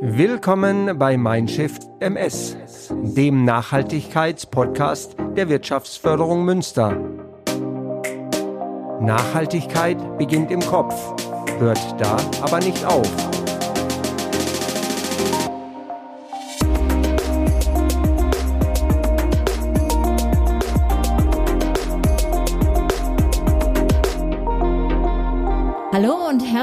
Willkommen 0.00 0.96
bei 0.96 1.16
Mindshift 1.16 1.82
MS, 1.98 2.56
dem 3.02 3.44
Nachhaltigkeitspodcast 3.44 5.16
der 5.36 5.48
Wirtschaftsförderung 5.48 6.44
Münster. 6.44 6.96
Nachhaltigkeit 9.00 10.16
beginnt 10.16 10.52
im 10.52 10.60
Kopf, 10.60 10.94
hört 11.58 12.00
da 12.00 12.16
aber 12.42 12.60
nicht 12.60 12.84
auf. 12.84 13.10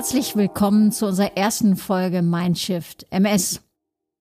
Herzlich 0.05 0.35
willkommen 0.35 0.91
zu 0.91 1.07
unserer 1.07 1.35
ersten 1.35 1.75
Folge 1.75 2.21
Mindshift 2.21 3.07
MS. 3.09 3.63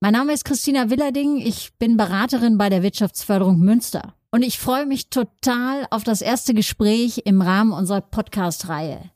Mein 0.01 0.15
Name 0.15 0.33
ist 0.33 0.47
Christina 0.47 0.89
Willerding, 0.89 1.37
ich 1.37 1.75
bin 1.79 1.99
Beraterin 1.99 2.57
bei 2.57 2.71
der 2.71 2.83
Wirtschaftsförderung 2.83 3.59
Münster 3.59 4.15
und 4.31 4.43
ich 4.43 4.59
freue 4.59 4.87
mich 4.87 5.11
total 5.11 5.87
auf 5.91 6.03
das 6.03 6.23
erste 6.23 6.55
Gespräch 6.55 7.21
im 7.27 7.43
Rahmen 7.43 7.73
unserer 7.73 8.01
Podcast-Reihe. 8.01 9.11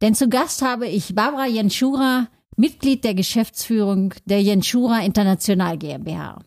Denn 0.00 0.14
zu 0.14 0.30
Gast 0.30 0.62
habe 0.62 0.88
ich 0.88 1.14
Barbara 1.14 1.46
Jenschura, 1.46 2.28
Mitglied 2.56 3.04
der 3.04 3.12
Geschäftsführung 3.12 4.14
der 4.24 4.40
Jenschura 4.40 5.00
International 5.00 5.76
GmbH. 5.76 6.38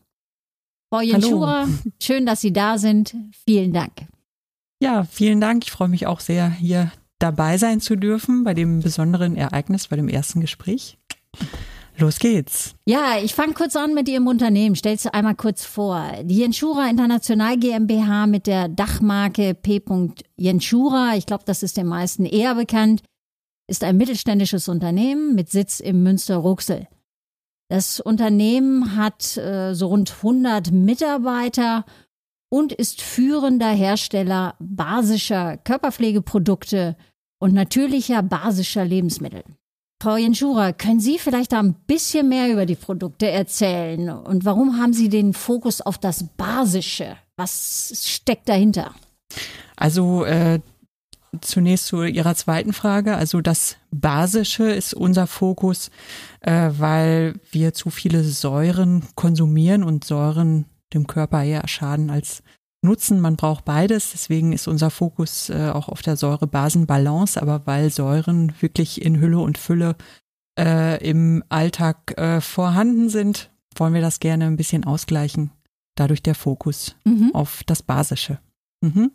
Frau 0.91 1.01
Jenschura, 1.01 1.67
schön, 2.01 2.25
dass 2.25 2.41
Sie 2.41 2.53
da 2.53 2.79
sind. 2.79 3.15
Vielen 3.45 3.71
Dank. 3.71 4.07
Ja, 4.81 5.03
vielen 5.03 5.39
Dank. 5.39 5.63
Ich 5.63 5.71
freue 5.71 5.89
mich 5.89 6.07
auch 6.07 6.21
sehr, 6.21 6.49
hier 6.49 6.91
dabei 7.23 7.57
sein 7.57 7.79
zu 7.79 7.95
dürfen 7.95 8.43
bei 8.43 8.53
dem 8.53 8.81
besonderen 8.81 9.35
Ereignis, 9.37 9.87
bei 9.87 9.95
dem 9.95 10.09
ersten 10.09 10.41
Gespräch. 10.41 10.97
Los 11.97 12.19
geht's. 12.19 12.75
Ja, 12.85 13.17
ich 13.23 13.33
fange 13.35 13.53
kurz 13.53 13.75
an 13.75 13.93
mit 13.93 14.09
Ihrem 14.09 14.27
Unternehmen. 14.27 14.75
Stellst 14.75 15.05
du 15.05 15.13
einmal 15.13 15.35
kurz 15.35 15.63
vor. 15.63 16.03
Die 16.23 16.37
Jenschura 16.37 16.89
International 16.89 17.57
GmbH 17.57 18.27
mit 18.27 18.47
der 18.47 18.67
Dachmarke 18.67 19.53
P. 19.53 19.81
Jenschura, 20.35 21.15
ich 21.15 21.25
glaube, 21.25 21.43
das 21.45 21.63
ist 21.63 21.77
den 21.77 21.87
meisten 21.87 22.25
eher 22.25 22.55
bekannt, 22.55 23.03
ist 23.67 23.83
ein 23.83 23.97
mittelständisches 23.97 24.67
Unternehmen 24.67 25.35
mit 25.35 25.49
Sitz 25.49 25.79
im 25.79 26.03
Münster-Ruxel. 26.03 26.87
Das 27.69 27.99
Unternehmen 27.99 28.97
hat 28.97 29.37
äh, 29.37 29.73
so 29.73 29.87
rund 29.87 30.11
100 30.11 30.71
Mitarbeiter 30.71 31.85
und 32.49 32.73
ist 32.73 33.01
führender 33.01 33.69
Hersteller 33.69 34.55
basischer 34.59 35.57
Körperpflegeprodukte 35.57 36.97
und 37.43 37.53
natürlicher 37.53 38.23
basischer 38.23 38.85
Lebensmittel. 38.85 39.43
Frau 40.01 40.15
Jenschura, 40.15 40.71
können 40.71 41.01
Sie 41.01 41.19
vielleicht 41.19 41.53
ein 41.53 41.73
bisschen 41.73 42.29
mehr 42.29 42.49
über 42.49 42.65
die 42.65 42.75
Produkte 42.75 43.29
erzählen 43.29 44.09
und 44.09 44.45
warum 44.45 44.79
haben 44.79 44.93
Sie 44.93 45.09
den 45.09 45.33
Fokus 45.33 45.81
auf 45.81 45.97
das 45.97 46.23
Basische? 46.37 47.17
Was 47.35 47.91
steckt 48.01 48.47
dahinter? 48.47 48.95
Also 49.75 50.23
äh, 50.23 50.61
zunächst 51.41 51.87
zu 51.87 52.03
Ihrer 52.03 52.33
zweiten 52.35 52.71
Frage. 52.71 53.17
Also 53.17 53.41
das 53.41 53.75
Basische 53.91 54.63
ist 54.63 54.93
unser 54.93 55.27
Fokus, 55.27 55.91
äh, 56.39 56.69
weil 56.77 57.35
wir 57.51 57.73
zu 57.73 57.89
viele 57.89 58.23
Säuren 58.23 59.03
konsumieren 59.15 59.83
und 59.83 60.05
Säuren 60.05 60.63
dem 60.93 61.07
Körper 61.07 61.43
eher 61.43 61.67
schaden 61.67 62.09
als 62.09 62.41
nutzen. 62.83 63.19
Man 63.19 63.35
braucht 63.35 63.65
beides. 63.65 64.11
Deswegen 64.11 64.53
ist 64.53 64.67
unser 64.67 64.89
Fokus 64.89 65.49
äh, 65.49 65.69
auch 65.73 65.89
auf 65.89 66.01
der 66.01 66.17
Säure-Basen-Balance. 66.17 67.41
Aber 67.41 67.65
weil 67.65 67.89
Säuren 67.89 68.53
wirklich 68.59 69.01
in 69.01 69.19
Hülle 69.19 69.39
und 69.39 69.57
Fülle 69.57 69.95
äh, 70.59 71.03
im 71.07 71.43
Alltag 71.49 72.17
äh, 72.17 72.41
vorhanden 72.41 73.09
sind, 73.09 73.51
wollen 73.75 73.93
wir 73.93 74.01
das 74.01 74.19
gerne 74.19 74.45
ein 74.45 74.57
bisschen 74.57 74.83
ausgleichen. 74.83 75.51
Dadurch 75.95 76.23
der 76.23 76.35
Fokus 76.35 76.95
mhm. 77.03 77.31
auf 77.33 77.63
das 77.65 77.83
Basische. 77.83 78.39
Mhm. 78.81 79.11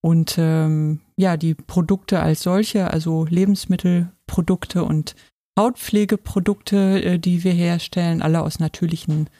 Und 0.00 0.36
ähm, 0.38 1.00
ja, 1.16 1.36
die 1.36 1.54
Produkte 1.54 2.20
als 2.20 2.42
solche, 2.42 2.90
also 2.90 3.24
Lebensmittelprodukte 3.24 4.84
und 4.84 5.16
Hautpflegeprodukte, 5.58 7.02
äh, 7.02 7.18
die 7.18 7.42
wir 7.42 7.52
herstellen, 7.52 8.22
alle 8.22 8.42
aus 8.42 8.58
natürlichen 8.58 9.30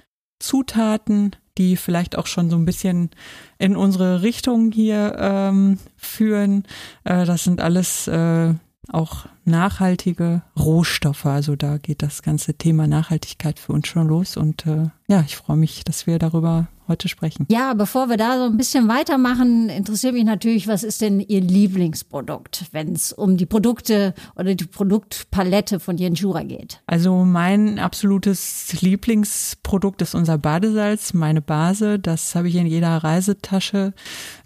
Zutaten, 0.41 1.37
die 1.59 1.77
vielleicht 1.77 2.17
auch 2.17 2.27
schon 2.27 2.51
so 2.51 2.57
ein 2.57 2.65
bisschen 2.65 3.11
in 3.59 3.77
unsere 3.77 4.23
Richtung 4.23 4.73
hier 4.73 5.17
ähm, 5.19 5.79
führen. 5.97 6.65
Äh, 7.05 7.25
das 7.25 7.45
sind 7.45 7.61
alles 7.61 8.09
äh, 8.09 8.55
auch 8.89 9.27
nachhaltige 9.45 10.43
Rohstoffe. 10.59 11.27
Also 11.27 11.57
da 11.57 11.79
geht 11.79 12.03
das 12.03 12.23
ganze 12.23 12.55
Thema 12.55 12.87
Nachhaltigkeit 12.87 13.59
für 13.59 13.73
uns 13.73 13.89
schon 13.89 14.09
los. 14.09 14.37
Und 14.37 14.67
äh, 14.67 14.91
ja, 15.09 15.23
ich 15.27 15.37
freue 15.37 15.57
mich, 15.57 15.85
dass 15.85 16.07
wir 16.07 16.19
darüber 16.19 16.69
heute 16.89 17.09
sprechen. 17.09 17.47
Ja, 17.49 17.75
bevor 17.75 18.09
wir 18.09 18.17
da 18.17 18.39
so 18.39 18.45
ein 18.45 18.57
bisschen 18.57 18.89
weitermachen, 18.89 19.69
interessiert 19.69 20.15
mich 20.15 20.25
natürlich, 20.25 20.69
was 20.69 20.83
ist 20.83 21.01
denn 21.01 21.21
Ihr 21.21 21.41
Lieblingsprodukt, 21.41 22.67
wenn 22.73 22.93
es 22.93 23.13
um 23.13 23.37
die 23.37 23.47
Produkte 23.47 24.15
oder 24.37 24.55
die 24.55 24.65
Produktpalette 24.65 25.81
von 25.81 25.99
Jenjura 25.99 26.43
geht? 26.43 26.81
Also 26.87 27.25
mein 27.25 27.79
absolutes 27.79 28.81
Lieblingsprodukt 28.81 30.03
ist 30.03 30.15
unser 30.15 30.39
Badesalz, 30.39 31.15
meine 31.15 31.43
Base. 31.43 31.99
Das 31.99 32.35
habe 32.35 32.49
ich 32.49 32.57
in 32.57 32.67
jeder 32.67 32.97
Reisetasche. 32.99 33.93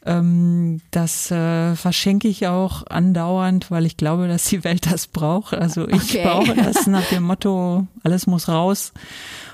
Ähm, 0.07 0.81
das 0.91 1.31
äh, 1.31 1.77
verschenke 1.77 2.27
ich 2.27 2.47
auch 2.47 2.87
andauernd, 2.87 3.71
weil 3.71 3.85
ich 3.85 3.99
glaube, 3.99 4.29
dass 4.29 4.45
die 4.45 4.65
Welt 4.65 4.91
das 4.91 5.07
braucht. 5.07 5.55
Also 5.55 5.87
ich 5.89 6.15
okay. 6.15 6.23
brauche 6.25 6.55
das 6.55 6.87
nach 6.87 7.05
dem 7.11 7.25
Motto, 7.25 7.87
alles 8.03 8.27
muss 8.27 8.49
raus 8.49 8.93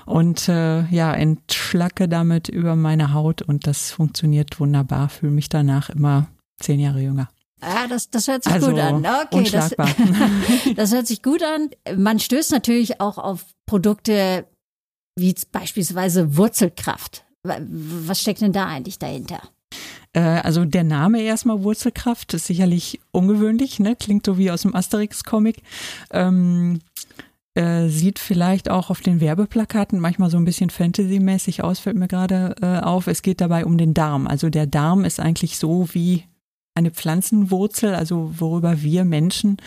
und 0.05 0.47
äh, 0.47 0.85
ja, 0.87 1.13
entschlacke 1.13 2.07
damit 2.07 2.47
über 2.47 2.77
meine 2.77 3.13
Haut 3.13 3.41
und 3.41 3.67
das 3.67 3.91
funktioniert 3.91 4.59
wunderbar. 4.59 5.09
Fühle 5.09 5.33
mich 5.33 5.49
danach 5.49 5.89
immer 5.89 6.27
zehn 6.61 6.79
Jahre 6.79 7.01
jünger. 7.01 7.27
Ah, 7.59 7.87
das, 7.87 8.09
das 8.09 8.27
hört 8.27 8.43
sich 8.43 8.53
also, 8.53 8.69
gut 8.71 8.79
an. 8.79 9.05
Okay, 9.05 9.49
das, 9.49 9.75
das 10.75 10.93
hört 10.93 11.07
sich 11.07 11.21
gut 11.21 11.43
an. 11.43 11.69
Man 11.97 12.19
stößt 12.19 12.51
natürlich 12.51 13.01
auch 13.01 13.17
auf 13.17 13.45
Produkte 13.65 14.45
wie 15.17 15.35
beispielsweise 15.51 16.37
Wurzelkraft. 16.37 17.25
Was 17.43 18.21
steckt 18.21 18.41
denn 18.41 18.53
da 18.53 18.67
eigentlich 18.67 18.99
dahinter? 18.99 19.41
Äh, 20.13 20.19
also 20.19 20.65
der 20.65 20.83
Name 20.83 21.21
erstmal 21.21 21.63
Wurzelkraft 21.63 22.33
ist 22.33 22.45
sicherlich 22.45 22.99
ungewöhnlich, 23.11 23.79
ne? 23.79 23.95
Klingt 23.95 24.25
so 24.25 24.37
wie 24.37 24.51
aus 24.51 24.63
dem 24.63 24.75
Asterix-Comic. 24.75 25.61
Ähm, 26.11 26.79
äh, 27.57 27.87
sieht 27.87 28.19
vielleicht 28.19 28.69
auch 28.69 28.91
auf 28.91 29.01
den 29.01 29.19
Werbeplakaten 29.19 29.99
manchmal 29.99 30.29
so 30.29 30.37
ein 30.37 30.45
bisschen 30.45 30.69
Fantasy-mäßig 30.69 31.63
aus, 31.63 31.79
fällt 31.79 31.95
mir 31.95 32.07
gerade 32.07 32.55
äh, 32.61 32.79
auf. 32.81 33.07
Es 33.07 33.23
geht 33.23 33.41
dabei 33.41 33.65
um 33.65 33.79
den 33.79 33.95
Darm. 33.95 34.27
Also 34.27 34.49
der 34.49 34.67
Darm 34.67 35.03
ist 35.03 35.19
eigentlich 35.19 35.57
so 35.57 35.87
wie 35.93 36.25
eine 36.75 36.91
Pflanzenwurzel, 36.91 37.95
also 37.95 38.31
worüber 38.37 38.83
wir 38.83 39.03
Menschen 39.03 39.57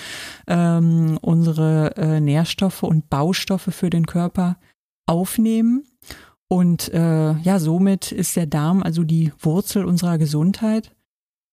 ähm, 0.47 1.19
unsere 1.21 1.97
äh, 1.97 2.21
Nährstoffe 2.21 2.85
und 2.85 3.11
Baustoffe 3.11 3.75
für 3.75 3.91
den 3.91 4.07
Körper 4.07 4.57
aufnehmen. 5.07 5.90
Und 6.53 6.93
äh, 6.93 7.33
ja, 7.39 7.59
somit 7.59 8.13
ist 8.13 8.37
der 8.37 8.47
Darm 8.47 8.83
also 8.83 9.05
die 9.05 9.33
Wurzel 9.39 9.85
unserer 9.85 10.19
Gesundheit. 10.19 10.93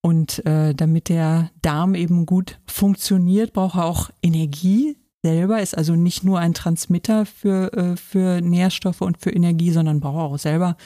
Und 0.02 0.46
äh, 0.46 0.74
damit 0.74 1.10
der 1.10 1.52
Darm 1.62 1.96
eben 1.96 2.26
gut 2.26 2.60
funktioniert, 2.66 3.54
braucht 3.54 3.78
er 3.78 3.86
auch 3.86 4.10
Energie 4.22 4.96
selber 5.28 5.62
ist 5.62 5.78
also 5.78 5.96
nicht 5.96 6.24
nur 6.24 6.40
ein 6.40 6.54
Transmitter 6.54 7.26
für, 7.26 7.74
äh, 7.74 7.98
für 7.98 8.42
Nährstoffe 8.42 9.02
und 9.02 9.18
für 9.18 9.32
Energie, 9.32 9.72
sondern 9.72 10.00
braucht 10.00 10.18
auch 10.18 10.38
selber 10.38 10.78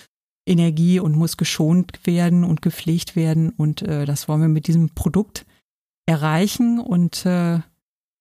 Energie 0.48 1.00
und 1.00 1.16
muss 1.16 1.38
geschont 1.38 2.00
werden 2.06 2.44
und 2.44 2.62
gepflegt 2.62 3.16
werden. 3.16 3.52
Und 3.52 3.84
äh, 3.84 4.06
das 4.06 4.28
wollen 4.28 4.42
wir 4.42 4.48
mit 4.48 4.68
diesem 4.68 4.90
Produkt 4.90 5.46
erreichen 6.08 6.80
und 6.80 7.26
äh, 7.26 7.60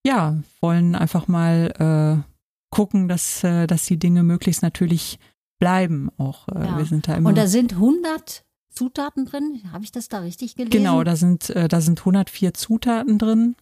ja, 0.07 0.39
wollen 0.61 0.95
einfach 0.95 1.29
mal 1.29 2.23
äh, 2.23 2.75
gucken, 2.75 3.09
dass, 3.09 3.43
äh, 3.43 3.67
dass 3.67 3.87
die 3.87 3.99
Dinge 3.99 4.23
möglichst 4.23 4.63
natürlich 4.63 5.19
bleiben. 5.61 6.11
Auch 6.19 6.49
äh, 6.49 6.65
ja. 6.65 6.79
wir 6.79 6.85
sind 6.85 7.07
da 7.07 7.15
immer. 7.15 7.29
Und 7.29 7.39
da 7.39 7.47
sind 7.47 7.75
100 7.75 8.45
Zutaten 8.71 9.27
drin. 9.27 9.63
Habe 9.73 9.85
ich 9.85 9.93
das 9.93 10.09
da 10.09 10.19
richtig 10.19 10.57
gelesen? 10.57 10.73
Genau, 10.73 11.05
da 11.05 11.15
sind, 11.15 11.51
äh, 11.51 11.69
da 11.69 11.81
sind 11.81 12.01
104 12.01 12.55
Zutaten 12.55 13.19
drin 13.19 13.55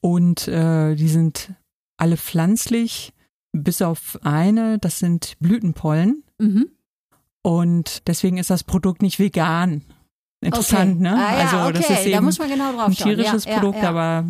und 0.00 0.46
äh, 0.46 0.94
die 0.94 1.08
sind 1.08 1.52
alle 1.96 2.16
pflanzlich, 2.16 3.12
bis 3.52 3.82
auf 3.82 4.18
eine, 4.22 4.78
das 4.78 5.00
sind 5.00 5.34
Blütenpollen. 5.40 6.22
Mhm. 6.38 6.70
Und 7.42 8.06
deswegen 8.06 8.38
ist 8.38 8.50
das 8.50 8.64
Produkt 8.64 9.02
nicht 9.02 9.18
vegan. 9.18 9.82
Interessant, 10.40 10.96
okay. 10.96 11.02
ne? 11.02 11.14
Ah, 11.14 11.38
ja, 11.38 11.62
also 11.62 11.72
das 11.72 11.90
ist 11.90 12.06
eben 12.06 12.12
da 12.12 12.20
muss 12.20 12.38
man 12.38 12.50
genau 12.50 12.72
drauf 12.72 12.88
ein 12.88 12.94
tierisches 12.94 13.44
ja, 13.44 13.58
Produkt, 13.58 13.82
aber 13.82 14.26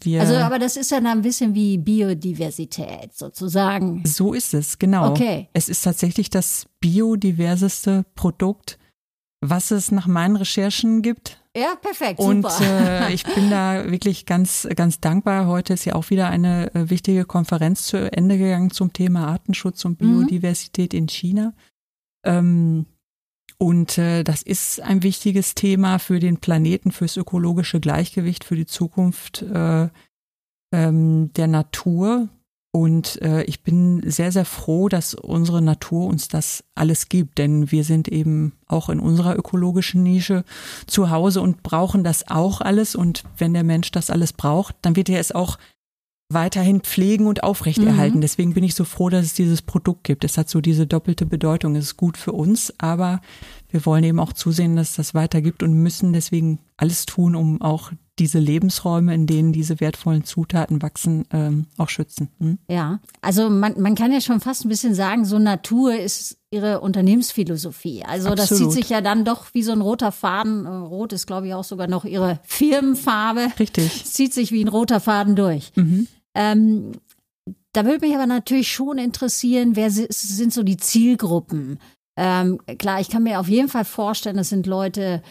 wir. 0.00 0.20
Also, 0.20 0.34
aber 0.36 0.58
das 0.58 0.76
ist 0.76 0.90
ja 0.90 0.98
dann 0.98 1.06
ein 1.18 1.22
bisschen 1.22 1.54
wie 1.54 1.78
Biodiversität 1.78 3.14
sozusagen. 3.14 4.02
So 4.06 4.32
ist 4.32 4.54
es, 4.54 4.78
genau. 4.78 5.10
Okay. 5.10 5.48
Es 5.52 5.68
ist 5.68 5.82
tatsächlich 5.82 6.30
das 6.30 6.66
biodiverseste 6.80 8.04
Produkt, 8.14 8.78
was 9.40 9.70
es 9.70 9.90
nach 9.90 10.06
meinen 10.06 10.36
Recherchen 10.36 11.02
gibt. 11.02 11.38
Ja, 11.56 11.74
perfekt. 11.80 12.18
Und 12.18 12.42
super. 12.50 13.08
äh, 13.08 13.12
ich 13.12 13.24
bin 13.24 13.50
da 13.50 13.84
wirklich 13.90 14.24
ganz, 14.24 14.66
ganz 14.74 15.00
dankbar. 15.00 15.46
Heute 15.46 15.74
ist 15.74 15.84
ja 15.84 15.94
auch 15.94 16.08
wieder 16.08 16.28
eine 16.28 16.74
äh, 16.74 16.88
wichtige 16.88 17.24
Konferenz 17.26 17.84
zu 17.86 18.10
Ende 18.10 18.38
gegangen 18.38 18.70
zum 18.70 18.92
Thema 18.92 19.26
Artenschutz 19.28 19.84
und 19.84 20.00
Mhm. 20.00 20.26
Biodiversität 20.26 20.94
in 20.94 21.08
China. 21.08 21.52
Ähm, 22.24 22.86
und 23.62 23.96
äh, 23.96 24.24
das 24.24 24.42
ist 24.42 24.80
ein 24.80 25.04
wichtiges 25.04 25.54
Thema 25.54 26.00
für 26.00 26.18
den 26.18 26.38
Planeten, 26.38 26.90
fürs 26.90 27.16
ökologische 27.16 27.78
Gleichgewicht, 27.78 28.42
für 28.42 28.56
die 28.56 28.66
Zukunft 28.66 29.42
äh, 29.42 29.88
ähm, 30.74 31.32
der 31.34 31.46
Natur. 31.46 32.28
Und 32.72 33.22
äh, 33.22 33.44
ich 33.44 33.62
bin 33.62 34.02
sehr, 34.04 34.32
sehr 34.32 34.46
froh, 34.46 34.88
dass 34.88 35.14
unsere 35.14 35.62
Natur 35.62 36.06
uns 36.08 36.26
das 36.26 36.64
alles 36.74 37.08
gibt, 37.08 37.38
denn 37.38 37.70
wir 37.70 37.84
sind 37.84 38.08
eben 38.08 38.54
auch 38.66 38.88
in 38.88 38.98
unserer 38.98 39.36
ökologischen 39.36 40.02
Nische 40.02 40.42
zu 40.88 41.10
Hause 41.10 41.40
und 41.40 41.62
brauchen 41.62 42.02
das 42.02 42.28
auch 42.28 42.62
alles. 42.62 42.96
Und 42.96 43.22
wenn 43.38 43.54
der 43.54 43.62
Mensch 43.62 43.92
das 43.92 44.10
alles 44.10 44.32
braucht, 44.32 44.74
dann 44.82 44.96
wird 44.96 45.08
er 45.08 45.20
es 45.20 45.30
auch 45.30 45.56
weiterhin 46.28 46.80
pflegen 46.80 47.26
und 47.26 47.42
aufrechterhalten. 47.42 48.18
Mhm. 48.18 48.22
Deswegen 48.22 48.54
bin 48.54 48.64
ich 48.64 48.74
so 48.74 48.84
froh, 48.84 49.08
dass 49.08 49.26
es 49.26 49.34
dieses 49.34 49.62
Produkt 49.62 50.04
gibt. 50.04 50.24
Es 50.24 50.38
hat 50.38 50.48
so 50.48 50.60
diese 50.60 50.86
doppelte 50.86 51.26
Bedeutung. 51.26 51.76
Es 51.76 51.86
ist 51.86 51.96
gut 51.96 52.16
für 52.16 52.32
uns, 52.32 52.72
aber 52.78 53.20
wir 53.68 53.84
wollen 53.86 54.04
eben 54.04 54.20
auch 54.20 54.32
zusehen, 54.32 54.76
dass 54.76 54.90
es 54.90 54.96
das 54.96 55.14
weitergibt 55.14 55.62
und 55.62 55.74
müssen 55.74 56.12
deswegen 56.12 56.58
alles 56.76 57.06
tun, 57.06 57.34
um 57.34 57.60
auch 57.60 57.92
diese 58.22 58.38
Lebensräume, 58.38 59.14
in 59.14 59.26
denen 59.26 59.52
diese 59.52 59.80
wertvollen 59.80 60.24
Zutaten 60.24 60.80
wachsen, 60.80 61.24
ähm, 61.32 61.66
auch 61.76 61.88
schützen. 61.88 62.28
Hm? 62.38 62.58
Ja, 62.68 63.00
also 63.20 63.50
man, 63.50 63.80
man 63.80 63.94
kann 63.96 64.12
ja 64.12 64.20
schon 64.20 64.40
fast 64.40 64.64
ein 64.64 64.68
bisschen 64.68 64.94
sagen, 64.94 65.24
so 65.24 65.38
Natur 65.38 65.94
ist 65.94 66.38
ihre 66.50 66.80
Unternehmensphilosophie. 66.80 68.04
Also 68.04 68.30
das 68.34 68.52
Absolut. 68.52 68.72
zieht 68.72 68.82
sich 68.82 68.90
ja 68.90 69.00
dann 69.00 69.24
doch 69.24 69.46
wie 69.54 69.62
so 69.62 69.72
ein 69.72 69.80
roter 69.80 70.12
Faden. 70.12 70.64
Äh, 70.66 70.68
Rot 70.68 71.12
ist, 71.12 71.26
glaube 71.26 71.48
ich, 71.48 71.54
auch 71.54 71.64
sogar 71.64 71.88
noch 71.88 72.04
ihre 72.04 72.38
Firmenfarbe. 72.44 73.48
Richtig. 73.58 74.02
Es 74.04 74.12
zieht 74.12 74.32
sich 74.32 74.52
wie 74.52 74.64
ein 74.64 74.68
roter 74.68 75.00
Faden 75.00 75.34
durch. 75.36 75.72
Mhm. 75.76 76.06
Ähm, 76.34 76.92
da 77.72 77.84
würde 77.84 78.06
mich 78.06 78.14
aber 78.14 78.26
natürlich 78.26 78.70
schon 78.70 78.98
interessieren, 78.98 79.76
wer 79.76 79.90
si- 79.90 80.06
sind 80.10 80.52
so 80.52 80.62
die 80.62 80.76
Zielgruppen? 80.76 81.78
Ähm, 82.16 82.60
klar, 82.78 83.00
ich 83.00 83.08
kann 83.08 83.22
mir 83.22 83.40
auf 83.40 83.48
jeden 83.48 83.68
Fall 83.68 83.86
vorstellen, 83.86 84.36
das 84.36 84.50
sind 84.50 84.66
Leute, 84.66 85.22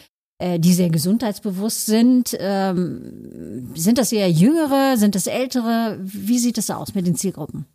die 0.59 0.73
sehr 0.73 0.89
gesundheitsbewusst 0.89 1.85
sind. 1.85 2.35
Ähm, 2.39 3.69
sind 3.75 3.97
das 3.97 4.11
eher 4.11 4.29
Jüngere? 4.31 4.97
Sind 4.97 5.15
das 5.15 5.27
Ältere? 5.27 5.99
Wie 6.01 6.39
sieht 6.39 6.57
es 6.57 6.69
aus 6.69 6.95
mit 6.95 7.05
den 7.05 7.15
Zielgruppen? 7.15 7.65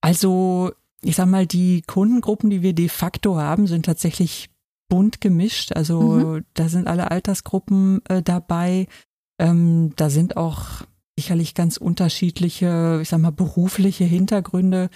Also, 0.00 0.72
ich 1.02 1.16
sag 1.16 1.26
mal, 1.26 1.46
die 1.46 1.82
Kundengruppen, 1.82 2.50
die 2.50 2.62
wir 2.62 2.72
de 2.72 2.88
facto 2.88 3.36
haben, 3.36 3.66
sind 3.66 3.86
tatsächlich 3.86 4.50
bunt 4.88 5.20
gemischt. 5.20 5.72
Also 5.72 6.00
Mhm. 6.00 6.44
da 6.54 6.68
sind 6.68 6.86
alle 6.86 7.10
Altersgruppen 7.10 8.04
äh, 8.08 8.22
dabei. 8.22 8.86
Ähm, 9.38 9.92
da 9.96 10.10
sind 10.10 10.36
auch 10.36 10.82
sicherlich 11.18 11.54
ganz 11.54 11.76
unterschiedliche, 11.76 12.98
ich 13.02 13.08
sag 13.08 13.20
mal, 13.20 13.32
berufliche 13.32 14.04
Hintergründe 14.04 14.90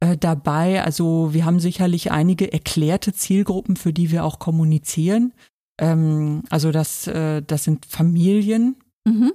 äh, 0.00 0.16
dabei. 0.16 0.82
Also 0.82 1.32
wir 1.32 1.44
haben 1.44 1.60
sicherlich 1.60 2.10
einige 2.10 2.52
erklärte 2.52 3.12
Zielgruppen, 3.12 3.76
für 3.76 3.92
die 3.92 4.10
wir 4.10 4.24
auch 4.24 4.38
kommunizieren. 4.38 5.32
Ähm, 5.78 6.42
also 6.50 6.70
das, 6.72 7.06
äh, 7.06 7.42
das 7.42 7.64
sind 7.64 7.86
Familien, 7.86 8.76
Mhm. 9.06 9.32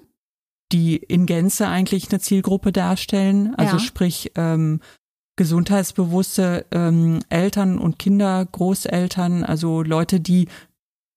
die 0.71 0.95
in 0.97 1.25
Gänze 1.25 1.67
eigentlich 1.67 2.09
eine 2.09 2.19
Zielgruppe 2.19 2.71
darstellen. 2.71 3.53
Also 3.55 3.73
Ja. 3.77 3.79
sprich 3.79 4.31
ähm, 4.35 4.79
gesundheitsbewusste 5.37 6.65
ähm, 6.71 7.19
Eltern 7.29 7.77
und 7.77 7.99
Kinder, 7.99 8.45
Großeltern, 8.45 9.43
also 9.43 9.81
Leute, 9.81 10.19
die 10.19 10.47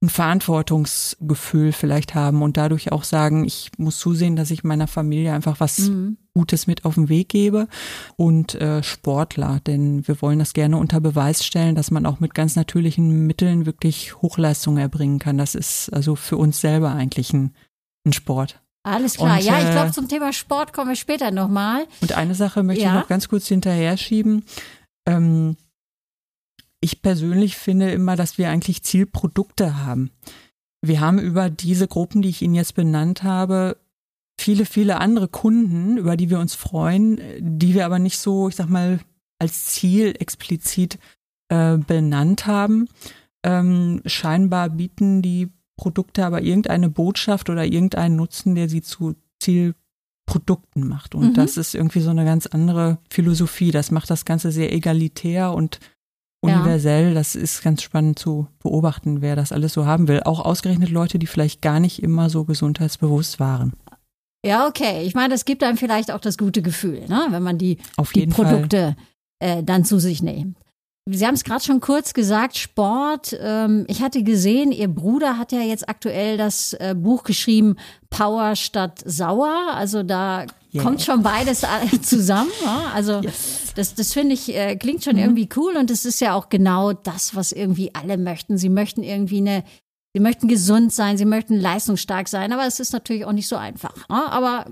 ein 0.05 0.09
Verantwortungsgefühl 0.11 1.73
vielleicht 1.73 2.15
haben 2.15 2.43
und 2.43 2.57
dadurch 2.57 2.93
auch 2.93 3.05
sagen, 3.05 3.45
ich 3.45 3.71
muss 3.79 3.99
zusehen, 3.99 4.37
dass 4.37 4.51
ich 4.51 4.65
meiner 4.65 4.87
Familie 4.87 5.33
einfach 5.33 5.61
was 5.61 5.79
Mhm. 5.79 6.19
Gutes 6.37 6.67
mit 6.67 6.85
auf 6.85 6.95
den 6.97 7.09
Weg 7.09 7.29
gebe 7.29 7.69
und 8.17 8.57
äh, 8.57 8.83
Sportler, 8.83 9.61
denn 9.67 10.07
wir 10.09 10.21
wollen 10.21 10.41
das 10.41 10.53
gerne 10.53 10.79
unter 10.79 11.01
Beweis 11.01 11.45
stellen, 11.45 11.77
dass 11.77 11.93
man 11.93 12.07
auch 12.07 12.19
mit 12.19 12.35
ganz 12.35 12.57
natürlichen 12.57 13.27
Mitteln 13.27 13.67
wirklich 13.67 14.21
Hochleistungen 14.21 14.79
erbringen 14.79 15.21
kann. 15.21 15.39
Das 15.39 15.55
ist 15.55 15.91
also 15.93 16.17
für 16.17 16.37
uns 16.37 16.61
selber 16.61 16.91
eigentlich 16.93 17.33
ein, 17.33 17.55
ein 18.05 18.13
Sport. 18.13 18.61
Alles 18.83 19.15
klar. 19.15 19.39
Und, 19.39 19.45
ja, 19.45 19.59
ich 19.61 19.67
äh, 19.69 19.71
glaube, 19.73 19.93
zum 19.93 20.09
Thema 20.09 20.33
Sport 20.33 20.73
kommen 20.73 20.89
wir 20.91 20.97
später 20.97 21.31
nochmal. 21.31 21.87
Und 22.01 22.13
eine 22.17 22.35
Sache 22.35 22.63
möchte 22.65 22.83
Ja. 22.83 22.95
ich 22.95 23.01
noch 23.03 23.09
ganz 23.09 23.29
kurz 23.29 23.47
hinterher 23.47 23.97
schieben. 23.97 24.45
Ähm, 25.07 25.57
ich 26.85 27.01
persönlich 27.01 27.57
finde 27.57 27.91
immer, 27.91 28.15
dass 28.15 28.37
wir 28.37 28.51
eigentlich 28.51 28.83
Zielprodukte 28.83 29.79
haben. 29.85 30.11
Wir 30.83 31.01
haben 31.01 31.19
über 31.19 31.49
diese 31.49 31.89
Gruppen, 31.89 32.21
die 32.21 32.29
ich 32.29 32.43
Ihnen 32.43 32.55
jetzt 32.55 32.75
benannt 32.75 33.23
habe, 33.23 33.79
viele, 34.39 34.67
viele 34.67 35.01
andere 35.01 35.29
Kunden, 35.29 35.97
über 35.97 36.17
die 36.17 36.29
wir 36.29 36.39
uns 36.39 36.55
freuen, 36.55 37.21
die 37.41 37.73
wir 37.73 37.87
aber 37.87 37.99
nicht 37.99 38.19
so, 38.19 38.49
ich 38.49 38.57
sag 38.57 38.69
mal, 38.69 39.01
als 39.39 39.65
Ziel 39.65 40.15
explizit 40.19 40.99
äh, 41.49 41.79
benannt 41.79 42.47
haben. 42.47 42.89
Ähm, 43.43 44.03
scheinbar 44.05 44.69
bieten 44.69 45.23
die 45.23 45.49
Produkte 45.77 46.25
aber 46.27 46.43
irgendeine 46.43 46.91
Botschaft 46.91 47.49
oder 47.49 47.65
irgendeinen 47.65 48.17
Nutzen, 48.17 48.55
der 48.55 48.69
sie 48.69 48.83
zu 48.83 49.15
Zielprodukten 49.41 50.87
macht. 50.87 51.15
Und 51.15 51.29
Mhm. 51.29 51.35
das 51.35 51.57
ist 51.57 51.75
irgendwie 51.75 52.01
so 52.01 52.11
eine 52.11 52.25
ganz 52.27 52.47
andere 52.47 52.99
Philosophie. 53.11 53.71
Das 53.71 53.91
macht 53.91 54.11
das 54.11 54.25
Ganze 54.27 54.53
sehr 54.53 54.73
egalitär 54.73 55.53
und 55.55 55.81
Ja. 56.47 56.61
universell. 56.61 57.15
Das 57.15 57.35
ist 57.35 57.63
ganz 57.63 57.83
spannend 57.83 58.19
zu 58.19 58.49
beobachten, 58.63 59.23
wer 59.23 59.37
das 59.37 59.53
alles 59.53 59.73
so 59.73 59.87
haben 59.87 60.09
will. 60.09 60.23
Auch 60.25 60.45
ausgerechnet 60.45 60.91
Leute, 60.91 61.19
die 61.19 61.27
vielleicht 61.27 61.63
gar 61.63 61.81
nicht 61.81 62.03
immer 62.03 62.31
so 62.31 62.45
gesundheitsbewusst 62.45 63.41
waren. 63.41 63.73
Ja, 64.45 64.67
okay. 64.67 65.03
Ich 65.05 65.15
meine, 65.15 65.31
das 65.31 65.45
gibt 65.45 65.63
einem 65.63 65.79
vielleicht 65.79 66.11
auch 66.11 66.21
das 66.21 66.37
gute 66.37 66.61
Gefühl, 66.61 67.07
ne? 67.09 67.27
wenn 67.31 67.43
man 67.43 67.57
die, 67.57 67.79
Auf 67.97 68.13
die. 68.13 68.27
Produkte 68.27 68.95
äh, 69.39 69.63
dann 69.63 69.85
zu 69.85 69.99
sich 69.99 70.23
nimmt. 70.23 70.57
Sie 71.07 71.27
haben 71.27 71.35
es 71.35 71.45
gerade 71.45 71.63
schon 71.63 71.81
kurz 71.81 72.15
gesagt, 72.15 72.57
Sport. 72.57 73.37
Ähm, 73.39 73.85
ich 73.89 74.03
hatte 74.03 74.23
gesehen, 74.23 74.73
Ihr 74.73 74.89
Bruder 74.89 75.37
hat 75.37 75.53
ja 75.53 75.61
jetzt 75.61 75.87
aktuell 75.87 76.39
das 76.39 76.73
äh, 76.75 76.95
Buch 76.97 77.25
geschrieben, 77.25 77.77
Power 78.09 78.57
statt 78.57 79.03
Sauer. 79.05 79.73
Also 79.75 80.03
da 80.03 80.47
Yeah. 80.75 80.83
kommt 80.83 81.03
schon 81.03 81.23
beides 81.23 81.65
zusammen. 82.03 82.51
Ja? 82.65 82.91
Also 82.95 83.21
das, 83.77 83.95
das 83.95 84.13
finde 84.13 84.35
ich, 84.35 84.55
äh, 84.55 84.77
klingt 84.77 85.05
schon 85.05 85.17
irgendwie 85.17 85.49
cool 85.57 85.77
und 85.77 85.91
es 85.91 86.05
ist 86.05 86.21
ja 86.21 86.35
auch 86.35 86.49
genau 86.49 86.93
das, 86.93 87.35
was 87.35 87.53
irgendwie 87.53 87.95
alle 87.95 88.19
möchten. 88.19 88.59
Sie 88.59 88.69
möchten 88.69 89.03
irgendwie 89.03 89.39
eine, 89.39 89.65
sie 90.15 90.21
möchten 90.21 90.49
gesund 90.49 90.93
sein, 90.93 91.17
sie 91.17 91.25
möchten 91.25 91.61
leistungsstark 91.61 92.29
sein, 92.29 92.53
aber 92.53 92.67
es 92.67 92.81
ist 92.81 92.93
natürlich 92.93 93.25
auch 93.25 93.33
nicht 93.33 93.49
so 93.49 93.57
einfach. 93.57 93.95
Ja? 94.11 94.27
Aber 94.31 94.67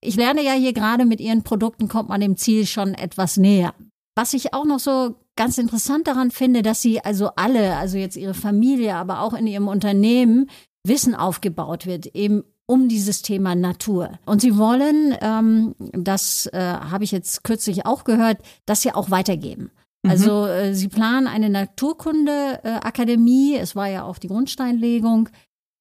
ich 0.00 0.16
lerne 0.16 0.44
ja 0.44 0.52
hier 0.52 0.72
gerade 0.72 1.04
mit 1.04 1.20
Ihren 1.20 1.42
Produkten 1.42 1.88
kommt 1.88 2.08
man 2.08 2.20
dem 2.20 2.36
Ziel 2.36 2.66
schon 2.66 2.94
etwas 2.94 3.36
näher. 3.36 3.74
Was 4.14 4.34
ich 4.34 4.54
auch 4.54 4.64
noch 4.64 4.78
so 4.78 5.16
ganz 5.36 5.58
interessant 5.58 6.06
daran 6.06 6.30
finde, 6.30 6.62
dass 6.62 6.82
Sie 6.82 7.00
also 7.00 7.30
alle, 7.36 7.76
also 7.76 7.98
jetzt 7.98 8.16
Ihre 8.16 8.34
Familie, 8.34 8.94
aber 8.96 9.22
auch 9.22 9.34
in 9.34 9.46
Ihrem 9.46 9.68
Unternehmen 9.68 10.50
Wissen 10.84 11.14
aufgebaut 11.14 11.86
wird, 11.86 12.06
eben 12.06 12.44
um 12.70 12.88
dieses 12.88 13.22
Thema 13.22 13.54
Natur. 13.54 14.18
Und 14.26 14.42
Sie 14.42 14.58
wollen, 14.58 15.16
ähm, 15.20 15.74
das 15.92 16.46
äh, 16.52 16.58
habe 16.60 17.04
ich 17.04 17.12
jetzt 17.12 17.42
kürzlich 17.42 17.86
auch 17.86 18.04
gehört, 18.04 18.38
das 18.66 18.84
ja 18.84 18.94
auch 18.94 19.10
weitergeben. 19.10 19.70
Mhm. 20.02 20.10
Also 20.10 20.46
äh, 20.46 20.74
Sie 20.74 20.88
planen 20.88 21.26
eine 21.26 21.48
Naturkunde-Akademie, 21.50 23.56
es 23.56 23.74
war 23.74 23.88
ja 23.88 24.04
auch 24.04 24.18
die 24.18 24.28
Grundsteinlegung. 24.28 25.30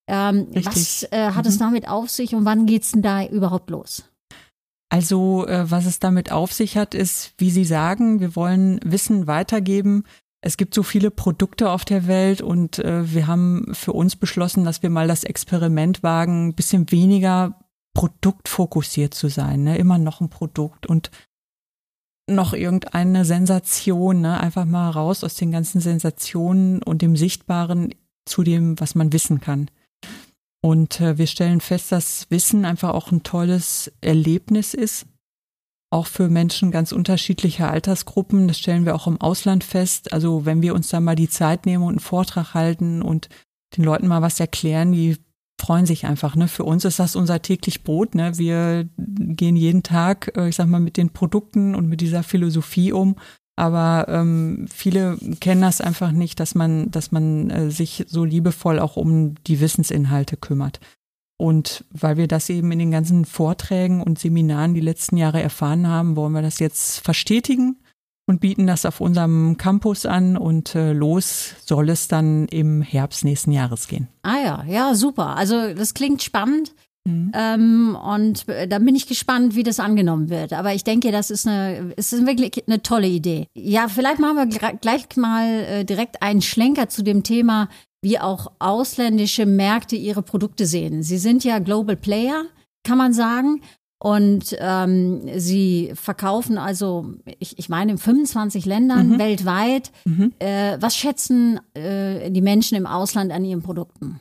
Ähm, 0.10 0.48
was 0.54 1.04
äh, 1.12 1.32
hat 1.32 1.46
es 1.46 1.56
Mhm. 1.56 1.60
damit 1.60 1.90
auf 1.90 2.10
sich 2.10 2.34
und 2.34 2.46
wann 2.46 2.66
geht's 2.66 2.94
denn 2.94 3.02
da 3.02 3.26
überhaupt 3.26 3.70
los? 3.70 4.06
Also, 4.90 5.46
äh, 5.46 5.70
was 5.70 5.86
es 5.86 6.00
damit 6.00 6.32
auf 6.32 6.54
sich 6.54 6.78
hat, 6.78 6.96
ist, 6.96 7.34
wie 7.38 7.52
Sie 7.52 7.66
sagen, 7.66 8.22
wir 8.22 8.38
wollen 8.38 8.80
Wissen 8.86 9.28
weitergeben. 9.28 10.06
Es 10.42 10.58
gibt 10.58 10.74
so 10.74 10.84
viele 10.84 11.12
Produkte 11.12 11.72
auf 11.72 11.84
der 11.84 12.08
Welt 12.08 12.42
und 12.42 12.80
äh, 12.80 13.12
wir 13.14 13.28
haben 13.28 13.74
für 13.74 13.94
uns 13.94 14.16
beschlossen, 14.16 14.64
dass 14.64 14.84
wir 14.84 14.90
mal 14.90 15.08
das 15.08 15.24
Experiment 15.24 16.04
wagen, 16.04 16.50
ein 16.50 16.54
bisschen 16.54 16.92
weniger 16.92 17.60
produktfokussiert 17.94 19.14
zu 19.14 19.30
sein. 19.30 19.64
Ne? 19.64 19.78
Immer 19.78 19.98
noch 19.98 20.22
ein 20.22 20.30
Produkt 20.30 20.86
und 20.86 21.10
noch 22.30 22.54
irgendeine 22.54 23.26
Sensation, 23.26 24.22
ne? 24.22 24.40
einfach 24.40 24.66
mal 24.66 24.92
raus 24.92 25.24
aus 25.24 25.36
den 25.36 25.52
ganzen 25.52 25.82
Sensationen 25.82 26.84
und 26.84 27.02
dem 27.02 27.16
Sichtbaren 27.16 27.96
zu 28.26 28.44
dem, 28.44 28.80
was 28.80 28.94
man 28.94 29.14
wissen 29.14 29.42
kann. 29.42 29.72
Und 30.62 31.02
äh, 31.02 31.18
wir 31.18 31.28
stellen 31.28 31.62
fest, 31.62 31.92
dass 31.92 32.30
Wissen 32.30 32.66
einfach 32.66 32.90
auch 32.90 33.12
ein 33.12 33.24
tolles 33.24 33.92
Erlebnis 34.02 34.74
ist, 34.74 35.08
auch 35.90 36.08
für 36.08 36.28
Menschen 36.28 36.72
ganz 36.72 36.92
unterschiedlicher 36.92 37.72
Altersgruppen. 37.72 38.48
Das 38.48 38.60
stellen 38.60 38.86
wir 38.86 38.96
auch 38.96 39.08
im 39.08 39.22
Ausland 39.22 39.64
fest. 39.64 40.12
Also 40.12 40.46
wenn 40.46 40.62
wir 40.62 40.76
uns 40.76 40.90
da 40.90 41.00
mal 41.00 41.16
die 41.16 41.30
Zeit 41.30 41.66
nehmen 41.66 41.84
und 41.84 41.94
einen 41.94 42.00
Vortrag 42.00 42.54
halten 42.54 43.02
und 43.02 43.30
den 43.76 43.84
Leuten 43.84 44.08
mal 44.08 44.22
was 44.22 44.40
erklären, 44.40 44.92
die 44.92 45.18
freuen 45.60 45.86
sich 45.86 46.06
einfach. 46.06 46.36
Ne? 46.36 46.48
Für 46.48 46.64
uns 46.64 46.86
ist 46.86 47.00
das 47.00 47.16
unser 47.16 47.42
täglich 47.42 47.84
Brot. 47.84 48.16
Ne? 48.16 48.38
Wir 48.38 48.88
gehen 48.98 49.56
jeden 49.56 49.84
Tag, 49.84 50.32
äh, 50.38 50.50
ich 50.50 50.56
sag 50.56 50.68
mal, 50.68 50.80
mit 50.80 50.98
den 50.98 51.10
Produkten 51.12 51.74
und 51.74 51.88
mit 51.88 52.02
dieser 52.02 52.24
Philosophie 52.24 52.92
um 52.92 53.16
Aber 53.56 54.06
ähm, 54.08 54.68
viele 54.72 55.18
kennen 55.40 55.62
das 55.62 55.82
einfach 55.82 56.12
nicht, 56.12 56.40
dass 56.40 56.54
man, 56.54 56.92
dass 56.92 57.12
man 57.12 57.50
äh, 57.50 57.72
sich 57.72 58.06
so 58.08 58.24
liebevoll 58.24 58.80
auch 58.80 58.98
um 58.98 59.36
die 59.46 59.60
Wissensinhalte 59.60 60.38
kümmert. 60.38 60.80
Und 61.38 61.86
weil 61.92 62.18
wir 62.18 62.28
das 62.28 62.50
eben 62.50 62.72
in 62.72 62.80
den 62.80 62.92
ganzen 62.92 63.26
Vorträgen 63.26 64.02
und 64.02 64.18
Seminaren 64.18 64.74
die 64.74 64.82
letzten 64.82 65.18
Jahre 65.18 65.42
erfahren 65.42 65.88
haben, 65.88 66.16
wollen 66.16 66.34
wir 66.34 66.42
das 66.42 66.58
jetzt 66.60 67.00
verstetigen 67.00 67.78
und 68.26 68.42
bieten 68.42 68.68
das 68.68 68.86
auf 68.86 69.00
unserem 69.02 69.58
Campus 69.58 70.06
an 70.06 70.36
und 70.36 70.76
äh, 70.76 70.94
los 70.94 71.54
soll 71.64 71.90
es 71.90 72.08
dann 72.08 72.48
im 72.48 72.82
Herbst 72.82 73.24
nächsten 73.24 73.52
Jahres 73.52 73.88
gehen. 73.88 74.08
Ah 74.24 74.38
ja, 74.44 74.66
ja, 74.68 74.96
super. 74.96 75.38
Also 75.38 75.74
das 75.74 75.94
klingt 75.94 76.24
spannend. 76.24 76.74
Mhm. 77.08 77.32
Ähm, 77.34 77.96
und 77.96 78.50
äh, 78.50 78.68
da 78.68 78.80
bin 78.80 78.96
ich 78.96 79.08
gespannt, 79.08 79.56
wie 79.56 79.64
das 79.64 79.80
angenommen 79.80 80.30
wird. 80.30 80.52
Aber 80.52 80.74
ich 80.74 80.84
denke, 80.84 81.12
das 81.12 81.30
ist 81.32 81.48
eine, 81.48 81.94
ist 81.96 82.12
wirklich 82.26 82.68
eine 82.68 82.82
tolle 82.82 83.08
Idee. 83.08 83.48
Ja, 83.56 83.88
vielleicht 83.88 84.20
machen 84.20 84.36
wir 84.36 84.74
gleich 84.74 85.06
mal 85.16 85.48
äh, 85.48 85.86
direkt 85.86 86.22
einen 86.22 86.42
Schlenker 86.42 86.90
zu 86.90 87.04
dem 87.04 87.24
Thema, 87.24 87.70
wie 88.02 88.20
auch 88.20 88.52
ausländische 88.60 89.46
Märkte 89.46 89.96
ihre 89.96 90.22
Produkte 90.22 90.66
sehen. 90.66 91.04
Sie 91.04 91.18
sind 91.18 91.44
ja 91.44 91.60
Global 91.60 91.96
Player, 91.96 92.46
kann 92.84 92.98
man 92.98 93.14
sagen. 93.14 93.62
Und 94.00 94.56
ähm, 94.60 95.28
sie 95.38 95.92
verkaufen 95.96 96.60
also, 96.60 97.16
ich, 97.40 97.58
ich 97.58 97.68
meine, 97.68 97.94
in 97.94 97.98
25 97.98 98.66
Ländern 98.66 99.10
mhm. 99.10 99.20
weltweit. 99.20 99.92
Mhm. 100.06 100.34
Äh, 100.38 100.78
was 100.80 100.96
schätzen 100.96 101.60
äh, 101.74 102.30
die 102.30 102.42
Menschen 102.42 102.78
im 102.78 102.86
Ausland 102.86 103.32
an 103.32 103.44
ihren 103.44 103.64
Produkten? 103.64 104.20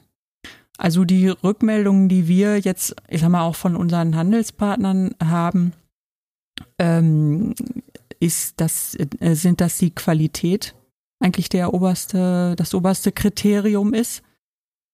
Also 0.78 1.04
die 1.04 1.28
Rückmeldungen, 1.28 2.08
die 2.08 2.26
wir 2.26 2.58
jetzt, 2.58 2.96
ich 3.08 3.20
sag 3.20 3.28
mal, 3.30 3.42
auch 3.42 3.56
von 3.56 3.76
unseren 3.76 4.16
Handelspartnern 4.16 5.14
haben, 5.22 5.72
ähm, 6.78 7.54
ist 8.18 8.60
das, 8.60 8.94
äh, 8.94 9.34
sind 9.34 9.60
das 9.60 9.76
die 9.76 9.94
Qualität 9.94 10.74
eigentlich 11.20 11.48
der 11.48 11.74
oberste, 11.74 12.54
das 12.56 12.74
oberste 12.74 13.12
Kriterium 13.12 13.94
ist. 13.94 14.22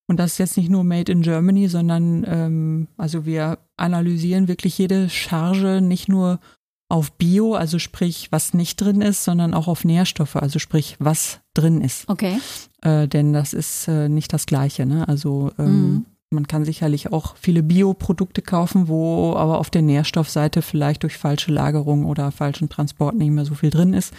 Und 0.09 0.19
das 0.19 0.33
ist 0.33 0.39
jetzt 0.39 0.57
nicht 0.57 0.71
nur 0.71 0.85
Made 0.85 1.11
in 1.11 1.23
Germany, 1.23 1.69
sondern 1.69 2.25
ähm, 2.27 2.89
also 2.97 3.25
wir 3.25 3.59
analysieren 3.77 4.49
wirklich 4.49 4.77
jede 4.79 5.09
Charge 5.09 5.81
nicht 5.81 6.09
nur 6.09 6.41
auf 6.89 7.13
Bio, 7.13 7.55
also 7.55 7.79
sprich, 7.79 8.31
was 8.31 8.53
nicht 8.53 8.77
drin 8.77 9.01
ist, 9.01 9.25
sondern 9.25 9.55
auch 9.55 9.67
auf 9.67 9.85
Nährstoffe, 9.85 10.37
also 10.37 10.59
sprich, 10.59 10.97
was 10.99 11.41
drin 11.55 11.81
ist. 11.81 12.07
Okay. 12.11 12.39
Äh, 12.83 13.09
denn 13.09 13.33
das 13.33 13.55
ist 13.55 13.89
äh, 13.89 14.11
nicht 14.11 14.33
das 14.35 14.45
Gleiche. 14.45 14.85
Ne? 14.85 15.09
Also 15.09 15.53
ähm, 15.59 15.65
mhm. 15.65 16.07
man 16.29 16.47
kann 16.47 16.67
sicherlich 16.67 17.11
auch 17.11 17.37
viele 17.37 17.63
Bioprodukte 17.63 18.43
kaufen, 18.43 18.89
wo 18.89 19.35
aber 19.35 19.59
auf 19.59 19.71
der 19.71 19.81
Nährstoffseite 19.81 20.61
vielleicht 20.61 21.05
durch 21.05 21.17
falsche 21.17 21.51
Lagerung 21.51 22.05
oder 22.05 22.31
falschen 22.31 22.69
Transport 22.69 23.15
nicht 23.15 23.31
mehr 23.31 23.47
so 23.47 23.55
viel 23.55 23.71
drin 23.71 23.95
ist. 23.95 24.13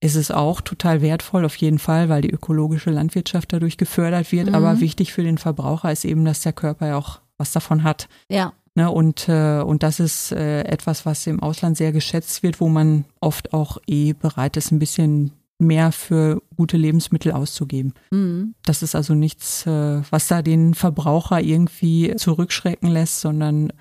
Ist 0.00 0.14
es 0.14 0.30
auch 0.30 0.60
total 0.60 1.00
wertvoll, 1.00 1.44
auf 1.44 1.56
jeden 1.56 1.78
Fall, 1.78 2.08
weil 2.08 2.22
die 2.22 2.30
ökologische 2.30 2.90
Landwirtschaft 2.90 3.52
dadurch 3.52 3.78
gefördert 3.78 4.30
wird. 4.30 4.48
Mhm. 4.48 4.54
Aber 4.54 4.80
wichtig 4.80 5.12
für 5.12 5.22
den 5.22 5.38
Verbraucher 5.38 5.90
ist 5.90 6.04
eben, 6.04 6.24
dass 6.24 6.42
der 6.42 6.52
Körper 6.52 6.88
ja 6.88 6.96
auch 6.96 7.20
was 7.38 7.52
davon 7.52 7.82
hat. 7.82 8.08
Ja. 8.28 8.52
Ne, 8.74 8.90
und, 8.90 9.26
äh, 9.28 9.60
und 9.60 9.82
das 9.82 10.00
ist 10.00 10.32
äh, 10.32 10.64
etwas, 10.64 11.06
was 11.06 11.26
im 11.26 11.40
Ausland 11.40 11.78
sehr 11.78 11.92
geschätzt 11.92 12.42
wird, 12.42 12.60
wo 12.60 12.68
man 12.68 13.06
oft 13.20 13.54
auch 13.54 13.78
eh 13.86 14.12
bereit 14.12 14.58
ist, 14.58 14.70
ein 14.70 14.78
bisschen 14.78 15.32
mehr 15.58 15.92
für 15.92 16.42
gute 16.56 16.76
Lebensmittel 16.76 17.32
auszugeben. 17.32 17.94
Mhm. 18.10 18.54
Das 18.66 18.82
ist 18.82 18.94
also 18.94 19.14
nichts, 19.14 19.66
äh, 19.66 20.02
was 20.10 20.28
da 20.28 20.42
den 20.42 20.74
Verbraucher 20.74 21.40
irgendwie 21.40 22.14
zurückschrecken 22.16 22.90
lässt, 22.90 23.20
sondern 23.22 23.72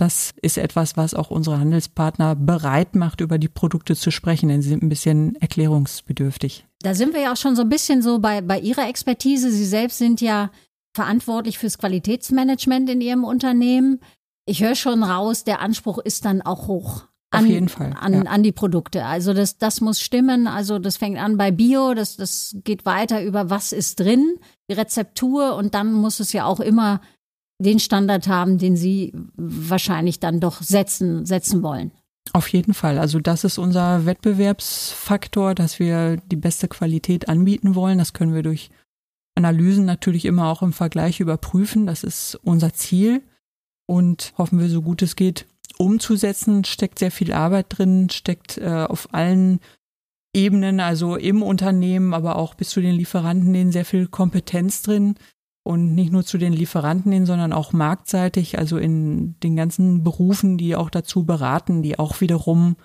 das 0.00 0.32
ist 0.40 0.58
etwas, 0.58 0.96
was 0.96 1.14
auch 1.14 1.30
unsere 1.30 1.58
Handelspartner 1.58 2.34
bereit 2.34 2.94
macht, 2.94 3.20
über 3.20 3.38
die 3.38 3.48
Produkte 3.48 3.96
zu 3.96 4.10
sprechen, 4.10 4.48
denn 4.48 4.62
sie 4.62 4.70
sind 4.70 4.82
ein 4.82 4.88
bisschen 4.88 5.36
erklärungsbedürftig. 5.36 6.66
Da 6.80 6.94
sind 6.94 7.12
wir 7.12 7.20
ja 7.20 7.32
auch 7.32 7.36
schon 7.36 7.56
so 7.56 7.62
ein 7.62 7.68
bisschen 7.68 8.02
so 8.02 8.18
bei, 8.18 8.40
bei 8.40 8.58
Ihrer 8.58 8.88
Expertise. 8.88 9.50
Sie 9.50 9.66
selbst 9.66 9.98
sind 9.98 10.20
ja 10.20 10.50
verantwortlich 10.94 11.58
fürs 11.58 11.78
Qualitätsmanagement 11.78 12.88
in 12.88 13.00
Ihrem 13.00 13.24
Unternehmen 13.24 14.00
ich 14.48 14.62
höre 14.62 14.74
schon 14.74 15.02
raus, 15.02 15.44
der 15.44 15.60
Anspruch 15.60 15.98
ist 15.98 16.24
dann 16.24 16.40
auch 16.40 16.68
hoch. 16.68 17.04
An, 17.30 17.44
Auf 17.44 17.50
jeden 17.50 17.68
Fall. 17.68 17.94
An, 18.00 18.14
ja. 18.14 18.22
an 18.22 18.42
die 18.42 18.52
Produkte. 18.52 19.04
Also 19.04 19.34
das, 19.34 19.58
das 19.58 19.82
muss 19.82 20.00
stimmen. 20.00 20.46
Also 20.46 20.78
das 20.78 20.96
fängt 20.96 21.18
an 21.18 21.36
bei 21.36 21.50
Bio, 21.50 21.92
das, 21.92 22.16
das 22.16 22.56
geht 22.64 22.86
weiter 22.86 23.22
über 23.22 23.50
was 23.50 23.72
ist 23.72 24.00
drin, 24.00 24.38
die 24.70 24.74
Rezeptur 24.74 25.54
und 25.54 25.74
dann 25.74 25.92
muss 25.92 26.20
es 26.20 26.32
ja 26.32 26.46
auch 26.46 26.60
immer 26.60 27.02
den 27.58 27.78
Standard 27.78 28.28
haben, 28.28 28.58
den 28.58 28.76
Sie 28.76 29.12
wahrscheinlich 29.36 30.20
dann 30.20 30.40
doch 30.40 30.62
setzen, 30.62 31.26
setzen 31.26 31.62
wollen. 31.62 31.92
Auf 32.32 32.48
jeden 32.48 32.74
Fall. 32.74 32.98
Also 32.98 33.20
das 33.20 33.44
ist 33.44 33.58
unser 33.58 34.06
Wettbewerbsfaktor, 34.06 35.54
dass 35.54 35.78
wir 35.78 36.18
die 36.18 36.36
beste 36.36 36.68
Qualität 36.68 37.28
anbieten 37.28 37.74
wollen. 37.74 37.98
Das 37.98 38.12
können 38.12 38.34
wir 38.34 38.42
durch 38.42 38.70
Analysen 39.34 39.84
natürlich 39.84 40.24
immer 40.24 40.48
auch 40.48 40.62
im 40.62 40.72
Vergleich 40.72 41.20
überprüfen. 41.20 41.86
Das 41.86 42.04
ist 42.04 42.38
unser 42.42 42.74
Ziel 42.74 43.22
und 43.86 44.34
hoffen 44.36 44.60
wir, 44.60 44.68
so 44.68 44.82
gut 44.82 45.00
es 45.02 45.16
geht, 45.16 45.46
umzusetzen. 45.78 46.64
Steckt 46.64 46.98
sehr 46.98 47.10
viel 47.10 47.32
Arbeit 47.32 47.66
drin, 47.70 48.10
steckt 48.10 48.58
äh, 48.58 48.86
auf 48.88 49.14
allen 49.14 49.60
Ebenen, 50.34 50.80
also 50.80 51.16
im 51.16 51.42
Unternehmen, 51.42 52.12
aber 52.12 52.36
auch 52.36 52.54
bis 52.54 52.70
zu 52.70 52.80
den 52.80 52.94
Lieferanten 52.94 53.54
hin 53.54 53.72
sehr 53.72 53.86
viel 53.86 54.06
Kompetenz 54.06 54.82
drin. 54.82 55.14
Und 55.68 55.94
nicht 55.94 56.10
nur 56.10 56.24
zu 56.24 56.38
den 56.38 56.54
Lieferanten 56.54 57.12
hin, 57.12 57.26
sondern 57.26 57.52
auch 57.52 57.74
marktseitig, 57.74 58.58
also 58.58 58.78
in 58.78 59.38
den 59.40 59.54
ganzen 59.54 60.02
Berufen, 60.02 60.56
die 60.56 60.74
auch 60.74 60.88
dazu 60.88 61.24
beraten, 61.24 61.82
die 61.82 61.98
auch 61.98 62.22
wiederum 62.22 62.76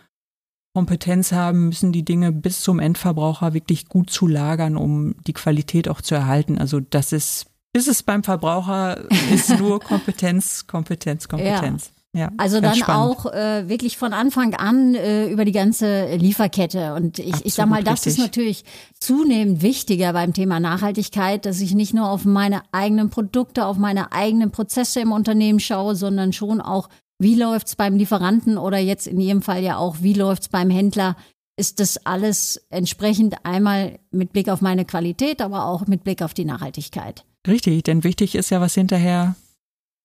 Kompetenz 0.75 1.31
haben, 1.31 1.69
müssen 1.69 1.93
die 1.93 2.03
Dinge 2.03 2.33
bis 2.33 2.59
zum 2.59 2.79
Endverbraucher 2.79 3.53
wirklich 3.53 3.87
gut 3.87 4.09
zu 4.09 4.27
lagern, 4.27 4.75
um 4.75 5.15
die 5.25 5.31
Qualität 5.31 5.87
auch 5.87 6.01
zu 6.01 6.13
erhalten. 6.13 6.57
Also 6.57 6.81
das 6.81 7.13
ist 7.13 7.45
ist 7.71 7.87
es 7.87 8.03
beim 8.03 8.21
Verbraucher 8.21 9.09
ist 9.31 9.49
nur 9.59 9.79
Kompetenz, 9.79 10.67
Kompetenz, 10.67 11.29
Kompetenz. 11.29 11.93
Ja. 11.95 12.02
Ja, 12.15 12.31
also 12.37 12.61
dann 12.61 12.75
spannend. 12.75 13.17
auch 13.17 13.33
äh, 13.33 13.67
wirklich 13.67 13.97
von 13.97 14.13
Anfang 14.13 14.53
an 14.53 14.93
äh, 14.93 15.25
über 15.29 15.45
die 15.45 15.51
ganze 15.51 16.15
Lieferkette. 16.15 16.93
Und 16.93 17.17
ich, 17.17 17.43
ich 17.43 17.55
sag 17.55 17.67
mal, 17.67 17.83
das 17.83 18.05
richtig. 18.05 18.13
ist 18.13 18.19
natürlich 18.19 18.65
zunehmend 18.99 19.63
wichtiger 19.63 20.13
beim 20.13 20.31
Thema 20.31 20.59
Nachhaltigkeit, 20.59 21.43
dass 21.47 21.59
ich 21.59 21.73
nicht 21.73 21.95
nur 21.95 22.07
auf 22.07 22.23
meine 22.23 22.61
eigenen 22.71 23.09
Produkte, 23.09 23.65
auf 23.65 23.77
meine 23.77 24.11
eigenen 24.11 24.51
Prozesse 24.51 24.99
im 24.99 25.11
Unternehmen 25.11 25.59
schaue, 25.59 25.95
sondern 25.95 26.33
schon 26.33 26.61
auch, 26.61 26.87
wie 27.17 27.33
läuft's 27.33 27.75
beim 27.75 27.95
Lieferanten 27.97 28.59
oder 28.59 28.77
jetzt 28.77 29.07
in 29.07 29.19
jedem 29.19 29.41
Fall 29.41 29.63
ja 29.63 29.77
auch, 29.77 29.97
wie 30.01 30.13
läuft's 30.13 30.49
beim 30.49 30.69
Händler. 30.69 31.15
Ist 31.55 31.79
das 31.79 32.05
alles 32.05 32.61
entsprechend 32.69 33.43
einmal 33.43 33.97
mit 34.11 34.33
Blick 34.33 34.49
auf 34.49 34.61
meine 34.61 34.85
Qualität, 34.85 35.41
aber 35.41 35.65
auch 35.65 35.87
mit 35.87 36.03
Blick 36.03 36.21
auf 36.21 36.35
die 36.35 36.45
Nachhaltigkeit? 36.45 37.25
Richtig, 37.47 37.83
denn 37.83 38.03
wichtig 38.03 38.35
ist 38.35 38.51
ja, 38.51 38.61
was 38.61 38.75
hinterher 38.75 39.35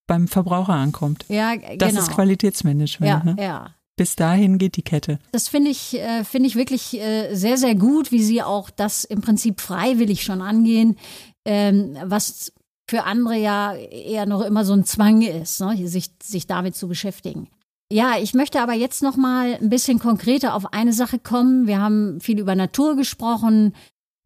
beim 0.08 0.26
Verbraucher 0.26 0.72
ankommt. 0.72 1.24
Ja, 1.28 1.54
das 1.56 1.90
genau. 1.90 2.00
ist 2.00 2.10
Qualitätsmanagement. 2.10 3.24
Ja, 3.24 3.32
ne? 3.32 3.36
ja. 3.40 3.70
Bis 3.96 4.16
dahin 4.16 4.58
geht 4.58 4.76
die 4.76 4.82
Kette. 4.82 5.18
Das 5.32 5.48
finde 5.48 5.70
ich, 5.70 5.94
äh, 5.94 6.24
finde 6.24 6.48
ich 6.48 6.56
wirklich 6.56 7.00
äh, 7.00 7.34
sehr, 7.34 7.56
sehr 7.56 7.76
gut, 7.76 8.10
wie 8.10 8.22
Sie 8.22 8.42
auch 8.42 8.70
das 8.70 9.04
im 9.04 9.20
Prinzip 9.20 9.60
freiwillig 9.60 10.22
schon 10.22 10.40
angehen, 10.40 10.96
ähm, 11.44 11.96
was 12.04 12.52
für 12.88 13.04
andere 13.04 13.36
ja 13.36 13.74
eher 13.74 14.26
noch 14.26 14.40
immer 14.42 14.64
so 14.64 14.72
ein 14.72 14.84
Zwang 14.84 15.22
ist, 15.22 15.60
ne, 15.60 15.86
sich, 15.88 16.10
sich 16.22 16.46
damit 16.46 16.74
zu 16.74 16.88
beschäftigen. 16.88 17.48
Ja, 17.90 18.14
ich 18.20 18.34
möchte 18.34 18.60
aber 18.60 18.74
jetzt 18.74 19.02
noch 19.02 19.16
mal 19.16 19.54
ein 19.60 19.68
bisschen 19.68 19.98
konkreter 19.98 20.54
auf 20.54 20.72
eine 20.72 20.92
Sache 20.92 21.18
kommen. 21.18 21.66
Wir 21.66 21.80
haben 21.80 22.20
viel 22.20 22.38
über 22.38 22.54
Natur 22.54 22.96
gesprochen, 22.96 23.74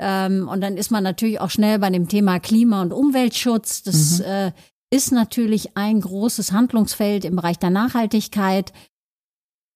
ähm, 0.02 0.48
und 0.48 0.60
dann 0.60 0.76
ist 0.76 0.90
man 0.90 1.04
natürlich 1.04 1.40
auch 1.40 1.50
schnell 1.50 1.78
bei 1.78 1.88
dem 1.88 2.08
Thema 2.08 2.40
Klima- 2.40 2.82
und 2.82 2.92
Umweltschutz. 2.92 3.84
Das 3.84 4.18
mhm. 4.18 4.24
äh, 4.24 4.52
ist 4.92 5.11
natürlich 5.11 5.76
ein 5.76 6.00
großes 6.00 6.52
Handlungsfeld 6.52 7.25
im 7.25 7.37
Bereich 7.37 7.58
der 7.58 7.70
Nachhaltigkeit. 7.70 8.72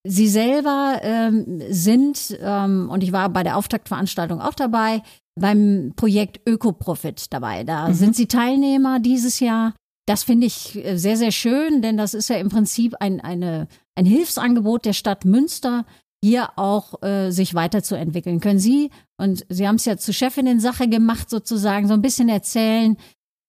Sie 0.07 0.29
selber 0.29 1.01
ähm, 1.03 1.63
sind, 1.71 2.39
ähm, 2.41 2.91
und 2.91 3.03
ich 3.03 3.13
war 3.13 3.31
bei 3.31 3.43
der 3.43 3.57
Auftaktveranstaltung 3.57 4.41
auch 4.41 4.55
dabei, 4.55 5.03
beim 5.35 5.95
Projekt 5.97 6.41
Ökoprofit 6.47 7.33
dabei. 7.33 7.65
Da 7.65 7.89
mhm. 7.89 7.95
sind 7.95 8.15
Sie 8.17 8.27
Teilnehmer 8.27 9.01
dieses 9.01 9.41
Jahr. 9.41 9.75
Das 10.07 10.23
finde 10.23 10.47
ich 10.47 10.77
äh, 10.85 10.97
sehr, 10.97 11.17
sehr 11.17 11.33
schön, 11.33 11.81
denn 11.81 11.97
das 11.97 12.13
ist 12.15 12.29
ja 12.29 12.37
im 12.37 12.51
Prinzip 12.51 12.95
ein, 13.01 13.21
eine, 13.21 13.69
ein 13.97 14.07
Hilfsangebot 14.07 14.85
der 14.85 14.93
Stadt 14.93 15.25
Münster, 15.25 15.87
hier 16.23 16.51
auch 16.57 17.03
äh, 17.03 17.31
sich 17.31 17.55
weiterzuentwickeln. 17.55 18.41
Können 18.41 18.59
Sie, 18.59 18.91
und 19.17 19.47
Sie 19.49 19.67
haben 19.67 19.77
es 19.77 19.87
ja 19.87 19.97
zur 19.97 20.15
Chefin 20.15 20.47
in 20.47 20.61
Sache 20.61 20.89
gemacht, 20.89 21.31
sozusagen, 21.31 21.89
so 21.89 21.95
ein 21.95 22.03
bisschen 22.03 22.29
erzählen, 22.29 22.97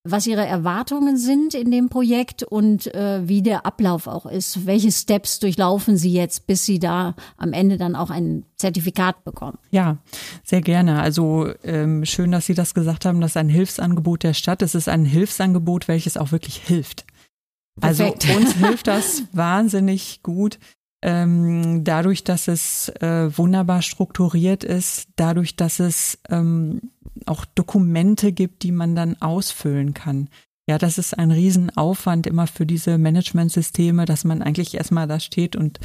was 0.10 0.28
Ihre 0.28 0.46
Erwartungen 0.46 1.18
sind 1.18 1.54
in 1.54 1.72
dem 1.72 1.90
Projekt 1.90 2.44
und 2.44 2.94
äh, 2.94 3.28
wie 3.28 3.42
der 3.42 3.66
Ablauf 3.66 4.08
auch 4.08 4.26
ist. 4.26 4.66
Welche 4.66 4.92
Steps 4.92 5.40
durchlaufen 5.40 5.98
Sie 5.98 6.12
jetzt, 6.12 6.48
bis 6.48 6.66
Sie 6.66 6.80
da 6.80 7.16
am 7.38 7.54
Ende 7.54 7.78
dann 7.78 7.96
auch 7.96 8.10
ein 8.10 8.46
Zertifikat 8.56 9.24
bekommen? 9.24 9.58
Ja, 9.72 9.98
sehr 10.44 10.62
gerne. 10.62 11.02
Also 11.02 11.50
ähm, 11.64 12.06
schön, 12.06 12.32
dass 12.32 12.46
Sie 12.46 12.54
das 12.54 12.74
gesagt 12.74 13.06
haben, 13.06 13.22
das 13.22 13.32
ist 13.32 13.38
ein 13.38 13.50
Hilfsangebot 13.50 14.24
der 14.24 14.34
Stadt. 14.34 14.62
Es 14.62 14.76
ist 14.76 14.90
ein 14.90 15.06
Hilfsangebot, 15.06 15.88
welches 15.88 16.18
auch 16.18 16.32
wirklich 16.32 16.58
hilft. 16.58 17.06
Also 17.82 18.04
Perfekt. 18.04 18.26
Also 18.28 18.40
uns 18.40 18.54
hilft 18.68 18.88
das 18.88 19.24
wahnsinnig 19.34 20.22
gut, 20.24 20.60
ähm, 21.08 21.86
dadurch, 21.86 22.26
dass 22.26 22.50
es 22.50 22.90
äh, 23.00 23.30
wunderbar 23.38 23.82
strukturiert 23.82 24.66
ist, 24.66 25.08
dadurch, 25.16 25.56
dass 25.56 25.80
es 25.80 26.20
ähm, 26.30 26.92
auch 27.26 27.46
Dokumente 27.46 28.34
gibt, 28.34 28.64
die 28.64 28.74
man 28.74 28.94
dann 28.94 29.16
ausfüllen 29.22 29.94
kann. 29.94 30.28
Ja, 30.70 30.78
das 30.78 30.98
ist 30.98 31.18
ein 31.18 31.32
Riesenaufwand 31.32 32.28
immer 32.28 32.46
für 32.46 32.66
diese 32.66 32.98
Managementsysteme, 32.98 34.04
dass 34.04 34.26
man 34.26 34.42
eigentlich 34.42 34.76
erstmal 34.76 35.08
da 35.08 35.22
steht 35.22 35.56
und 35.56 35.80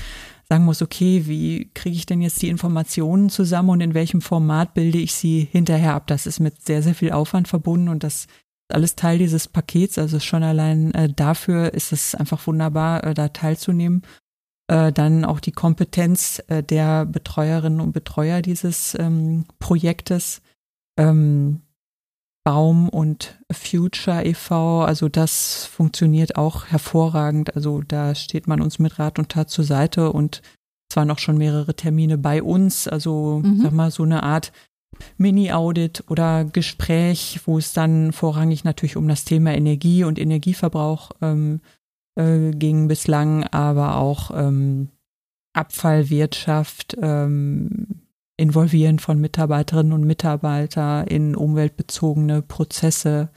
sagen 0.48 0.64
muss, 0.64 0.82
okay, 0.82 1.22
wie 1.28 1.70
kriege 1.72 1.94
ich 1.94 2.04
denn 2.04 2.20
jetzt 2.20 2.42
die 2.42 2.48
Informationen 2.48 3.30
zusammen 3.30 3.70
und 3.70 3.80
in 3.80 3.94
welchem 3.94 4.22
Format 4.22 4.74
bilde 4.74 4.98
ich 4.98 5.14
sie 5.14 5.46
hinterher 5.52 5.94
ab? 5.94 6.08
Das 6.08 6.26
ist 6.26 6.40
mit 6.40 6.66
sehr, 6.66 6.82
sehr 6.82 6.96
viel 6.96 7.12
Aufwand 7.12 7.46
verbunden 7.46 7.88
und 7.88 8.02
das 8.02 8.24
ist 8.24 8.28
alles 8.74 8.96
Teil 8.96 9.18
dieses 9.18 9.46
Pakets. 9.46 9.98
Also 9.98 10.18
schon 10.18 10.42
allein 10.42 10.92
äh, 10.94 11.08
dafür 11.08 11.74
ist 11.74 11.92
es 11.92 12.16
einfach 12.16 12.44
wunderbar, 12.48 13.04
äh, 13.04 13.14
da 13.14 13.28
teilzunehmen. 13.28 14.02
Äh, 14.72 14.90
dann 14.90 15.26
auch 15.26 15.38
die 15.38 15.52
Kompetenz 15.52 16.42
äh, 16.46 16.62
der 16.62 17.04
Betreuerinnen 17.04 17.78
und 17.78 17.92
Betreuer 17.92 18.40
dieses 18.40 18.96
ähm, 18.98 19.44
Projektes. 19.58 20.40
Ähm, 20.98 21.60
Baum 22.42 22.88
und 22.88 23.38
Future 23.52 24.24
e.V., 24.24 24.82
also 24.82 25.08
das 25.10 25.66
funktioniert 25.66 26.36
auch 26.36 26.66
hervorragend. 26.66 27.54
Also 27.54 27.82
da 27.86 28.14
steht 28.14 28.48
man 28.48 28.62
uns 28.62 28.78
mit 28.78 28.98
Rat 28.98 29.18
und 29.18 29.28
Tat 29.28 29.50
zur 29.50 29.64
Seite 29.64 30.10
und 30.10 30.40
zwar 30.90 31.04
noch 31.04 31.18
schon 31.18 31.36
mehrere 31.36 31.74
Termine 31.74 32.16
bei 32.16 32.42
uns, 32.42 32.88
also 32.88 33.42
mhm. 33.44 33.60
sag 33.60 33.72
mal 33.72 33.90
so 33.90 34.02
eine 34.02 34.22
Art 34.22 34.52
Mini-Audit 35.18 36.04
oder 36.08 36.44
Gespräch, 36.44 37.40
wo 37.44 37.58
es 37.58 37.74
dann 37.74 38.12
vorrangig 38.12 38.64
natürlich 38.64 38.96
um 38.96 39.06
das 39.06 39.24
Thema 39.24 39.54
Energie 39.54 40.02
und 40.02 40.18
Energieverbrauch 40.18 41.12
ähm, 41.20 41.60
äh, 42.16 42.50
ging 42.50 42.88
bislang, 42.88 43.44
aber 43.44 43.96
auch 43.96 44.30
ähm, 44.34 44.88
Abfallwirtschaft, 45.52 46.96
ähm, 47.00 48.02
Involvieren 48.38 48.98
von 48.98 49.20
Mitarbeiterinnen 49.20 49.92
und 49.92 50.04
Mitarbeitern 50.04 51.06
in 51.06 51.36
umweltbezogene 51.36 52.42
Prozesse, 52.42 53.30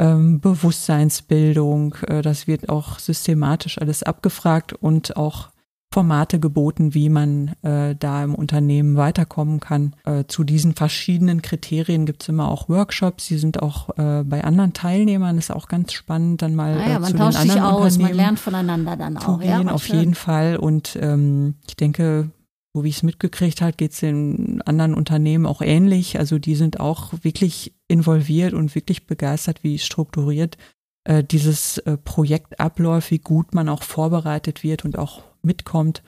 ähm, 0.00 0.40
Bewusstseinsbildung. 0.40 1.96
Äh, 2.06 2.22
das 2.22 2.46
wird 2.46 2.68
auch 2.68 2.98
systematisch 2.98 3.78
alles 3.78 4.02
abgefragt 4.04 4.72
und 4.72 5.16
auch 5.16 5.50
Formate 5.90 6.38
geboten, 6.38 6.92
wie 6.92 7.08
man 7.08 7.54
äh, 7.62 7.96
da 7.98 8.22
im 8.22 8.34
Unternehmen 8.34 8.96
weiterkommen 8.96 9.58
kann. 9.58 9.96
Äh, 10.04 10.24
zu 10.28 10.44
diesen 10.44 10.74
verschiedenen 10.74 11.40
Kriterien 11.40 12.04
gibt 12.04 12.22
es 12.22 12.28
immer 12.28 12.48
auch 12.50 12.68
Workshops, 12.68 13.26
die 13.28 13.38
sind 13.38 13.62
auch 13.62 13.88
äh, 13.96 14.22
bei 14.22 14.44
anderen 14.44 14.74
Teilnehmern, 14.74 15.38
ist 15.38 15.50
auch 15.50 15.66
ganz 15.66 15.94
spannend, 15.94 16.42
dann 16.42 16.54
mal 16.54 16.78
ah 16.78 16.88
ja, 16.88 16.96
äh, 16.96 17.00
man 17.00 17.10
zu 17.10 17.16
tauscht 17.16 17.38
den 17.38 17.50
sich 17.50 17.60
anderen 17.60 17.86
aus, 17.86 17.98
man 17.98 18.12
lernt 18.12 18.38
voneinander 18.38 18.96
dann 18.96 19.16
auch. 19.16 19.42
Ja, 19.42 19.58
gehen, 19.58 19.66
was 19.66 19.74
auf 19.74 19.84
schön. 19.86 19.98
jeden 20.00 20.14
Fall. 20.14 20.56
Und 20.56 20.98
ähm, 21.00 21.54
ich 21.66 21.76
denke, 21.76 22.30
so 22.74 22.84
wie 22.84 22.90
ich 22.90 22.96
es 22.96 23.02
mitgekriegt 23.02 23.62
habe, 23.62 23.72
geht 23.72 23.92
es 23.92 24.02
in 24.02 24.60
anderen 24.66 24.94
Unternehmen 24.94 25.46
auch 25.46 25.62
ähnlich. 25.62 26.18
Also 26.18 26.38
die 26.38 26.54
sind 26.54 26.80
auch 26.80 27.12
wirklich 27.22 27.74
involviert 27.88 28.52
und 28.52 28.74
wirklich 28.74 29.06
begeistert, 29.06 29.64
wie 29.64 29.78
strukturiert 29.78 30.58
äh, 31.04 31.24
dieses 31.24 31.78
äh, 31.78 31.96
Projekt 31.96 32.60
abläuft, 32.60 33.10
wie 33.10 33.18
gut 33.18 33.54
man 33.54 33.70
auch 33.70 33.82
vorbereitet 33.82 34.62
wird 34.62 34.84
und 34.84 34.98
auch 34.98 35.22
mitkommt. 35.42 36.02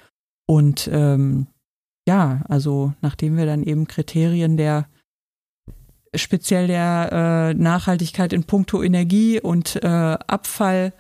Und 0.47 0.89
ähm, 0.93 1.47
ja, 2.09 2.43
also 2.49 2.93
nachdem 3.03 3.37
wir 3.37 3.47
dann 3.47 3.63
eben 3.63 3.87
Kriterien 3.87 4.57
der 4.57 4.87
speziell 6.15 6.67
der 6.67 7.11
äh, 7.13 7.55
Nachhaltigkeit 7.55 8.33
in 8.33 8.45
puncto 8.45 8.83
Energie 8.83 9.41
und 9.41 9.77
äh, 9.77 9.87
Abfall 9.87 10.93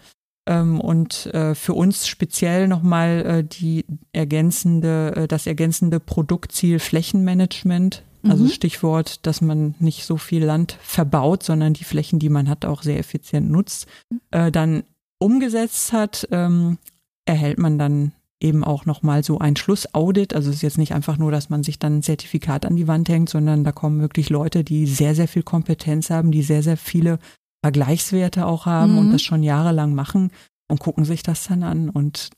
ähm, 0.47 0.81
und 0.81 1.27
äh, 1.27 1.55
für 1.55 1.75
uns 1.75 2.07
speziell 2.07 2.69
nochmal 2.69 3.27
äh, 3.27 3.45
die 3.45 3.85
ergänzende, 4.13 5.15
äh, 5.17 5.29
das 5.29 5.47
ergänzende 5.47 6.01
Produktziel 6.01 6.79
Flächenmanagement. 6.79 8.05
Also 8.23 8.45
Mhm. 8.45 8.49
Stichwort, 8.49 9.27
dass 9.27 9.41
man 9.41 9.75
nicht 9.79 10.05
so 10.05 10.19
viel 10.19 10.45
Land 10.45 10.77
verbaut, 10.83 11.43
sondern 11.43 11.73
die 11.73 11.85
Flächen, 11.85 12.19
die 12.19 12.29
man 12.29 12.51
hat, 12.51 12.67
auch 12.67 12.83
sehr 12.83 12.99
effizient 12.99 13.51
nutzt, 13.51 13.87
äh, 14.31 14.53
dann 14.53 14.83
umgesetzt 15.19 15.95
hat, 15.95 16.29
ähm, 16.31 16.77
erhält 17.25 17.59
man 17.59 17.79
dann 17.79 18.13
eben 18.41 18.65
auch 18.65 18.87
nochmal 18.87 19.23
so 19.23 19.39
ein 19.39 19.57
Schlussaudit. 19.57 20.35
Also 20.35 20.49
es 20.51 20.57
ist 20.57 20.63
jetzt 20.63 20.79
nicht 20.79 20.95
einfach 20.95 21.19
nur, 21.19 21.31
dass 21.31 21.51
man 21.51 21.63
sich 21.63 21.79
dann 21.79 21.99
ein 21.99 22.03
Zertifikat 22.03 22.65
an 22.65 22.77
die 22.77 22.89
Wand 22.89 23.09
hängt, 23.09 23.29
sondern 23.29 23.65
da 23.65 23.73
kommen 23.73 24.01
wirklich 24.01 24.31
Leute, 24.31 24.65
die 24.65 24.87
sehr, 24.87 25.15
sehr 25.15 25.29
viel 25.29 25.43
Kompetenz 25.43 26.11
haben, 26.11 26.31
die 26.33 26.43
sehr, 26.43 26.63
sehr 26.63 26.77
viele 26.79 27.19
Vergleichswerte 27.63 28.47
auch 28.47 28.67
haben 28.67 28.93
Mhm. 28.93 28.99
und 28.99 29.13
das 29.13 29.23
schon 29.23 29.43
jahrelang 29.43 29.95
machen 29.95 30.31
und 30.69 30.81
gucken 30.81 31.05
sich 31.05 31.23
das 31.23 31.45
dann 31.45 31.63
an 31.63 31.91
und 31.91 32.31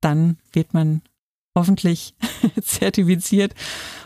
dann 0.00 0.38
wird 0.52 0.72
man 0.74 1.02
hoffentlich 1.56 2.14
zertifiziert 2.62 3.54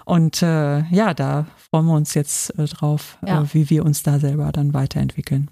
und 0.06 0.40
äh, 0.42 0.84
ja, 0.88 1.12
da 1.12 1.46
freuen 1.56 1.84
wir 1.86 1.94
uns 1.94 2.14
jetzt 2.14 2.58
äh, 2.58 2.64
drauf, 2.64 3.18
Ja. 3.26 3.42
äh, 3.42 3.46
wie 3.52 3.68
wir 3.68 3.84
uns 3.84 4.02
da 4.02 4.18
selber 4.18 4.50
dann 4.52 4.72
weiterentwickeln. 4.72 5.50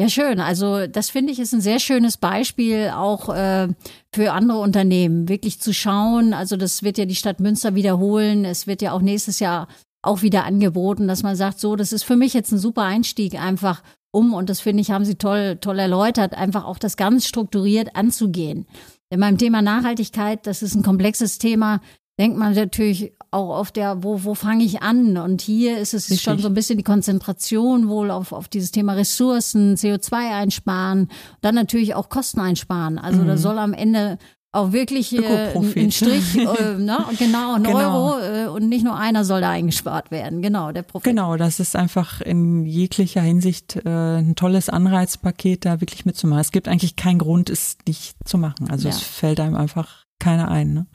Ja, 0.00 0.08
schön. 0.08 0.40
Also 0.40 0.86
das 0.86 1.10
finde 1.10 1.30
ich 1.30 1.38
ist 1.38 1.52
ein 1.52 1.60
sehr 1.60 1.78
schönes 1.78 2.16
Beispiel 2.16 2.90
auch 2.94 3.28
äh, 3.28 3.68
für 4.14 4.32
andere 4.32 4.58
Unternehmen, 4.60 5.28
wirklich 5.28 5.60
zu 5.60 5.74
schauen. 5.74 6.32
Also 6.32 6.56
das 6.56 6.82
wird 6.82 6.96
ja 6.96 7.04
die 7.04 7.14
Stadt 7.14 7.38
Münster 7.38 7.74
wiederholen. 7.74 8.46
Es 8.46 8.66
wird 8.66 8.80
ja 8.80 8.92
auch 8.92 9.02
nächstes 9.02 9.40
Jahr 9.40 9.68
auch 10.00 10.22
wieder 10.22 10.46
angeboten, 10.46 11.06
dass 11.06 11.22
man 11.22 11.36
sagt, 11.36 11.60
so, 11.60 11.76
das 11.76 11.92
ist 11.92 12.04
für 12.04 12.16
mich 12.16 12.32
jetzt 12.32 12.50
ein 12.50 12.58
super 12.58 12.84
Einstieg 12.84 13.38
einfach 13.38 13.82
um, 14.10 14.32
und 14.32 14.48
das 14.48 14.60
finde 14.60 14.80
ich, 14.80 14.90
haben 14.90 15.04
Sie 15.04 15.16
toll, 15.16 15.58
toll 15.60 15.78
erläutert, 15.78 16.32
einfach 16.32 16.64
auch 16.64 16.78
das 16.78 16.96
ganz 16.96 17.26
strukturiert 17.26 17.94
anzugehen. 17.94 18.66
Denn 19.12 19.20
beim 19.20 19.36
Thema 19.36 19.60
Nachhaltigkeit, 19.60 20.46
das 20.46 20.62
ist 20.62 20.76
ein 20.76 20.82
komplexes 20.82 21.36
Thema, 21.36 21.82
denkt 22.20 22.38
man 22.38 22.54
natürlich 22.54 23.12
auch 23.32 23.56
auf 23.56 23.72
der, 23.72 24.02
wo, 24.04 24.22
wo 24.24 24.34
fange 24.34 24.62
ich 24.64 24.82
an? 24.82 25.16
Und 25.16 25.40
hier 25.40 25.78
ist 25.78 25.94
es 25.94 26.10
Richtig. 26.10 26.22
schon 26.22 26.38
so 26.38 26.48
ein 26.48 26.54
bisschen 26.54 26.76
die 26.78 26.84
Konzentration 26.84 27.88
wohl 27.88 28.10
auf, 28.10 28.32
auf 28.32 28.46
dieses 28.48 28.70
Thema 28.72 28.92
Ressourcen, 28.92 29.74
CO2 29.76 30.12
einsparen, 30.36 31.08
dann 31.40 31.54
natürlich 31.54 31.94
auch 31.94 32.08
Kosten 32.08 32.40
einsparen. 32.40 32.98
Also 32.98 33.24
da 33.24 33.32
Mhm. 33.34 33.38
soll 33.38 33.58
am 33.58 33.72
Ende 33.72 34.18
auch 34.52 34.72
wirklich 34.72 35.16
äh, 35.16 35.54
ein, 35.56 35.92
Strich, 35.92 36.36
äh, 36.36 36.74
ne? 36.78 37.06
Und 37.08 37.18
genau, 37.20 37.54
ein 37.54 37.62
Genau. 37.62 37.78
Euro 38.16 38.18
äh, 38.20 38.46
und 38.48 38.68
nicht 38.68 38.84
nur 38.84 38.96
einer 38.96 39.24
soll 39.24 39.40
da 39.42 39.50
eingespart 39.50 40.10
werden. 40.10 40.42
Genau, 40.42 40.72
der 40.72 40.82
Profit. 40.82 41.04
Genau, 41.04 41.36
das 41.36 41.60
ist 41.60 41.76
einfach 41.76 42.20
in 42.20 42.66
jeglicher 42.66 43.20
Hinsicht 43.22 43.76
äh, 43.76 43.88
ein 44.18 44.34
tolles 44.34 44.68
Anreizpaket, 44.68 45.64
da 45.64 45.80
wirklich 45.80 46.04
mitzumachen. 46.04 46.40
Es 46.40 46.50
gibt 46.50 46.66
eigentlich 46.66 46.96
keinen 46.96 47.20
Grund, 47.20 47.48
es 47.48 47.78
nicht 47.86 48.16
zu 48.24 48.38
machen. 48.38 48.68
Also 48.70 48.88
Ja. 48.88 48.94
es 48.94 49.00
fällt 49.00 49.38
einem 49.38 49.54
einfach 49.54 49.99
keiner 50.20 50.50
ein. 50.50 50.74
Ne? 50.74 50.86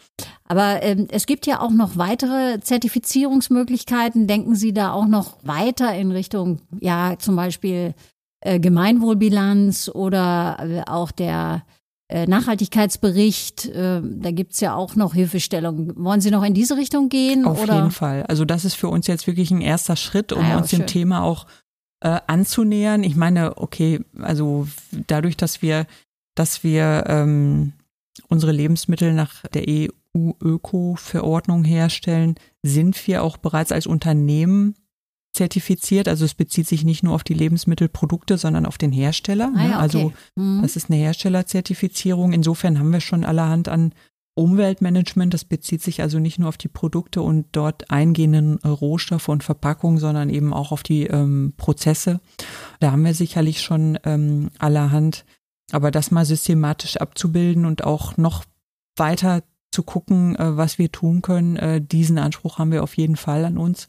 Aber 0.47 0.81
ähm, 0.83 1.07
es 1.09 1.25
gibt 1.25 1.47
ja 1.47 1.59
auch 1.59 1.71
noch 1.71 1.97
weitere 1.97 2.59
Zertifizierungsmöglichkeiten. 2.59 4.27
Denken 4.27 4.55
Sie 4.55 4.73
da 4.73 4.91
auch 4.91 5.07
noch 5.07 5.37
weiter 5.43 5.93
in 5.95 6.11
Richtung, 6.11 6.61
ja, 6.79 7.15
zum 7.17 7.35
Beispiel 7.35 7.93
äh, 8.41 8.59
Gemeinwohlbilanz 8.59 9.89
oder 9.93 10.57
äh, 10.61 10.81
auch 10.89 11.11
der 11.11 11.63
äh, 12.07 12.27
Nachhaltigkeitsbericht? 12.27 13.65
Äh, 13.65 14.01
da 14.03 14.31
gibt's 14.31 14.59
ja 14.59 14.75
auch 14.75 14.95
noch 14.95 15.15
Hilfestellungen. 15.15 15.93
Wollen 15.97 16.21
Sie 16.21 16.31
noch 16.31 16.43
in 16.43 16.53
diese 16.53 16.77
Richtung 16.77 17.09
gehen? 17.09 17.45
Auf 17.45 17.63
oder? 17.63 17.75
jeden 17.75 17.91
Fall. 17.91 18.23
Also 18.27 18.45
das 18.45 18.65
ist 18.65 18.75
für 18.75 18.87
uns 18.87 19.07
jetzt 19.07 19.27
wirklich 19.27 19.51
ein 19.51 19.61
erster 19.61 19.95
Schritt, 19.95 20.31
um 20.31 20.43
Ah 20.45 20.49
ja, 20.49 20.57
uns 20.57 20.69
schön. 20.69 20.81
dem 20.81 20.87
Thema 20.87 21.23
auch 21.23 21.47
äh, 22.01 22.19
anzunähern. 22.27 23.03
Ich 23.03 23.15
meine, 23.15 23.57
okay, 23.57 24.01
also 24.21 24.67
dadurch, 25.07 25.37
dass 25.37 25.63
wir, 25.63 25.87
dass 26.35 26.63
wir 26.63 27.05
ähm, 27.07 27.73
unsere 28.27 28.51
Lebensmittel 28.51 29.13
nach 29.13 29.43
der 29.53 29.63
EU-Öko-Verordnung 29.67 31.63
herstellen, 31.63 32.35
sind 32.63 33.07
wir 33.07 33.23
auch 33.23 33.37
bereits 33.37 33.71
als 33.71 33.87
Unternehmen 33.87 34.75
zertifiziert. 35.33 36.07
Also 36.07 36.25
es 36.25 36.33
bezieht 36.33 36.67
sich 36.67 36.83
nicht 36.85 37.03
nur 37.03 37.13
auf 37.13 37.23
die 37.23 37.33
Lebensmittelprodukte, 37.33 38.37
sondern 38.37 38.65
auf 38.65 38.77
den 38.77 38.91
Hersteller. 38.91 39.51
Ah 39.53 39.63
ne? 39.63 39.69
ja, 39.69 39.75
okay. 39.75 39.81
Also 39.81 40.13
Mhm. 40.35 40.61
das 40.61 40.75
ist 40.75 40.89
eine 40.89 40.99
Herstellerzertifizierung. 40.99 42.31
Insofern 42.33 42.79
haben 42.79 42.91
wir 42.93 43.01
schon 43.01 43.25
allerhand 43.25 43.67
an 43.67 43.93
Umweltmanagement. 44.35 45.33
Das 45.33 45.45
bezieht 45.45 45.81
sich 45.81 46.01
also 46.01 46.19
nicht 46.19 46.39
nur 46.39 46.49
auf 46.49 46.57
die 46.57 46.67
Produkte 46.67 47.21
und 47.21 47.47
dort 47.51 47.89
eingehenden 47.89 48.57
Rohstoffe 48.59 49.29
und 49.29 49.43
Verpackungen, 49.43 49.97
sondern 49.97 50.29
eben 50.29 50.53
auch 50.53 50.71
auf 50.71 50.83
die 50.83 51.03
ähm, 51.03 51.53
Prozesse. 51.57 52.19
Da 52.79 52.91
haben 52.91 53.03
wir 53.05 53.13
sicherlich 53.13 53.61
schon 53.61 53.97
ähm, 54.03 54.49
allerhand. 54.59 55.25
Aber 55.71 55.91
das 55.91 56.11
mal 56.11 56.25
systematisch 56.25 56.97
abzubilden 56.97 57.65
und 57.65 57.83
auch 57.83 58.17
noch 58.17 58.45
weiter 58.95 59.43
zu 59.71 59.83
gucken, 59.83 60.35
äh, 60.35 60.57
was 60.57 60.77
wir 60.77 60.91
tun 60.91 61.21
können, 61.21 61.57
äh, 61.57 61.81
diesen 61.81 62.17
Anspruch 62.17 62.59
haben 62.59 62.71
wir 62.71 62.83
auf 62.83 62.95
jeden 62.97 63.17
Fall 63.17 63.45
an 63.45 63.57
uns. 63.57 63.87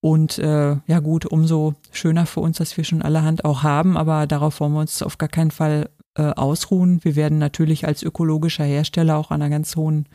Und 0.00 0.38
äh, 0.38 0.76
ja 0.86 1.00
gut, 1.00 1.26
umso 1.26 1.74
schöner 1.90 2.26
für 2.26 2.40
uns, 2.40 2.58
dass 2.58 2.76
wir 2.76 2.84
schon 2.84 3.02
allerhand 3.02 3.44
auch 3.44 3.62
haben, 3.62 3.96
aber 3.96 4.26
darauf 4.26 4.60
wollen 4.60 4.72
wir 4.72 4.80
uns 4.80 5.02
auf 5.02 5.18
gar 5.18 5.28
keinen 5.28 5.50
Fall 5.50 5.90
äh, 6.16 6.22
ausruhen. 6.22 7.02
Wir 7.02 7.16
werden 7.16 7.38
natürlich 7.38 7.86
als 7.86 8.02
ökologischer 8.02 8.64
Hersteller 8.64 9.16
auch 9.16 9.30
an 9.30 9.42
einer 9.42 9.50
ganz 9.50 9.74
hohen 9.74 10.08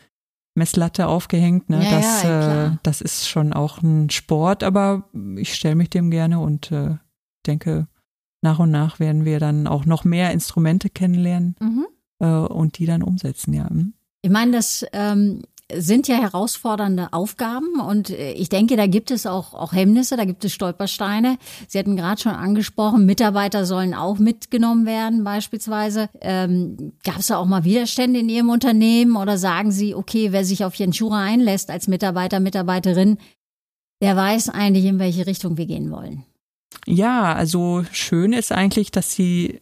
Messlatte 0.54 1.08
aufgehängt. 1.08 1.68
Ne? 1.68 1.84
Ja, 1.84 1.90
das, 1.90 2.22
ja, 2.22 2.66
äh, 2.66 2.70
das 2.82 3.00
ist 3.00 3.28
schon 3.28 3.52
auch 3.52 3.82
ein 3.82 4.08
Sport, 4.10 4.62
aber 4.62 5.04
ich 5.36 5.54
stelle 5.54 5.74
mich 5.74 5.90
dem 5.90 6.10
gerne 6.10 6.40
und 6.40 6.72
äh, 6.72 6.96
denke, 7.46 7.86
nach 8.42 8.58
und 8.58 8.70
nach 8.70 9.00
werden 9.00 9.24
wir 9.24 9.40
dann 9.40 9.66
auch 9.66 9.86
noch 9.86 10.04
mehr 10.04 10.32
Instrumente 10.32 10.90
kennenlernen 10.90 11.56
Mhm. 11.60 11.86
äh, 12.18 12.26
und 12.26 12.78
die 12.78 12.86
dann 12.86 13.02
umsetzen, 13.02 13.54
ja. 13.54 13.68
Hm. 13.68 13.94
Ich 14.24 14.30
meine, 14.30 14.52
das 14.52 14.84
ähm, 14.92 15.42
sind 15.74 16.06
ja 16.06 16.16
herausfordernde 16.16 17.12
Aufgaben 17.12 17.80
und 17.80 18.10
äh, 18.10 18.32
ich 18.32 18.48
denke, 18.48 18.76
da 18.76 18.86
gibt 18.86 19.10
es 19.10 19.26
auch, 19.26 19.54
auch 19.54 19.72
Hemmnisse, 19.72 20.16
da 20.16 20.24
gibt 20.24 20.44
es 20.44 20.52
Stolpersteine. 20.52 21.38
Sie 21.66 21.78
hatten 21.78 21.96
gerade 21.96 22.20
schon 22.20 22.32
angesprochen, 22.32 23.06
Mitarbeiter 23.06 23.64
sollen 23.64 23.94
auch 23.94 24.18
mitgenommen 24.18 24.86
werden 24.86 25.24
beispielsweise. 25.24 26.08
Ähm, 26.20 26.92
Gab 27.04 27.18
es 27.18 27.28
da 27.28 27.36
auch 27.36 27.46
mal 27.46 27.64
Widerstände 27.64 28.20
in 28.20 28.28
Ihrem 28.28 28.50
Unternehmen 28.50 29.16
oder 29.16 29.38
sagen 29.38 29.70
Sie, 29.72 29.94
okay, 29.94 30.32
wer 30.32 30.44
sich 30.44 30.64
auf 30.64 30.74
Jenschura 30.74 31.20
einlässt 31.22 31.70
als 31.70 31.88
Mitarbeiter, 31.88 32.40
Mitarbeiterin, 32.40 33.18
der 34.02 34.16
weiß 34.16 34.50
eigentlich, 34.50 34.84
in 34.84 34.98
welche 34.98 35.26
Richtung 35.26 35.56
wir 35.56 35.66
gehen 35.66 35.90
wollen? 35.90 36.24
Ja, 36.86 37.34
also 37.34 37.84
schön 37.92 38.32
ist 38.32 38.52
eigentlich, 38.52 38.90
dass 38.90 39.12
sie 39.12 39.60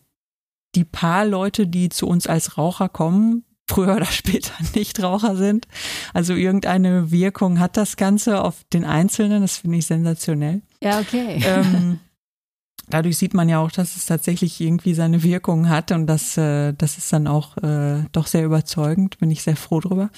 die 0.74 0.84
paar 0.84 1.24
Leute, 1.24 1.66
die 1.66 1.88
zu 1.88 2.06
uns 2.06 2.26
als 2.26 2.56
Raucher 2.56 2.88
kommen, 2.88 3.44
früher 3.68 3.96
oder 3.96 4.06
später 4.06 4.52
Nichtraucher 4.74 5.36
sind. 5.36 5.66
Also 6.12 6.34
irgendeine 6.34 7.10
Wirkung 7.10 7.58
hat 7.58 7.76
das 7.76 7.96
Ganze 7.96 8.42
auf 8.42 8.64
den 8.72 8.84
Einzelnen. 8.84 9.42
Das 9.42 9.58
finde 9.58 9.78
ich 9.78 9.86
sensationell. 9.86 10.62
Ja, 10.82 11.00
okay. 11.00 11.42
Ähm, 11.44 12.00
dadurch 12.88 13.18
sieht 13.18 13.34
man 13.34 13.48
ja 13.48 13.58
auch, 13.58 13.70
dass 13.70 13.96
es 13.96 14.06
tatsächlich 14.06 14.60
irgendwie 14.60 14.94
seine 14.94 15.22
Wirkung 15.22 15.68
hat 15.68 15.92
und 15.92 16.06
das, 16.06 16.36
äh, 16.36 16.72
das 16.74 16.98
ist 16.98 17.12
dann 17.12 17.26
auch 17.26 17.56
äh, 17.58 18.04
doch 18.12 18.26
sehr 18.26 18.44
überzeugend. 18.44 19.18
Bin 19.18 19.30
ich 19.30 19.42
sehr 19.42 19.56
froh 19.56 19.80
drüber. 19.80 20.10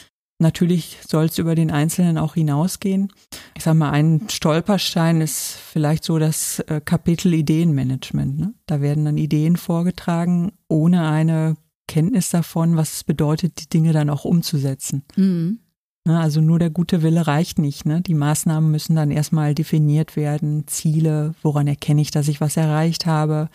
Natürlich 0.43 0.99
soll 1.07 1.27
es 1.27 1.39
über 1.39 1.55
den 1.55 1.71
Einzelnen 1.71 2.19
auch 2.19 2.35
hinausgehen. 2.35 3.13
Ich 3.57 3.63
sag 3.63 3.75
mal, 3.75 3.91
ein 3.91 4.29
Stolperstein 4.29 5.21
ist 5.21 5.53
vielleicht 5.53 6.03
so 6.03 6.19
das 6.19 6.59
äh, 6.61 6.81
Kapitel 6.85 7.33
Ideenmanagement. 7.33 8.39
Ne? 8.39 8.55
Da 8.67 8.81
werden 8.81 9.05
dann 9.05 9.17
Ideen 9.17 9.57
vorgetragen, 9.57 10.53
ohne 10.69 11.09
eine 11.09 11.57
Kenntnis 11.87 12.31
davon, 12.31 12.77
was 12.77 12.95
es 12.95 13.05
bedeutet, 13.05 13.61
die 13.61 13.69
Dinge 13.69 13.93
dann 13.93 14.11
auch 14.11 14.25
umzusetzen. 14.25 15.05
Mhm. 15.17 15.61
Ne, 16.05 16.19
also 16.19 16.41
nur 16.41 16.59
der 16.59 16.71
gute 16.71 17.03
Wille 17.03 17.29
reicht 17.29 17.61
nicht. 17.61 17.87
Ne? 17.87 18.01
Die 18.01 18.15
Maßnahmen 18.15 18.69
müssen 18.69 18.97
dann 18.97 19.13
erstmal 19.13 19.55
definiert 19.55 20.17
werden, 20.17 20.67
Ziele, 20.67 21.35
woran 21.43 21.69
erkenne 21.69 22.03
ich, 22.03 22.11
dass 22.11 22.27
ich 22.27 22.41
was 22.41 22.57
erreicht 22.57 23.07
habe. 23.07 23.49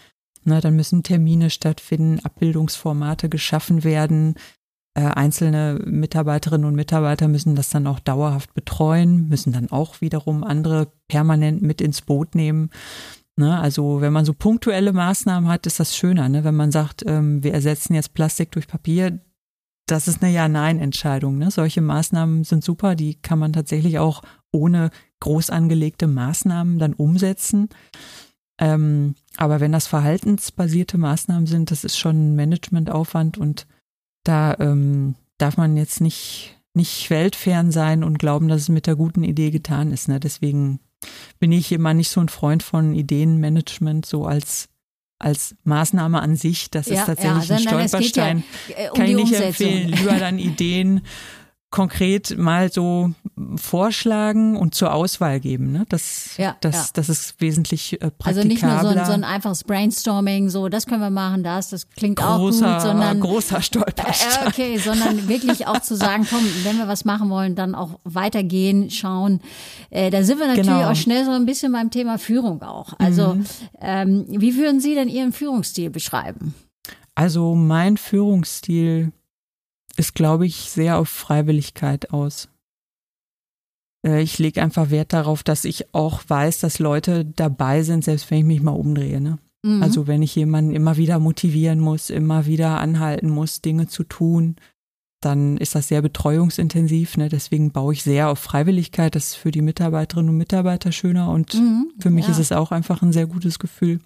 Ne, 0.45 0.61
dann 0.61 0.77
müssen 0.77 1.03
Termine 1.03 1.49
stattfinden, 1.49 2.23
Abbildungsformate 2.23 3.27
geschaffen 3.27 3.83
werden. 3.83 4.35
Äh, 4.97 5.01
einzelne 5.01 5.79
Mitarbeiterinnen 5.85 6.65
und 6.65 6.73
Mitarbeiter 6.73 7.27
müssen 7.27 7.55
das 7.55 7.69
dann 7.69 7.85
auch 7.85 7.99
dauerhaft 7.99 8.55
betreuen, 8.55 9.27
müssen 9.27 9.53
dann 9.53 9.69
auch 9.69 10.01
wiederum 10.01 10.43
andere 10.43 10.91
permanent 11.07 11.61
mit 11.61 11.81
ins 11.81 12.01
Boot 12.01 12.33
nehmen. 12.33 12.71
Ne? 13.35 13.59
Also 13.59 14.01
wenn 14.01 14.11
man 14.11 14.25
so 14.25 14.33
punktuelle 14.33 14.93
Maßnahmen 14.93 15.47
hat, 15.51 15.67
ist 15.67 15.79
das 15.79 15.95
schöner. 15.95 16.29
Ne? 16.29 16.43
Wenn 16.43 16.55
man 16.55 16.71
sagt, 16.71 17.03
ähm, 17.05 17.43
wir 17.43 17.53
ersetzen 17.53 17.93
jetzt 17.93 18.15
Plastik 18.15 18.51
durch 18.53 18.67
Papier, 18.67 19.19
das 19.85 20.07
ist 20.07 20.23
eine 20.23 20.33
Ja-Nein-Entscheidung. 20.33 21.37
Ne? 21.37 21.51
Solche 21.51 21.81
Maßnahmen 21.81 22.43
sind 22.43 22.63
super, 22.63 22.95
die 22.95 23.21
kann 23.21 23.37
man 23.37 23.53
tatsächlich 23.53 23.99
auch 23.99 24.23
ohne 24.51 24.89
groß 25.19 25.51
angelegte 25.51 26.07
Maßnahmen 26.07 26.79
dann 26.79 26.95
umsetzen. 26.95 27.69
Ähm, 28.59 29.13
aber 29.37 29.59
wenn 29.59 29.73
das 29.73 29.85
verhaltensbasierte 29.85 30.97
Maßnahmen 30.97 31.45
sind, 31.45 31.69
das 31.69 31.83
ist 31.83 31.99
schon 31.99 32.31
ein 32.31 32.35
Managementaufwand 32.35 33.37
und 33.37 33.67
da 34.27 34.55
ähm, 34.59 35.15
darf 35.37 35.57
man 35.57 35.77
jetzt 35.77 36.01
nicht, 36.01 36.57
nicht 36.73 37.09
weltfern 37.09 37.71
sein 37.71 38.03
und 38.03 38.19
glauben, 38.19 38.47
dass 38.47 38.61
es 38.61 38.69
mit 38.69 38.87
der 38.87 38.95
guten 38.95 39.23
Idee 39.23 39.51
getan 39.51 39.91
ist. 39.91 40.07
Ne? 40.07 40.19
Deswegen 40.19 40.79
bin 41.39 41.51
ich 41.51 41.71
immer 41.71 41.93
nicht 41.93 42.09
so 42.09 42.19
ein 42.19 42.29
Freund 42.29 42.63
von 42.63 42.93
Ideenmanagement, 42.93 44.05
so 44.05 44.25
als 44.25 44.69
als 45.19 45.55
Maßnahme 45.63 46.21
an 46.21 46.35
sich. 46.35 46.69
Das 46.69 46.87
ja, 46.87 46.99
ist 46.99 47.05
tatsächlich 47.07 47.49
ja, 47.49 47.55
ein 47.55 47.61
Stolperstein. 47.61 48.43
Ja, 48.67 48.91
um 48.91 48.97
Kann 48.99 49.07
ich 49.07 49.15
nicht 49.15 49.33
empfehlen. 49.33 49.89
Lieber 49.89 50.19
dann 50.19 50.37
Ideen 50.37 51.01
konkret 51.69 52.37
mal 52.37 52.71
so 52.71 53.11
vorschlagen 53.57 54.55
und 54.55 54.73
zur 54.73 54.93
Auswahl 54.93 55.39
geben. 55.39 55.73
Ne? 55.73 55.85
Das, 55.89 56.37
ja, 56.37 56.55
das, 56.61 56.75
ja. 56.75 56.85
das 56.93 57.09
ist 57.09 57.41
wesentlich 57.41 57.93
äh, 57.93 58.09
praktikabler. 58.09 58.27
Also 58.27 58.47
nicht 58.47 58.63
nur 58.63 58.79
so 58.79 58.87
ein, 58.87 59.05
so 59.05 59.11
ein 59.11 59.23
einfaches 59.23 59.63
Brainstorming, 59.65 60.49
so 60.49 60.69
das 60.69 60.85
können 60.85 61.01
wir 61.01 61.09
machen, 61.09 61.43
das, 61.43 61.69
das 61.69 61.89
klingt 61.89 62.19
großer, 62.19 62.67
auch 62.67 62.73
gut, 62.73 62.81
sondern 62.81 63.19
großer 63.19 63.61
Stolperstein. 63.61 64.45
Äh, 64.45 64.47
okay, 64.47 64.77
sondern 64.77 65.27
wirklich 65.27 65.67
auch 65.67 65.81
zu 65.81 65.95
sagen, 65.95 66.25
komm, 66.29 66.43
wenn 66.63 66.77
wir 66.77 66.87
was 66.87 67.03
machen 67.03 67.29
wollen, 67.29 67.55
dann 67.55 67.75
auch 67.75 67.99
weitergehen, 68.05 68.89
schauen. 68.89 69.41
Äh, 69.89 70.09
da 70.09 70.23
sind 70.23 70.39
wir 70.39 70.47
natürlich 70.47 70.67
genau. 70.67 70.89
auch 70.89 70.95
schnell 70.95 71.25
so 71.25 71.31
ein 71.31 71.45
bisschen 71.45 71.73
beim 71.73 71.91
Thema 71.91 72.17
Führung 72.17 72.61
auch. 72.61 72.93
Also 72.97 73.35
mhm. 73.35 73.45
ähm, 73.81 74.25
wie 74.29 74.55
würden 74.55 74.79
Sie 74.79 74.95
denn 74.95 75.09
Ihren 75.09 75.33
Führungsstil 75.33 75.89
beschreiben? 75.89 76.55
Also 77.13 77.55
mein 77.55 77.97
Führungsstil 77.97 79.11
ist, 79.97 80.15
glaube 80.15 80.45
ich, 80.45 80.69
sehr 80.69 80.97
auf 80.97 81.09
Freiwilligkeit 81.09 82.11
aus. 82.11 82.49
Äh, 84.05 84.21
ich 84.21 84.39
lege 84.39 84.61
einfach 84.61 84.89
Wert 84.89 85.13
darauf, 85.13 85.43
dass 85.43 85.65
ich 85.65 85.93
auch 85.93 86.21
weiß, 86.27 86.59
dass 86.59 86.79
Leute 86.79 87.25
dabei 87.25 87.83
sind, 87.83 88.03
selbst 88.03 88.29
wenn 88.31 88.39
ich 88.39 88.45
mich 88.45 88.61
mal 88.61 88.71
umdrehe. 88.71 89.19
Ne? 89.19 89.39
Mhm. 89.65 89.83
Also 89.83 90.07
wenn 90.07 90.21
ich 90.21 90.35
jemanden 90.35 90.73
immer 90.73 90.97
wieder 90.97 91.19
motivieren 91.19 91.79
muss, 91.79 92.09
immer 92.09 92.45
wieder 92.45 92.79
anhalten 92.79 93.29
muss, 93.29 93.61
Dinge 93.61 93.87
zu 93.87 94.03
tun, 94.03 94.55
dann 95.21 95.57
ist 95.57 95.73
das 95.73 95.87
sehr 95.87 96.01
betreuungsintensiv. 96.01 97.17
Ne? 97.17 97.29
Deswegen 97.29 97.71
baue 97.71 97.93
ich 97.93 98.03
sehr 98.03 98.29
auf 98.29 98.39
Freiwilligkeit. 98.39 99.15
Das 99.15 99.29
ist 99.29 99.35
für 99.35 99.51
die 99.51 99.63
Mitarbeiterinnen 99.63 100.29
und 100.29 100.37
Mitarbeiter 100.37 100.91
schöner 100.91 101.31
und 101.31 101.55
mhm, 101.55 101.91
für 101.99 102.11
mich 102.11 102.25
ja. 102.25 102.31
ist 102.31 102.39
es 102.39 102.51
auch 102.51 102.71
einfach 102.71 103.01
ein 103.01 103.13
sehr 103.13 103.25
gutes 103.25 103.57
Gefühl. 103.59 103.99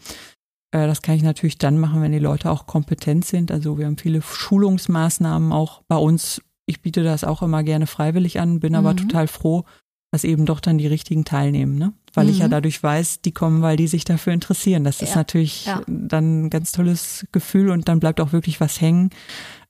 Äh, 0.71 0.87
das 0.87 1.01
kann 1.01 1.15
ich 1.15 1.23
natürlich 1.23 1.57
dann 1.57 1.77
machen, 1.77 2.01
wenn 2.01 2.11
die 2.11 2.19
Leute 2.19 2.49
auch 2.49 2.65
kompetent 2.65 3.25
sind. 3.25 3.51
Also 3.51 3.77
wir 3.77 3.85
haben 3.85 3.97
viele 3.97 4.21
Schulungsmaßnahmen 4.21 5.51
auch 5.51 5.81
bei 5.87 5.97
uns. 5.97 6.41
Ich 6.65 6.81
biete 6.81 7.03
das 7.03 7.23
auch 7.23 7.41
immer 7.41 7.63
gerne 7.63 7.87
freiwillig 7.87 8.39
an, 8.39 8.59
bin 8.59 8.73
mhm. 8.73 8.79
aber 8.79 8.95
total 8.95 9.27
froh, 9.27 9.65
dass 10.11 10.23
eben 10.23 10.45
doch 10.45 10.59
dann 10.59 10.77
die 10.77 10.87
richtigen 10.87 11.25
teilnehmen, 11.25 11.77
ne? 11.77 11.93
Weil 12.13 12.25
mhm. 12.25 12.31
ich 12.31 12.39
ja 12.39 12.47
mhm. 12.47 12.51
dadurch 12.51 12.81
weiß, 12.81 13.21
die 13.21 13.31
kommen, 13.31 13.61
weil 13.61 13.77
die 13.77 13.87
sich 13.87 14.03
dafür 14.03 14.33
interessieren. 14.33 14.83
Das 14.83 14.99
ja. 14.99 15.07
ist 15.07 15.15
natürlich 15.15 15.65
ja. 15.65 15.81
dann 15.87 16.45
ein 16.45 16.49
ganz 16.49 16.71
tolles 16.71 17.25
Gefühl 17.31 17.69
und 17.69 17.87
dann 17.87 17.99
bleibt 17.99 18.19
auch 18.19 18.33
wirklich 18.33 18.59
was 18.59 18.81
hängen. 18.81 19.09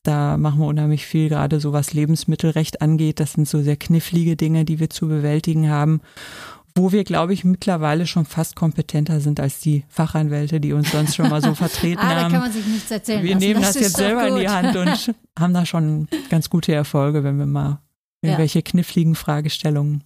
Da 0.04 0.38
machen 0.38 0.60
wir 0.60 0.66
unheimlich 0.66 1.06
viel, 1.06 1.30
gerade 1.30 1.60
so 1.60 1.74
was 1.74 1.94
Lebensmittelrecht 1.94 2.82
angeht. 2.82 3.20
Das 3.20 3.34
sind 3.34 3.48
so 3.48 3.62
sehr 3.62 3.78
knifflige 3.78 4.36
Dinge, 4.36 4.66
die 4.66 4.80
wir 4.80 4.90
zu 4.90 5.08
bewältigen 5.08 5.70
haben 5.70 6.02
wo 6.76 6.92
wir, 6.92 7.04
glaube 7.04 7.34
ich, 7.34 7.44
mittlerweile 7.44 8.08
schon 8.08 8.26
fast 8.26 8.56
kompetenter 8.56 9.20
sind 9.20 9.40
als 9.40 9.60
die 9.60 9.84
Fachanwälte, 9.90 10.60
die 10.60 10.74
uns 10.74 10.92
sonst 10.92 11.16
schon 11.16 11.30
mal 11.30 11.42
so 11.42 11.54
vertreten 11.56 12.00
ah, 12.00 12.10
haben. 12.10 12.32
Da 12.34 12.40
kann 12.40 12.48
man 12.48 12.52
sich 12.52 12.66
nichts 12.66 12.92
erzählen. 12.92 13.24
Wir 13.24 13.34
lassen. 13.34 13.46
nehmen 13.46 13.62
das, 13.62 13.74
das 13.74 13.82
jetzt 13.82 13.98
selber 13.98 14.28
gut. 14.28 14.30
in 14.30 14.40
die 14.40 14.50
Hand 14.50 14.76
und 14.76 15.16
haben 15.40 15.54
da 15.54 15.66
schon 15.66 16.08
ganz 16.30 16.50
gute 16.50 16.74
Erfolge, 16.74 17.24
wenn 17.24 17.38
wir 17.38 17.46
mal 17.46 17.80
irgendwelche 18.22 18.60
ja. 18.60 18.64
kniffligen 18.64 19.16
Fragestellungen 19.16 20.04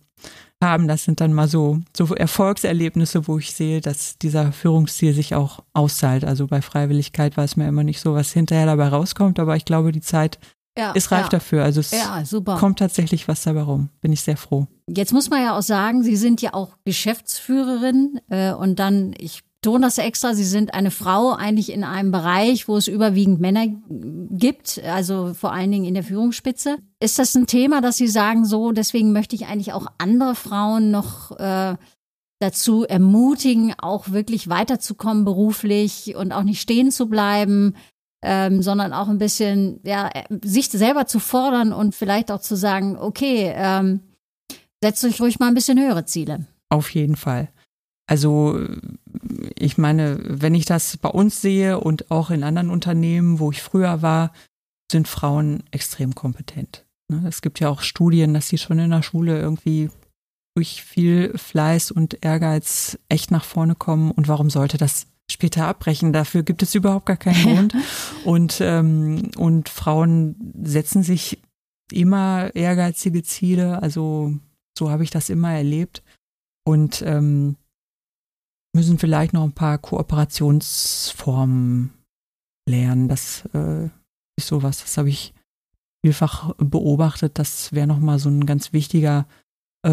haben. 0.61 0.87
Das 0.87 1.03
sind 1.03 1.21
dann 1.21 1.33
mal 1.33 1.47
so, 1.47 1.81
so 1.95 2.13
Erfolgserlebnisse, 2.15 3.27
wo 3.27 3.37
ich 3.37 3.53
sehe, 3.53 3.81
dass 3.81 4.17
dieser 4.17 4.51
Führungsstil 4.51 5.13
sich 5.13 5.35
auch 5.35 5.63
auszahlt. 5.73 6.23
Also 6.23 6.47
bei 6.47 6.61
Freiwilligkeit 6.61 7.37
weiß 7.37 7.57
man 7.57 7.67
immer 7.67 7.83
nicht 7.83 7.99
so, 7.99 8.13
was 8.13 8.31
hinterher 8.31 8.65
dabei 8.65 8.87
rauskommt, 8.87 9.39
aber 9.39 9.55
ich 9.55 9.65
glaube, 9.65 9.91
die 9.91 10.01
Zeit 10.01 10.39
ja, 10.77 10.91
ist 10.91 11.11
reif 11.11 11.23
ja. 11.23 11.29
dafür. 11.29 11.63
Also 11.63 11.79
es 11.79 11.91
ja, 11.91 12.23
kommt 12.57 12.79
tatsächlich 12.79 13.27
was 13.27 13.43
dabei 13.43 13.61
rum. 13.61 13.89
Bin 14.01 14.11
ich 14.11 14.21
sehr 14.21 14.37
froh. 14.37 14.67
Jetzt 14.87 15.13
muss 15.13 15.29
man 15.29 15.41
ja 15.41 15.57
auch 15.57 15.61
sagen, 15.61 16.03
Sie 16.03 16.15
sind 16.15 16.41
ja 16.41 16.53
auch 16.53 16.77
Geschäftsführerin 16.85 18.19
äh, 18.29 18.53
und 18.53 18.79
dann, 18.79 19.13
ich 19.17 19.43
betone 19.65 19.87
das 19.87 19.97
extra, 19.97 20.35
Sie 20.35 20.43
sind 20.43 20.75
eine 20.75 20.91
Frau 20.91 21.31
eigentlich 21.31 21.71
in 21.71 21.83
einem 21.83 22.11
Bereich, 22.11 22.67
wo 22.67 22.77
es 22.77 22.87
überwiegend 22.87 23.41
Männer 23.41 23.65
gibt, 23.89 24.79
also 24.83 25.33
vor 25.33 25.53
allen 25.53 25.71
Dingen 25.71 25.85
in 25.85 25.95
der 25.95 26.03
Führungsspitze. 26.03 26.77
Ist 26.99 27.17
das 27.17 27.33
ein 27.33 27.47
Thema, 27.47 27.81
dass 27.81 27.97
Sie 27.97 28.07
sagen, 28.07 28.45
so, 28.45 28.71
deswegen 28.73 29.11
möchte 29.11 29.35
ich 29.35 29.47
eigentlich 29.47 29.73
auch 29.73 29.87
andere 29.97 30.35
Frauen 30.35 30.91
noch 30.91 31.31
äh, 31.39 31.77
dazu 32.39 32.83
ermutigen, 32.83 33.73
auch 33.79 34.11
wirklich 34.11 34.49
weiterzukommen 34.49 35.25
beruflich 35.25 36.15
und 36.15 36.31
auch 36.31 36.43
nicht 36.43 36.61
stehen 36.61 36.91
zu 36.91 37.07
bleiben? 37.07 37.73
Ähm, 38.25 38.61
sondern 38.61 38.91
auch 38.91 39.07
ein 39.07 39.19
bisschen, 39.19 39.79
ja, 39.83 40.09
sich 40.43 40.69
selber 40.69 41.05
zu 41.05 41.19
fordern 41.19 41.71
und 41.71 41.93
vielleicht 41.93 42.31
auch 42.31 42.41
zu 42.41 42.55
sagen, 42.55 42.97
okay, 42.97 43.53
ähm, 43.55 44.01
setzt 44.83 45.05
euch 45.05 45.21
ruhig 45.21 45.39
mal 45.39 45.47
ein 45.47 45.53
bisschen 45.53 45.79
höhere 45.79 46.05
Ziele. 46.05 46.45
Auf 46.69 46.89
jeden 46.89 47.15
Fall. 47.15 47.49
Also 48.07 48.59
ich 49.55 49.77
meine, 49.77 50.19
wenn 50.23 50.55
ich 50.55 50.65
das 50.65 50.97
bei 50.97 51.09
uns 51.09 51.41
sehe 51.41 51.79
und 51.79 52.11
auch 52.11 52.29
in 52.29 52.43
anderen 52.43 52.69
Unternehmen, 52.69 53.39
wo 53.39 53.51
ich 53.51 53.61
früher 53.61 54.01
war, 54.01 54.31
sind 54.91 55.07
Frauen 55.07 55.63
extrem 55.71 56.13
kompetent. 56.13 56.85
Ne, 57.11 57.23
es 57.27 57.41
gibt 57.41 57.59
ja 57.59 57.69
auch 57.69 57.81
Studien, 57.81 58.33
dass 58.33 58.47
sie 58.47 58.57
schon 58.57 58.79
in 58.79 58.91
der 58.91 59.03
Schule 59.03 59.39
irgendwie 59.39 59.89
durch 60.55 60.83
viel 60.83 61.37
Fleiß 61.37 61.91
und 61.91 62.23
Ehrgeiz 62.23 62.97
echt 63.09 63.31
nach 63.31 63.43
vorne 63.43 63.75
kommen. 63.75 64.11
Und 64.11 64.27
warum 64.27 64.49
sollte 64.49 64.77
das 64.77 65.07
später 65.35 65.67
abbrechen. 65.67 66.11
Dafür 66.13 66.43
gibt 66.43 66.63
es 66.63 66.75
überhaupt 66.75 67.05
gar 67.05 67.17
keinen 67.17 67.43
Grund. 67.43 67.75
und, 68.25 68.59
ähm, 68.61 69.31
und 69.37 69.67
Frauen 69.69 70.53
setzen 70.63 71.03
sich 71.03 71.41
immer 71.91 72.55
ehrgeizige 72.55 73.21
Ziele. 73.21 73.83
Also 73.83 74.33
so 74.77 74.89
habe 74.89 75.03
ich 75.03 75.11
das 75.11 75.29
immer 75.29 75.51
erlebt. 75.51 76.01
Und 76.65 77.03
ähm, 77.05 77.57
müssen 78.73 78.97
vielleicht 78.97 79.33
noch 79.33 79.43
ein 79.43 79.51
paar 79.51 79.77
Kooperationsformen 79.77 81.93
lernen. 82.67 83.07
Das 83.07 83.45
äh, 83.53 83.89
ist 84.37 84.47
sowas, 84.47 84.81
das 84.81 84.97
habe 84.97 85.09
ich 85.09 85.33
vielfach 86.03 86.53
beobachtet. 86.57 87.37
Das 87.39 87.71
wäre 87.73 87.87
nochmal 87.87 88.19
so 88.19 88.29
ein 88.29 88.45
ganz 88.45 88.73
wichtiger 88.73 89.25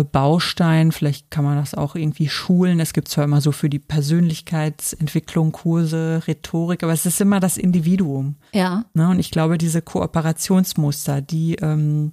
Baustein. 0.04 0.90
Vielleicht 0.90 1.30
kann 1.30 1.44
man 1.44 1.56
das 1.56 1.74
auch 1.74 1.94
irgendwie 1.94 2.28
schulen. 2.28 2.80
Es 2.80 2.92
gibt 2.92 3.08
zwar 3.08 3.24
immer 3.24 3.40
so 3.40 3.52
für 3.52 3.68
die 3.68 3.78
Persönlichkeitsentwicklung 3.78 5.52
Kurse, 5.52 6.22
Rhetorik, 6.26 6.82
aber 6.82 6.92
es 6.92 7.06
ist 7.06 7.20
immer 7.20 7.40
das 7.40 7.58
Individuum. 7.58 8.36
Ja. 8.52 8.86
Ne? 8.94 9.08
Und 9.08 9.18
ich 9.18 9.30
glaube, 9.30 9.58
diese 9.58 9.82
Kooperationsmuster, 9.82 11.20
die 11.20 11.56
ähm, 11.56 12.12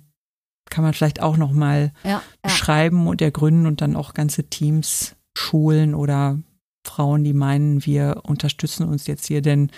kann 0.69 0.83
man 0.83 0.93
vielleicht 0.93 1.21
auch 1.21 1.37
nochmal 1.37 1.93
Ja. 2.03 2.09
ja. 2.09 2.21
beschreiben 2.43 3.07
und 3.07 3.21
ergründen 3.21 3.65
und 3.65 3.81
dann 3.81 3.95
auch 3.95 4.13
ganze 4.13 4.43
Teams 4.49 5.15
schulen 5.37 5.95
oder 5.95 6.37
Frauen, 6.85 7.23
die 7.23 7.33
meinen, 7.33 7.85
wir 7.85 8.23
unterstützen 8.23 8.87
uns 8.87 9.07
jetzt 9.07 9.27
hier, 9.27 9.41
denn 9.41 9.71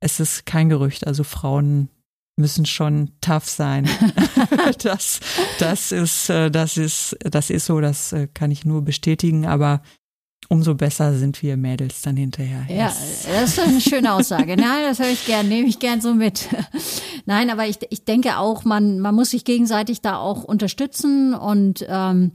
es 0.00 0.20
ist 0.20 0.46
kein 0.46 0.68
Gerücht. 0.68 1.06
Also 1.06 1.24
Frauen 1.24 1.88
müssen 2.36 2.66
schon 2.66 3.10
tough 3.20 3.48
sein. 3.48 3.88
das, 4.82 5.20
das 5.58 5.92
ist, 5.92 6.30
äh, 6.30 6.50
das 6.50 6.76
ist, 6.76 7.16
das 7.22 7.50
ist 7.50 7.66
so, 7.66 7.80
das 7.80 8.12
äh, 8.12 8.28
kann 8.32 8.50
ich 8.50 8.64
nur 8.64 8.82
bestätigen, 8.82 9.46
aber 9.46 9.82
umso 10.48 10.74
besser 10.74 11.16
sind 11.16 11.42
wir 11.42 11.56
Mädels 11.56 12.02
dann 12.02 12.16
hinterher. 12.16 12.64
Ja, 12.68 12.86
Yes. 12.86 13.26
das 13.30 13.50
ist 13.50 13.60
eine 13.60 13.80
schöne 13.80 14.12
Aussage. 14.14 14.56
Nein, 14.56 14.82
das 14.84 14.98
höre 14.98 15.10
ich 15.10 15.24
gern, 15.26 15.48
nehme 15.48 15.68
ich 15.68 15.78
gern 15.78 16.00
so 16.00 16.12
mit. 16.14 16.48
Nein, 17.26 17.50
aber 17.50 17.66
ich, 17.66 17.78
ich 17.90 18.04
denke 18.04 18.36
auch, 18.38 18.64
man, 18.64 18.98
man 18.98 19.14
muss 19.14 19.30
sich 19.30 19.44
gegenseitig 19.44 20.00
da 20.00 20.16
auch 20.18 20.42
unterstützen 20.42 21.34
und 21.34 21.84
ähm, 21.88 22.32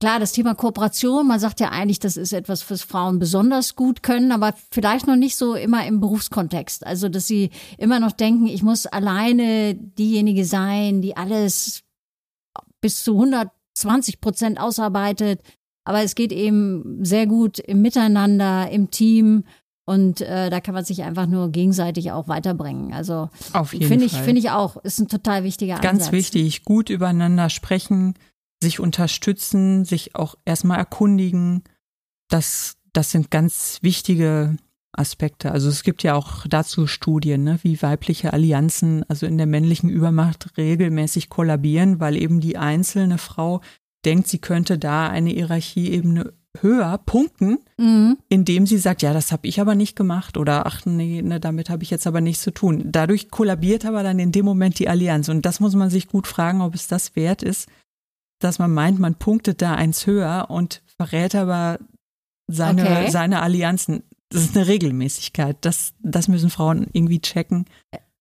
klar, 0.00 0.18
das 0.18 0.32
Thema 0.32 0.54
Kooperation, 0.54 1.26
man 1.26 1.38
sagt 1.38 1.60
ja 1.60 1.68
eigentlich, 1.68 2.00
das 2.00 2.16
ist 2.16 2.32
etwas, 2.32 2.68
was 2.70 2.82
Frauen 2.82 3.18
besonders 3.18 3.76
gut 3.76 4.02
können, 4.02 4.32
aber 4.32 4.54
vielleicht 4.70 5.06
noch 5.06 5.16
nicht 5.16 5.36
so 5.36 5.54
immer 5.54 5.86
im 5.86 6.00
Berufskontext. 6.00 6.86
Also, 6.86 7.08
dass 7.08 7.26
sie 7.26 7.50
immer 7.78 8.00
noch 8.00 8.12
denken, 8.12 8.46
ich 8.46 8.62
muss 8.62 8.86
alleine 8.86 9.74
diejenige 9.74 10.44
sein, 10.44 11.02
die 11.02 11.16
alles 11.16 11.82
bis 12.80 13.04
zu 13.04 13.12
120 13.12 14.20
Prozent 14.20 14.58
ausarbeitet. 14.58 15.42
Aber 15.84 16.02
es 16.02 16.14
geht 16.14 16.32
eben 16.32 17.04
sehr 17.04 17.26
gut 17.26 17.58
im 17.58 17.82
Miteinander, 17.82 18.70
im 18.70 18.90
Team. 18.90 19.44
Und 19.86 20.20
äh, 20.20 20.50
da 20.50 20.60
kann 20.60 20.74
man 20.74 20.84
sich 20.84 21.02
einfach 21.02 21.26
nur 21.26 21.50
gegenseitig 21.50 22.12
auch 22.12 22.28
weiterbringen. 22.28 22.92
Also 22.92 23.28
finde 23.64 24.04
ich, 24.04 24.12
finde 24.12 24.38
ich 24.38 24.50
auch, 24.50 24.76
ist 24.84 25.00
ein 25.00 25.08
total 25.08 25.42
wichtiger 25.42 25.78
Ganz 25.80 26.02
Ansatz. 26.02 26.12
wichtig, 26.12 26.64
gut 26.64 26.90
übereinander 26.90 27.50
sprechen, 27.50 28.14
sich 28.62 28.80
unterstützen, 28.80 29.84
sich 29.84 30.14
auch 30.14 30.34
erstmal 30.44 30.78
erkundigen. 30.78 31.62
Das, 32.28 32.76
das 32.92 33.10
sind 33.10 33.30
ganz 33.30 33.78
wichtige 33.82 34.56
Aspekte. 34.92 35.52
Also 35.52 35.68
es 35.68 35.82
gibt 35.82 36.02
ja 36.02 36.14
auch 36.14 36.46
dazu 36.48 36.86
Studien, 36.86 37.44
ne, 37.44 37.58
wie 37.62 37.80
weibliche 37.80 38.32
Allianzen, 38.32 39.04
also 39.08 39.26
in 39.26 39.38
der 39.38 39.46
männlichen 39.46 39.88
Übermacht 39.88 40.56
regelmäßig 40.56 41.28
kollabieren, 41.28 42.00
weil 42.00 42.16
eben 42.16 42.40
die 42.40 42.58
einzelne 42.58 43.18
Frau 43.18 43.60
denkt, 44.04 44.28
sie 44.28 44.38
könnte 44.38 44.78
da 44.78 45.08
eine 45.08 45.30
Hierarchieebene 45.30 46.32
höher 46.60 46.98
punkten, 47.06 47.58
Mhm. 47.78 48.16
indem 48.28 48.66
sie 48.66 48.78
sagt, 48.78 49.02
ja, 49.02 49.12
das 49.12 49.30
habe 49.30 49.46
ich 49.46 49.60
aber 49.60 49.76
nicht 49.76 49.94
gemacht 49.94 50.36
oder 50.36 50.66
ach 50.66 50.84
nee, 50.84 51.22
ne, 51.22 51.38
damit 51.38 51.70
habe 51.70 51.84
ich 51.84 51.90
jetzt 51.90 52.08
aber 52.08 52.20
nichts 52.20 52.42
zu 52.42 52.50
tun. 52.50 52.82
Dadurch 52.86 53.30
kollabiert 53.30 53.84
aber 53.84 54.02
dann 54.02 54.18
in 54.18 54.32
dem 54.32 54.44
Moment 54.44 54.78
die 54.80 54.88
Allianz 54.88 55.28
und 55.28 55.46
das 55.46 55.60
muss 55.60 55.76
man 55.76 55.90
sich 55.90 56.08
gut 56.08 56.26
fragen, 56.26 56.60
ob 56.60 56.74
es 56.74 56.88
das 56.88 57.14
wert 57.14 57.44
ist, 57.44 57.68
dass 58.40 58.58
man 58.58 58.72
meint, 58.72 58.98
man 58.98 59.14
punktet 59.14 59.62
da 59.62 59.74
eins 59.74 60.06
höher 60.06 60.46
und 60.48 60.82
verrät 60.96 61.34
aber 61.34 61.78
seine, 62.48 62.82
Okay. 62.82 63.10
seine 63.10 63.42
Allianzen. 63.42 64.02
Das 64.30 64.42
ist 64.42 64.56
eine 64.56 64.66
Regelmäßigkeit. 64.66 65.56
Das, 65.60 65.92
das 66.02 66.28
müssen 66.28 66.50
Frauen 66.50 66.86
irgendwie 66.92 67.20
checken. 67.20 67.66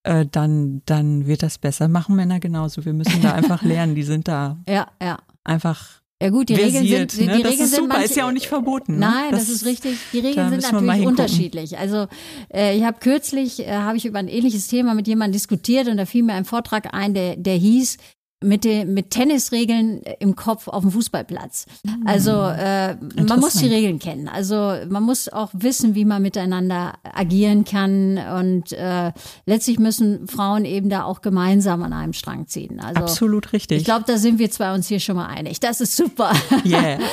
Äh, 0.03 0.25
dann, 0.32 0.82
dann 0.86 1.27
wird 1.27 1.43
das 1.43 1.58
besser. 1.58 1.88
Machen 1.88 2.15
Männer 2.15 2.39
genauso. 2.39 2.86
Wir 2.86 2.93
müssen 2.93 3.21
da 3.21 3.34
einfach 3.34 3.62
lernen. 3.63 3.95
Die 3.95 4.03
sind 4.03 4.27
da 4.27 4.58
Ja, 4.67 4.88
ja. 5.01 5.19
einfach 5.43 6.01
Ja 6.21 6.29
gut, 6.29 6.49
die 6.49 6.55
versiert. 6.55 6.84
Regeln 6.84 7.10
sind, 7.10 7.21
die, 7.21 7.25
ne? 7.27 7.38
die 7.38 7.43
das 7.43 7.51
Regeln 7.51 7.65
ist 7.65 7.71
sind 7.71 7.84
super, 7.84 7.93
manche, 7.93 8.05
ist 8.05 8.15
ja 8.15 8.27
auch 8.27 8.32
nicht 8.32 8.47
verboten. 8.47 8.93
Ne? 8.93 8.99
Nein, 8.99 9.32
das, 9.32 9.49
ist 9.49 9.65
richtig. 9.65 9.97
Die 10.13 10.19
Regeln 10.19 10.49
sind 10.49 10.71
natürlich 10.71 11.05
unterschiedlich. 11.05 11.77
Also 11.77 12.08
äh, 12.53 12.75
ich 12.77 12.84
habe 12.84 12.97
kürzlich 12.99 13.60
äh, 13.67 13.71
habe 13.71 13.97
ich 13.97 14.05
über 14.05 14.19
ein 14.19 14.27
ähnliches 14.27 14.67
Thema 14.67 14.93
mit 14.95 15.08
jemandem 15.08 15.34
diskutiert 15.34 15.88
und 15.88 15.97
da 15.97 16.05
fiel 16.05 16.23
mir 16.23 16.34
ein 16.34 16.45
Vortrag 16.45 16.93
ein, 16.93 17.13
der 17.13 17.36
der 17.36 17.55
hieß 17.55 17.97
mit 18.41 18.63
den 18.63 18.93
mit 18.93 19.12
Tennisregeln 19.12 20.02
im 20.19 20.36
Kopf 20.36 20.67
auf 20.67 20.82
dem 20.82 20.91
Fußballplatz. 20.91 21.65
Also 22.06 22.32
äh, 22.32 22.95
man 22.95 23.39
muss 23.39 23.54
die. 23.54 23.67
Regeln 23.67 23.99
kennen. 23.99 24.30
Also 24.30 24.75
man 24.88 25.04
muss 25.04 25.28
auch 25.28 25.49
wissen, 25.54 25.93
wie 25.93 26.06
man 26.06 26.21
miteinander 26.21 26.93
agieren 27.04 27.65
kann 27.65 28.17
und 28.38 28.71
äh, 28.71 29.12
letztlich 29.45 29.78
müssen 29.78 30.28
Frauen 30.28 30.63
eben 30.63 30.89
da 30.89 31.04
auch 31.04 31.21
gemeinsam 31.21 31.84
an 31.84 31.91
einem 31.91 32.13
Strang 32.13 32.47
ziehen. 32.47 32.80
Also 32.80 33.02
Absolut 33.02 33.52
richtig. 33.52 33.80
ich 33.80 33.86
glaube, 33.86 34.06
da 34.08 34.17
sind 34.17 34.39
wir 34.39 34.49
zwei 34.52 34.73
uns 34.73 34.88
hier 34.88 35.02
schon 35.02 35.17
mal 35.17 35.28
einig. 35.28 35.60
Das 35.60 35.82
ist 35.82 35.95
super. 35.95 36.32
yeah. 36.65 36.99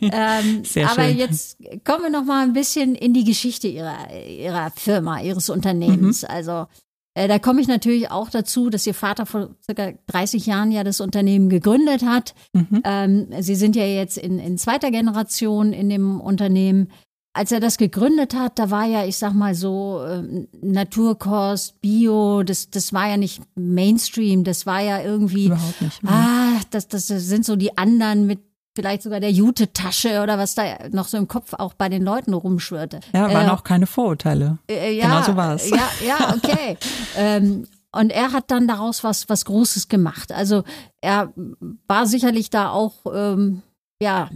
Ähm, 0.00 0.64
Sehr 0.64 0.90
aber 0.90 1.04
schön. 1.04 1.18
jetzt 1.18 1.58
kommen 1.84 2.04
wir 2.04 2.10
noch 2.10 2.24
mal 2.24 2.42
ein 2.42 2.52
bisschen 2.52 2.94
in 2.94 3.14
die 3.14 3.24
Geschichte 3.24 3.68
ihrer, 3.68 3.96
ihrer 4.26 4.70
Firma, 4.74 5.20
ihres 5.20 5.50
Unternehmens. 5.50 6.22
Mhm. 6.22 6.28
Also 6.28 6.52
äh, 6.52 6.87
da 7.26 7.38
komme 7.38 7.60
ich 7.60 7.68
natürlich 7.68 8.10
auch 8.10 8.30
dazu, 8.30 8.70
dass 8.70 8.86
ihr 8.86 8.94
Vater 8.94 9.26
vor 9.26 9.50
circa 9.64 9.92
30 10.06 10.46
Jahren 10.46 10.70
ja 10.70 10.84
das 10.84 11.00
Unternehmen 11.00 11.48
gegründet 11.48 12.02
hat. 12.02 12.34
Mhm. 12.52 12.82
Ähm, 12.84 13.26
Sie 13.40 13.56
sind 13.56 13.74
ja 13.74 13.84
jetzt 13.84 14.18
in, 14.18 14.38
in 14.38 14.58
zweiter 14.58 14.90
Generation 14.90 15.72
in 15.72 15.88
dem 15.88 16.20
Unternehmen. 16.20 16.90
Als 17.32 17.52
er 17.52 17.60
das 17.60 17.78
gegründet 17.78 18.34
hat, 18.34 18.58
da 18.58 18.70
war 18.70 18.84
ja, 18.84 19.04
ich 19.04 19.16
sag 19.16 19.32
mal 19.32 19.54
so, 19.54 20.02
ähm, 20.08 20.48
Naturkost, 20.60 21.80
Bio, 21.80 22.42
das, 22.42 22.70
das 22.70 22.92
war 22.92 23.08
ja 23.08 23.16
nicht 23.16 23.42
Mainstream, 23.54 24.44
das 24.44 24.66
war 24.66 24.80
ja 24.80 25.00
irgendwie 25.02 25.46
Überhaupt 25.46 25.80
nicht. 25.80 26.02
Mhm. 26.02 26.08
Ah, 26.08 26.60
das, 26.70 26.88
das 26.88 27.06
sind 27.06 27.44
so 27.44 27.56
die 27.56 27.76
anderen 27.78 28.26
mit 28.26 28.40
vielleicht 28.78 29.02
sogar 29.02 29.18
der 29.18 29.32
Jute-Tasche 29.32 30.22
oder 30.22 30.38
was 30.38 30.54
da 30.54 30.62
noch 30.92 31.08
so 31.08 31.16
im 31.16 31.26
Kopf 31.26 31.52
auch 31.54 31.74
bei 31.74 31.88
den 31.88 32.02
Leuten 32.04 32.32
rumschwirrte. 32.32 33.00
Ja, 33.12 33.22
waren 33.34 33.48
Äh, 33.48 33.50
auch 33.50 33.64
keine 33.64 33.88
Vorurteile. 33.88 34.58
äh, 34.70 34.96
ja, 34.96 35.06
genau 35.06 35.22
so 35.24 35.34
war's. 35.36 35.68
Ja, 35.68 35.88
ja, 36.06 36.34
okay. 36.36 36.76
ähm, 37.16 37.66
und 37.90 38.12
er 38.12 38.30
hat 38.32 38.52
dann 38.52 38.68
daraus 38.68 39.02
was, 39.02 39.28
was 39.28 39.44
Großes 39.46 39.88
gemacht. 39.88 40.30
Also 40.30 40.62
er 41.00 41.32
war 41.88 42.06
sicherlich 42.06 42.50
da 42.50 42.70
auch, 42.70 42.94
ähm, 43.12 43.62
ja, 44.00 44.30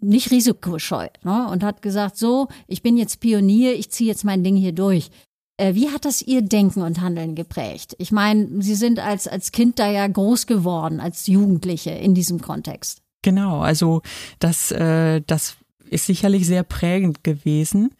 nicht 0.00 0.30
risikoscheu 0.30 1.08
ne? 1.24 1.48
und 1.50 1.64
hat 1.64 1.82
gesagt, 1.82 2.16
so, 2.16 2.46
ich 2.68 2.80
bin 2.82 2.96
jetzt 2.96 3.18
Pionier, 3.18 3.74
ich 3.74 3.90
ziehe 3.90 4.08
jetzt 4.08 4.24
mein 4.24 4.44
Ding 4.44 4.54
hier 4.54 4.72
durch. 4.72 5.10
Äh, 5.56 5.74
Wie 5.74 5.90
hat 5.90 6.04
das 6.04 6.22
Ihr 6.22 6.42
Denken 6.42 6.82
und 6.82 7.00
Handeln 7.00 7.34
geprägt? 7.34 7.96
Ich 7.98 8.12
meine, 8.12 8.62
Sie 8.62 8.74
sind 8.76 8.98
als, 9.00 9.26
als 9.26 9.50
Kind 9.50 9.78
da 9.78 9.90
ja 9.90 10.06
groß 10.06 10.46
geworden, 10.46 11.00
als 11.00 11.26
Jugendliche 11.26 11.90
in 11.90 12.14
diesem 12.14 12.40
Kontext. 12.40 12.99
Genau, 13.22 13.60
also 13.60 14.02
das, 14.38 14.70
äh, 14.72 15.20
das 15.26 15.56
ist 15.88 16.06
sicherlich 16.06 16.46
sehr 16.46 16.62
prägend 16.62 17.24
gewesen. 17.24 17.90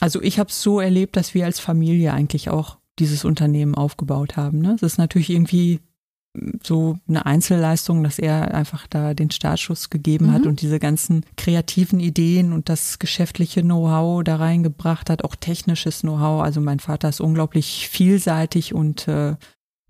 Also 0.00 0.20
ich 0.22 0.38
habe 0.38 0.50
es 0.50 0.62
so 0.62 0.80
erlebt, 0.80 1.16
dass 1.16 1.34
wir 1.34 1.44
als 1.44 1.60
Familie 1.60 2.12
eigentlich 2.12 2.50
auch 2.50 2.78
dieses 2.98 3.24
Unternehmen 3.24 3.74
aufgebaut 3.74 4.36
haben. 4.36 4.60
Ne? 4.60 4.74
Es 4.74 4.82
ist 4.82 4.98
natürlich 4.98 5.30
irgendwie 5.30 5.80
so 6.62 6.96
eine 7.08 7.26
Einzelleistung, 7.26 8.04
dass 8.04 8.18
er 8.18 8.54
einfach 8.54 8.86
da 8.86 9.14
den 9.14 9.30
Startschuss 9.32 9.90
gegeben 9.90 10.32
hat 10.32 10.42
Mhm. 10.42 10.48
und 10.48 10.62
diese 10.62 10.78
ganzen 10.78 11.24
kreativen 11.36 11.98
Ideen 11.98 12.52
und 12.52 12.68
das 12.68 12.98
geschäftliche 13.00 13.62
Know-how 13.62 14.22
da 14.22 14.36
reingebracht 14.36 15.10
hat, 15.10 15.24
auch 15.24 15.34
technisches 15.34 16.02
Know-how. 16.02 16.42
Also 16.42 16.60
mein 16.60 16.78
Vater 16.78 17.08
ist 17.08 17.20
unglaublich 17.20 17.88
vielseitig 17.88 18.74
und 18.74 19.08
äh, 19.08 19.34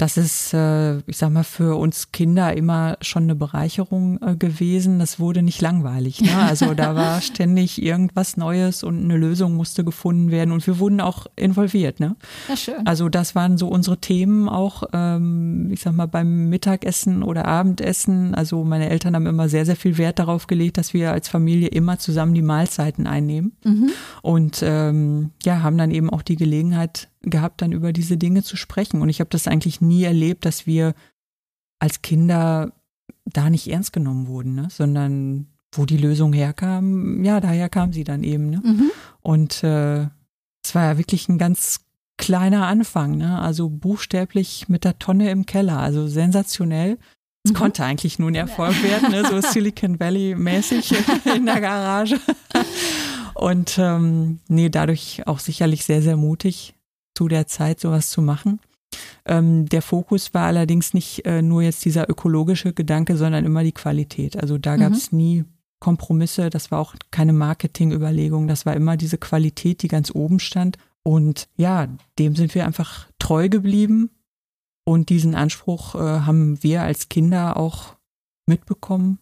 das 0.01 0.17
ist, 0.17 0.55
äh, 0.55 0.97
ich 1.01 1.19
sag 1.19 1.31
mal, 1.31 1.45
für 1.45 1.77
uns 1.77 2.11
Kinder 2.11 2.57
immer 2.57 2.97
schon 3.03 3.25
eine 3.25 3.35
Bereicherung 3.35 4.19
äh, 4.23 4.35
gewesen. 4.35 4.99
Das 4.99 5.21
wurde 5.21 5.43
nicht 5.43 5.61
langweilig. 5.61 6.23
Ne? 6.23 6.31
Also 6.51 6.73
da 6.75 6.97
war 6.97 7.21
ständig 7.21 7.83
irgendwas 7.83 8.37
Neues 8.39 8.83
und 8.83 9.05
eine 9.05 9.19
Lösung 9.19 9.55
musste 9.55 9.85
gefunden 9.85 10.31
werden 10.31 10.53
und 10.53 10.67
wir 10.67 10.79
wurden 10.79 11.01
auch 11.03 11.27
involviert. 11.37 12.01
Ne? 12.01 12.17
Ja, 12.49 12.57
schön. 12.57 12.87
Also 12.87 13.11
das 13.11 13.35
waren 13.35 13.59
so 13.59 13.69
unsere 13.69 13.99
Themen 13.99 14.49
auch, 14.49 14.85
ähm, 14.95 15.71
ich 15.71 15.83
sag 15.83 15.95
mal, 15.95 16.07
beim 16.07 16.49
Mittagessen 16.49 17.23
oder 17.23 17.45
Abendessen. 17.45 18.35
Also 18.35 18.65
meine 18.65 18.89
Eltern 18.89 19.15
haben 19.15 19.27
immer 19.27 19.51
sehr, 19.51 19.67
sehr 19.67 19.77
viel 19.77 19.99
Wert 19.99 20.19
darauf 20.19 20.47
gelegt, 20.47 20.79
dass 20.79 20.95
wir 20.95 21.13
als 21.13 21.29
Familie 21.29 21.69
immer 21.69 21.99
zusammen 21.99 22.33
die 22.33 22.43
Mahlzeiten 22.43 23.07
einnehmen. 23.07 23.53
Mhm. 23.65 23.91
Und 24.23 24.63
ähm, 24.65 25.33
ja, 25.45 25.63
haben 25.63 25.77
dann 25.77 25.91
eben 25.91 26.09
auch 26.09 26.23
die 26.23 26.37
Gelegenheit 26.37 27.11
gehabt, 27.23 27.63
dann 27.63 27.73
über 27.73 27.93
diese 27.93 28.17
Dinge 28.17 28.43
zu 28.43 28.57
sprechen. 28.57 29.03
Und 29.03 29.09
ich 29.09 29.21
habe 29.21 29.31
das 29.31 29.47
eigentlich 29.47 29.81
nie 29.81 30.05
erlebt, 30.05 30.45
dass 30.45 30.67
wir 30.67 30.95
als 31.79 32.03
Kinder 32.03 32.73
da 33.25 33.51
nicht 33.51 33.69
ernst 33.69 33.93
genommen 33.93 34.27
wurden, 34.27 34.55
ne? 34.55 34.69
sondern 34.71 35.47
wo 35.73 35.85
die 35.85 35.97
Lösung 35.99 36.33
herkam, 36.33 37.23
ja, 37.25 37.41
daher 37.41 37.69
kam 37.69 37.93
sie 37.93 38.05
dann 38.05 38.25
eben. 38.25 38.51
Ne? 38.51 38.61
Mhm. 38.65 38.91
Und 39.21 39.63
äh, 39.63 40.03
es 40.65 40.75
war 40.75 40.85
ja 40.85 40.99
wirklich 40.99 41.29
ein 41.29 41.39
ganz 41.39 41.81
kleiner 42.19 42.67
Anfang, 42.67 43.17
ne? 43.17 43.39
Also 43.41 43.71
buchstäblich 43.71 44.69
mit 44.69 44.85
der 44.85 44.99
Tonne 44.99 45.31
im 45.31 45.47
Keller, 45.47 45.79
also 45.79 46.07
sensationell. 46.07 46.99
Es 47.45 47.53
Mhm. 47.53 47.57
konnte 47.57 47.85
eigentlich 47.85 48.19
nur 48.19 48.31
ein 48.31 48.35
Erfolg 48.35 48.75
werden, 48.83 49.11
ne? 49.11 49.25
so 49.27 49.41
Silicon 49.41 49.99
Valley 49.99 50.35
mäßig 50.35 50.93
in 51.35 51.47
der 51.47 51.61
Garage. 51.63 52.21
Und 53.35 53.79
ähm, 53.79 54.41
nee, 54.49 54.69
dadurch 54.69 55.23
auch 55.27 55.39
sicherlich 55.39 55.85
sehr, 55.85 56.03
sehr 56.03 56.17
mutig 56.19 56.75
zu 57.21 57.29
der 57.29 57.47
Zeit 57.47 57.81
sowas 57.81 58.09
zu 58.09 58.23
machen. 58.23 58.61
Ähm, 59.27 59.67
der 59.67 59.83
Fokus 59.83 60.33
war 60.33 60.47
allerdings 60.47 60.95
nicht 60.95 61.27
äh, 61.27 61.43
nur 61.43 61.61
jetzt 61.61 61.85
dieser 61.85 62.09
ökologische 62.09 62.73
Gedanke, 62.73 63.19
sondern 63.19 63.45
immer 63.45 63.63
die 63.63 63.73
Qualität. 63.73 64.39
Also 64.39 64.57
da 64.57 64.79
gab 64.79 64.95
es 64.95 65.13
mhm. 65.13 65.19
nie 65.19 65.45
Kompromisse, 65.81 66.49
das 66.49 66.71
war 66.71 66.79
auch 66.79 66.95
keine 67.11 67.35
Marketingüberlegung, 67.35 68.49
das 68.49 68.65
war 68.65 68.75
immer 68.75 68.97
diese 68.97 69.19
Qualität, 69.19 69.83
die 69.83 69.89
ganz 69.89 70.15
oben 70.15 70.41
stand. 70.41 70.79
Und 71.03 71.47
ja, 71.59 71.89
dem 72.19 72.37
sind 72.37 72.55
wir 72.55 72.65
einfach 72.65 73.07
treu 73.19 73.51
geblieben. 73.51 74.09
Und 74.85 75.11
diesen 75.11 75.35
Anspruch 75.35 75.95
äh, 75.97 75.99
haben 75.99 76.63
wir 76.63 76.81
als 76.81 77.11
Kinder 77.11 77.59
auch 77.59 77.97
mitbekommen. 78.47 79.19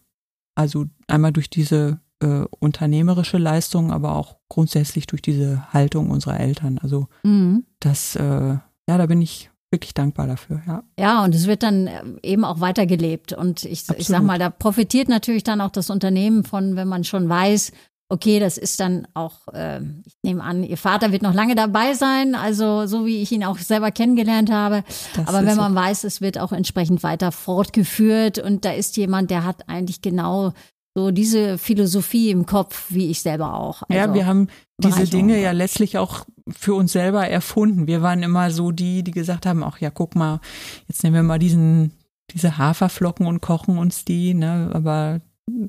Also 0.55 0.85
einmal 1.07 1.33
durch 1.33 1.49
diese 1.49 1.99
äh, 2.21 2.45
unternehmerische 2.61 3.37
Leistung, 3.37 3.91
aber 3.91 4.15
auch 4.15 4.37
grundsätzlich 4.47 5.05
durch 5.05 5.21
diese 5.21 5.73
Haltung 5.73 6.11
unserer 6.11 6.39
Eltern. 6.39 6.77
Also 6.77 7.09
mhm. 7.23 7.65
Das, 7.79 8.15
äh, 8.15 8.21
ja, 8.23 8.61
da 8.87 9.05
bin 9.05 9.21
ich 9.21 9.49
wirklich 9.71 9.93
dankbar 9.93 10.27
dafür, 10.27 10.61
ja. 10.67 10.83
Ja, 10.99 11.23
und 11.23 11.35
es 11.35 11.45
wird 11.47 11.63
dann 11.63 11.87
äh, 11.87 12.03
eben 12.23 12.43
auch 12.43 12.59
weitergelebt. 12.59 13.33
Und 13.33 13.63
ich, 13.63 13.83
ich 13.97 14.07
sag 14.07 14.23
mal, 14.23 14.39
da 14.39 14.49
profitiert 14.49 15.09
natürlich 15.09 15.43
dann 15.43 15.61
auch 15.61 15.69
das 15.69 15.89
Unternehmen 15.89 16.43
von, 16.43 16.75
wenn 16.75 16.87
man 16.87 17.03
schon 17.03 17.29
weiß, 17.29 17.71
okay, 18.11 18.39
das 18.39 18.57
ist 18.57 18.79
dann 18.79 19.07
auch, 19.13 19.47
äh, 19.53 19.81
ich 20.05 20.15
nehme 20.23 20.43
an, 20.43 20.63
Ihr 20.63 20.77
Vater 20.77 21.11
wird 21.11 21.21
noch 21.21 21.35
lange 21.35 21.53
dabei 21.53 21.93
sein, 21.93 22.33
also 22.33 22.87
so 22.87 23.05
wie 23.05 23.21
ich 23.21 23.31
ihn 23.31 23.43
auch 23.43 23.59
selber 23.59 23.91
kennengelernt 23.91 24.51
habe. 24.51 24.83
Das 25.15 25.27
Aber 25.27 25.45
wenn 25.45 25.57
man 25.57 25.73
so. 25.73 25.79
weiß, 25.79 26.03
es 26.05 26.19
wird 26.19 26.39
auch 26.39 26.51
entsprechend 26.51 27.03
weiter 27.03 27.31
fortgeführt 27.31 28.39
und 28.39 28.65
da 28.65 28.71
ist 28.71 28.97
jemand, 28.97 29.29
der 29.29 29.45
hat 29.45 29.69
eigentlich 29.69 30.01
genau 30.01 30.53
so 30.99 31.11
diese 31.11 31.57
Philosophie 31.57 32.29
im 32.29 32.45
Kopf, 32.45 32.87
wie 32.89 33.09
ich 33.09 33.21
selber 33.21 33.53
auch. 33.53 33.83
Also 33.83 33.93
ja, 33.93 34.13
wir 34.13 34.25
haben 34.25 34.47
diese 34.77 35.05
Dinge 35.05 35.41
ja 35.41 35.51
letztlich 35.51 35.97
auch 35.97 36.25
für 36.49 36.73
uns 36.73 36.91
selber 36.91 37.27
erfunden. 37.27 37.87
Wir 37.87 38.01
waren 38.01 38.23
immer 38.23 38.51
so 38.51 38.71
die, 38.71 39.03
die 39.03 39.11
gesagt 39.11 39.45
haben, 39.45 39.63
ach 39.63 39.79
ja, 39.79 39.89
guck 39.89 40.15
mal, 40.15 40.39
jetzt 40.87 41.03
nehmen 41.03 41.15
wir 41.15 41.23
mal 41.23 41.39
diesen, 41.39 41.91
diese 42.31 42.57
Haferflocken 42.57 43.25
und 43.25 43.41
kochen 43.41 43.77
uns 43.77 44.05
die, 44.05 44.33
ne, 44.33 44.71
aber 44.73 45.21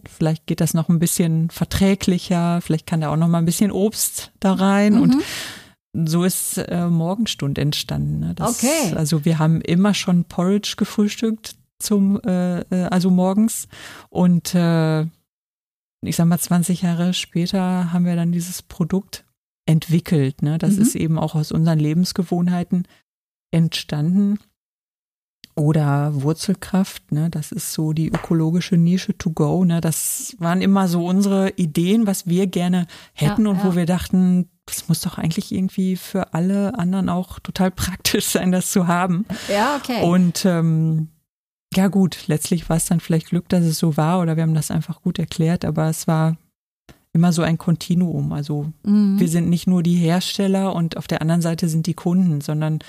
vielleicht 0.06 0.46
geht 0.46 0.60
das 0.60 0.74
noch 0.74 0.88
ein 0.88 0.98
bisschen 0.98 1.50
verträglicher, 1.50 2.60
vielleicht 2.60 2.86
kann 2.86 3.00
da 3.00 3.12
auch 3.12 3.16
noch 3.16 3.28
mal 3.28 3.38
ein 3.38 3.46
bisschen 3.46 3.70
Obst 3.70 4.32
da 4.40 4.54
rein 4.54 4.94
mhm. 4.94 5.02
und 5.02 5.16
so 6.06 6.24
ist 6.24 6.58
äh, 6.58 6.86
Morgenstund 6.86 7.58
entstanden. 7.58 8.20
Ne? 8.20 8.34
Das, 8.34 8.62
okay. 8.62 8.94
Also 8.94 9.24
wir 9.24 9.38
haben 9.38 9.60
immer 9.60 9.94
schon 9.94 10.24
Porridge 10.24 10.74
gefrühstückt 10.76 11.56
zum, 11.78 12.20
äh, 12.20 12.60
äh 12.60 12.84
also 12.90 13.10
morgens 13.10 13.66
und 14.08 14.54
äh, 14.54 15.06
ich 16.02 16.16
sag 16.16 16.26
mal 16.26 16.38
20 16.38 16.82
Jahre 16.82 17.14
später 17.14 17.92
haben 17.92 18.04
wir 18.04 18.16
dann 18.16 18.32
dieses 18.32 18.62
Produkt 18.62 19.24
entwickelt. 19.66 20.42
Ne? 20.42 20.58
Das 20.58 20.76
mhm. 20.76 20.82
ist 20.82 20.94
eben 20.94 21.18
auch 21.18 21.34
aus 21.34 21.52
unseren 21.52 21.78
Lebensgewohnheiten 21.78 22.88
entstanden. 23.50 24.38
Oder 25.56 26.22
Wurzelkraft, 26.22 27.12
ne, 27.12 27.28
das 27.28 27.52
ist 27.52 27.72
so 27.72 27.92
die 27.92 28.08
ökologische 28.08 28.76
Nische 28.76 29.18
to 29.18 29.30
go. 29.30 29.64
Ne, 29.64 29.80
das 29.80 30.36
waren 30.38 30.62
immer 30.62 30.88
so 30.88 31.04
unsere 31.04 31.50
Ideen, 31.50 32.06
was 32.06 32.26
wir 32.26 32.46
gerne 32.46 32.86
hätten 33.12 33.44
ja, 33.44 33.50
und 33.50 33.58
ja. 33.58 33.64
wo 33.64 33.74
wir 33.74 33.84
dachten, 33.84 34.48
das 34.64 34.88
muss 34.88 35.00
doch 35.00 35.18
eigentlich 35.18 35.52
irgendwie 35.52 35.96
für 35.96 36.32
alle 36.32 36.78
anderen 36.78 37.08
auch 37.08 37.40
total 37.40 37.70
praktisch 37.72 38.26
sein, 38.26 38.52
das 38.52 38.70
zu 38.70 38.86
haben. 38.86 39.26
Ja, 39.48 39.76
okay. 39.76 40.02
Und 40.02 40.44
ähm, 40.46 41.08
ja 41.74 41.88
gut, 41.88 42.24
letztlich 42.26 42.68
war 42.68 42.76
es 42.76 42.86
dann 42.86 43.00
vielleicht 43.00 43.28
Glück, 43.28 43.48
dass 43.48 43.64
es 43.64 43.78
so 43.78 43.96
war 43.96 44.20
oder 44.20 44.36
wir 44.36 44.42
haben 44.42 44.54
das 44.54 44.70
einfach 44.70 45.02
gut 45.02 45.18
erklärt, 45.18 45.64
aber 45.64 45.88
es 45.88 46.08
war 46.08 46.36
immer 47.12 47.32
so 47.32 47.42
ein 47.42 47.58
Kontinuum. 47.58 48.32
Also 48.32 48.72
mhm. 48.84 49.18
wir 49.18 49.28
sind 49.28 49.48
nicht 49.48 49.66
nur 49.66 49.82
die 49.82 49.96
Hersteller 49.96 50.74
und 50.74 50.96
auf 50.96 51.06
der 51.06 51.22
anderen 51.22 51.42
Seite 51.42 51.68
sind 51.68 51.86
die 51.86 51.94
Kunden, 51.94 52.40
sondern 52.40 52.80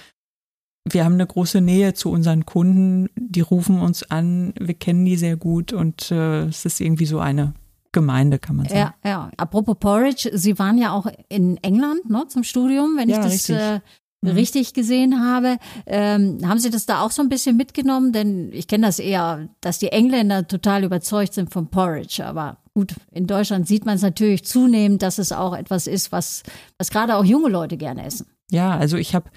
wir 0.90 1.06
haben 1.06 1.14
eine 1.14 1.28
große 1.28 1.62
Nähe 1.62 1.94
zu 1.94 2.10
unseren 2.10 2.46
Kunden, 2.46 3.08
die 3.16 3.42
rufen 3.42 3.80
uns 3.80 4.04
an, 4.04 4.54
wir 4.60 4.74
kennen 4.74 5.06
die 5.06 5.16
sehr 5.16 5.38
gut 5.38 5.74
und 5.74 6.12
äh, 6.12 6.46
es 6.46 6.66
ist 6.66 6.82
irgendwie 6.82 7.06
so 7.06 7.20
eine 7.20 7.54
Gemeinde, 7.92 8.40
kann 8.40 8.56
man 8.56 8.68
sagen. 8.68 8.94
Ja, 9.04 9.10
ja. 9.10 9.32
Apropos 9.38 9.76
Porridge, 9.80 10.32
Sie 10.34 10.58
waren 10.58 10.78
ja 10.78 10.92
auch 10.92 11.08
in 11.30 11.58
England 11.58 12.10
ne, 12.10 12.26
zum 12.28 12.44
Studium, 12.44 12.96
wenn 12.98 13.10
ja, 13.10 13.18
ich 13.18 13.24
das 13.24 13.34
richtig. 13.34 13.58
Äh. 13.58 13.80
Richtig 14.24 14.74
gesehen 14.74 15.26
habe. 15.26 15.58
Ähm, 15.86 16.40
haben 16.48 16.60
Sie 16.60 16.70
das 16.70 16.86
da 16.86 17.02
auch 17.02 17.12
so 17.12 17.22
ein 17.22 17.30
bisschen 17.30 17.58
mitgenommen? 17.58 18.14
Denn 18.14 18.52
ich 18.54 18.68
kenne 18.68 18.86
das 18.86 19.00
eher, 19.00 19.50
dass 19.62 19.80
die 19.80 19.92
Engländer 19.92 20.48
total 20.48 20.84
überzeugt 20.84 21.34
sind 21.34 21.52
vom 21.52 21.70
Porridge. 21.70 22.26
Aber 22.26 22.58
gut, 22.74 22.94
in 23.12 23.28
Deutschland 23.28 23.68
sieht 23.68 23.86
man 23.86 23.96
es 23.96 24.02
natürlich 24.02 24.46
zunehmend, 24.46 25.02
dass 25.02 25.18
es 25.18 25.32
auch 25.32 25.56
etwas 25.56 25.88
ist, 25.88 26.12
was, 26.12 26.44
was 26.78 26.90
gerade 26.90 27.16
auch 27.16 27.26
junge 27.26 27.50
Leute 27.50 27.78
gerne 27.78 28.06
essen. 28.06 28.28
Ja, 28.52 28.78
also 28.78 28.98
ich 28.98 29.16
habe 29.16 29.30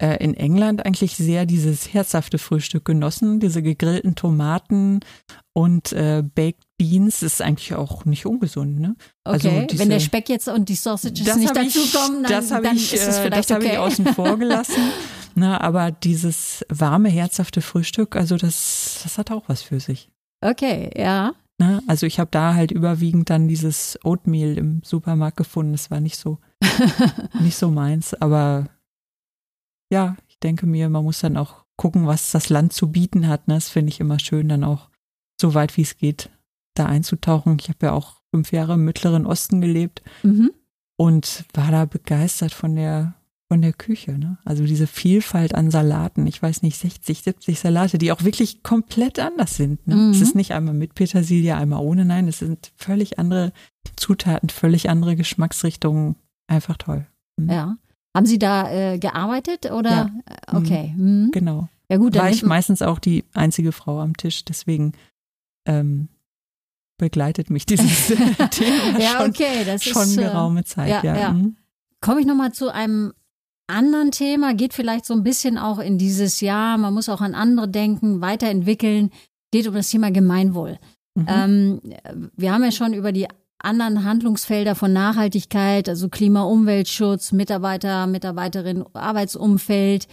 äh, 0.00 0.22
in 0.22 0.34
England 0.34 0.86
eigentlich 0.86 1.16
sehr 1.16 1.44
dieses 1.44 1.92
herzhafte 1.92 2.38
Frühstück 2.38 2.84
genossen, 2.84 3.40
diese 3.40 3.62
gegrillten 3.62 4.14
Tomaten 4.14 5.00
und 5.58 5.92
äh, 5.92 6.22
Baked 6.22 6.62
Beans 6.76 7.24
ist 7.24 7.42
eigentlich 7.42 7.74
auch 7.74 8.04
nicht 8.04 8.26
ungesund, 8.26 8.78
ne? 8.78 8.94
Also 9.24 9.48
okay, 9.48 9.66
diese, 9.68 9.82
wenn 9.82 9.90
der 9.90 9.98
Speck 9.98 10.28
jetzt 10.28 10.46
und 10.46 10.68
die 10.68 10.76
Sausages 10.76 11.34
nicht 11.34 11.56
dazukommen, 11.56 12.22
dann, 12.22 12.30
das 12.30 12.48
dann 12.50 12.76
ich, 12.76 12.94
ist 12.94 13.08
es 13.08 13.18
äh, 13.18 13.22
vielleicht 13.22 13.50
das 13.50 13.56
okay. 13.56 13.70
Das 13.70 13.78
habe 13.78 13.88
ich 13.88 13.92
außen 13.92 14.14
vor 14.14 14.38
gelassen. 14.38 14.92
Na, 15.34 15.48
ne? 15.48 15.60
aber 15.60 15.90
dieses 15.90 16.64
warme, 16.68 17.08
herzhafte 17.08 17.60
Frühstück, 17.60 18.14
also 18.14 18.36
das, 18.36 19.00
das 19.02 19.18
hat 19.18 19.32
auch 19.32 19.48
was 19.48 19.62
für 19.62 19.80
sich. 19.80 20.12
Okay, 20.40 20.92
ja. 20.96 21.32
Na, 21.58 21.66
ne? 21.66 21.82
also 21.88 22.06
ich 22.06 22.20
habe 22.20 22.30
da 22.30 22.54
halt 22.54 22.70
überwiegend 22.70 23.28
dann 23.28 23.48
dieses 23.48 23.98
Oatmeal 24.04 24.56
im 24.56 24.82
Supermarkt 24.84 25.38
gefunden. 25.38 25.72
Das 25.72 25.90
war 25.90 25.98
nicht 25.98 26.18
so, 26.18 26.38
nicht 27.40 27.56
so 27.56 27.68
meins, 27.68 28.14
aber 28.14 28.68
ja, 29.90 30.14
ich 30.28 30.38
denke 30.38 30.66
mir, 30.66 30.88
man 30.88 31.02
muss 31.02 31.18
dann 31.18 31.36
auch 31.36 31.64
gucken, 31.76 32.06
was 32.06 32.30
das 32.30 32.48
Land 32.48 32.72
zu 32.72 32.92
bieten 32.92 33.26
hat. 33.26 33.48
Ne? 33.48 33.54
Das 33.54 33.70
finde 33.70 33.90
ich 33.90 33.98
immer 33.98 34.20
schön, 34.20 34.48
dann 34.48 34.62
auch 34.62 34.87
so 35.40 35.54
weit 35.54 35.76
wie 35.76 35.82
es 35.82 35.96
geht, 35.96 36.30
da 36.74 36.86
einzutauchen. 36.86 37.58
Ich 37.60 37.68
habe 37.68 37.86
ja 37.86 37.92
auch 37.92 38.16
fünf 38.30 38.52
Jahre 38.52 38.74
im 38.74 38.84
Mittleren 38.84 39.26
Osten 39.26 39.60
gelebt 39.60 40.02
mhm. 40.22 40.50
und 40.96 41.44
war 41.54 41.70
da 41.70 41.84
begeistert 41.84 42.52
von 42.52 42.74
der 42.74 43.14
von 43.50 43.62
der 43.62 43.72
Küche. 43.72 44.12
Ne? 44.18 44.36
Also 44.44 44.64
diese 44.64 44.86
Vielfalt 44.86 45.54
an 45.54 45.70
Salaten, 45.70 46.26
ich 46.26 46.42
weiß 46.42 46.62
nicht, 46.62 46.76
60, 46.76 47.22
70 47.22 47.58
Salate, 47.58 47.98
die 47.98 48.12
auch 48.12 48.22
wirklich 48.22 48.62
komplett 48.62 49.18
anders 49.18 49.56
sind. 49.56 49.86
Ne? 49.86 49.96
Mhm. 49.96 50.10
Es 50.10 50.20
ist 50.20 50.34
nicht 50.34 50.52
einmal 50.52 50.74
mit 50.74 50.94
Petersilie, 50.94 51.56
einmal 51.56 51.80
ohne, 51.80 52.04
nein, 52.04 52.28
es 52.28 52.40
sind 52.40 52.72
völlig 52.76 53.18
andere 53.18 53.52
Zutaten, 53.96 54.50
völlig 54.50 54.90
andere 54.90 55.16
Geschmacksrichtungen. 55.16 56.16
Einfach 56.46 56.76
toll. 56.76 57.06
Mhm. 57.36 57.50
Ja. 57.50 57.76
Haben 58.14 58.26
Sie 58.26 58.38
da 58.38 58.70
äh, 58.70 58.98
gearbeitet 58.98 59.70
oder? 59.70 59.90
Ja. 59.90 60.10
Äh, 60.26 60.56
okay. 60.56 60.94
Mhm. 60.96 61.24
mhm. 61.24 61.30
Genau. 61.30 61.68
Ja 61.90 61.96
gut, 61.96 62.16
dann 62.16 62.24
war 62.24 62.30
ich 62.30 62.42
meistens 62.42 62.82
auch 62.82 62.98
die 62.98 63.24
einzige 63.32 63.72
Frau 63.72 64.00
am 64.00 64.14
Tisch, 64.14 64.44
deswegen 64.44 64.92
ähm, 65.68 66.08
begleitet 66.98 67.50
mich 67.50 67.64
dieses 67.64 68.06
Thema 68.50 68.98
ja, 68.98 69.18
schon, 69.18 69.30
okay, 69.30 69.64
das 69.64 69.84
schon 69.84 70.02
ist, 70.02 70.18
äh, 70.18 70.22
geraume 70.22 70.64
Zeit. 70.64 70.88
Ja, 70.88 71.04
ja. 71.04 71.16
ja. 71.16 71.32
Mhm. 71.32 71.56
Komme 72.00 72.20
ich 72.20 72.26
nochmal 72.26 72.52
zu 72.52 72.72
einem 72.72 73.12
anderen 73.68 74.10
Thema, 74.10 74.54
geht 74.54 74.74
vielleicht 74.74 75.04
so 75.04 75.14
ein 75.14 75.22
bisschen 75.22 75.58
auch 75.58 75.78
in 75.78 75.98
dieses 75.98 76.40
Jahr, 76.40 76.78
man 76.78 76.94
muss 76.94 77.08
auch 77.08 77.20
an 77.20 77.34
andere 77.34 77.68
denken, 77.68 78.20
weiterentwickeln, 78.20 79.10
geht 79.50 79.68
um 79.68 79.74
das 79.74 79.90
Thema 79.90 80.10
Gemeinwohl. 80.10 80.78
Mhm. 81.14 81.26
Ähm, 81.28 81.80
wir 82.36 82.52
haben 82.52 82.64
ja 82.64 82.72
schon 82.72 82.94
über 82.94 83.12
die 83.12 83.28
anderen 83.58 84.04
Handlungsfelder 84.04 84.74
von 84.74 84.92
Nachhaltigkeit, 84.92 85.88
also 85.88 86.08
Klima, 86.08 86.42
Umweltschutz, 86.42 87.32
Mitarbeiter, 87.32 88.06
Mitarbeiterin, 88.06 88.84
Arbeitsumfeld, 88.92 90.06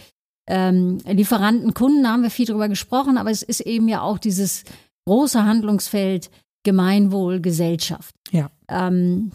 ähm, 0.48 0.98
Lieferanten, 1.06 1.72
Kunden, 1.74 2.08
haben 2.08 2.22
wir 2.22 2.30
viel 2.30 2.46
drüber 2.46 2.68
gesprochen, 2.68 3.18
aber 3.18 3.30
es 3.30 3.42
ist 3.42 3.60
eben 3.60 3.88
ja 3.88 4.02
auch 4.02 4.18
dieses 4.18 4.64
große 5.06 5.44
Handlungsfeld 5.44 6.30
Gemeinwohl, 6.64 7.40
Gesellschaft. 7.40 8.14
Ja. 8.32 8.50
Ähm, 8.68 9.30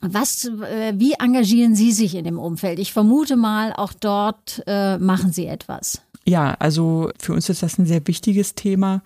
was, 0.00 0.44
äh, 0.44 0.94
wie 0.96 1.12
engagieren 1.12 1.74
Sie 1.74 1.92
sich 1.92 2.14
in 2.14 2.24
dem 2.24 2.38
Umfeld? 2.38 2.78
Ich 2.78 2.92
vermute 2.92 3.36
mal, 3.36 3.72
auch 3.72 3.92
dort 3.92 4.62
äh, 4.66 4.98
machen 4.98 5.32
Sie 5.32 5.46
etwas. 5.46 6.02
Ja, 6.24 6.54
also 6.58 7.10
für 7.18 7.32
uns 7.32 7.48
ist 7.48 7.62
das 7.62 7.78
ein 7.78 7.86
sehr 7.86 8.06
wichtiges 8.06 8.54
Thema, 8.54 9.02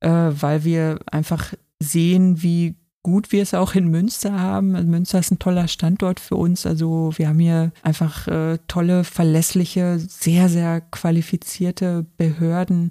äh, 0.00 0.08
weil 0.08 0.64
wir 0.64 0.98
einfach 1.10 1.54
sehen, 1.80 2.42
wie 2.42 2.74
gut 3.02 3.30
wir 3.30 3.42
es 3.42 3.54
auch 3.54 3.74
in 3.74 3.88
Münster 3.88 4.40
haben. 4.40 4.74
Also 4.74 4.88
Münster 4.88 5.20
ist 5.20 5.30
ein 5.30 5.38
toller 5.38 5.68
Standort 5.68 6.18
für 6.18 6.34
uns. 6.34 6.66
Also 6.66 7.12
wir 7.16 7.28
haben 7.28 7.38
hier 7.38 7.70
einfach 7.82 8.26
äh, 8.26 8.58
tolle, 8.66 9.04
verlässliche, 9.04 10.00
sehr, 10.00 10.48
sehr 10.48 10.80
qualifizierte 10.80 12.04
Behörden. 12.16 12.90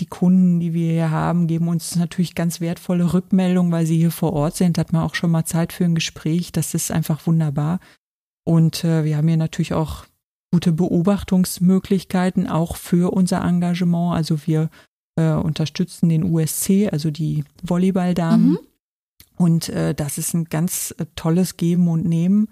Die 0.00 0.06
Kunden, 0.06 0.60
die 0.60 0.72
wir 0.72 0.92
hier 0.92 1.10
haben, 1.10 1.46
geben 1.46 1.68
uns 1.68 1.94
natürlich 1.94 2.34
ganz 2.34 2.60
wertvolle 2.60 3.12
Rückmeldungen, 3.12 3.70
weil 3.70 3.86
sie 3.86 3.98
hier 3.98 4.10
vor 4.10 4.32
Ort 4.32 4.56
sind. 4.56 4.78
Hat 4.78 4.92
man 4.92 5.02
auch 5.02 5.14
schon 5.14 5.30
mal 5.30 5.44
Zeit 5.44 5.72
für 5.72 5.84
ein 5.84 5.94
Gespräch. 5.94 6.52
Das 6.52 6.74
ist 6.74 6.90
einfach 6.90 7.26
wunderbar. 7.26 7.80
Und 8.44 8.82
äh, 8.84 9.04
wir 9.04 9.16
haben 9.16 9.28
hier 9.28 9.36
natürlich 9.36 9.74
auch 9.74 10.06
gute 10.50 10.72
Beobachtungsmöglichkeiten 10.72 12.48
auch 12.48 12.76
für 12.76 13.12
unser 13.12 13.44
Engagement. 13.44 14.16
Also 14.16 14.46
wir 14.46 14.70
äh, 15.16 15.32
unterstützen 15.32 16.08
den 16.08 16.24
USC, 16.24 16.88
also 16.90 17.10
die 17.10 17.44
Volleyballdamen. 17.62 18.52
Mhm. 18.52 18.58
Und 19.36 19.68
äh, 19.68 19.94
das 19.94 20.18
ist 20.18 20.34
ein 20.34 20.46
ganz 20.46 20.94
äh, 20.98 21.06
tolles 21.14 21.56
Geben 21.56 21.88
und 21.88 22.04
Nehmen, 22.04 22.48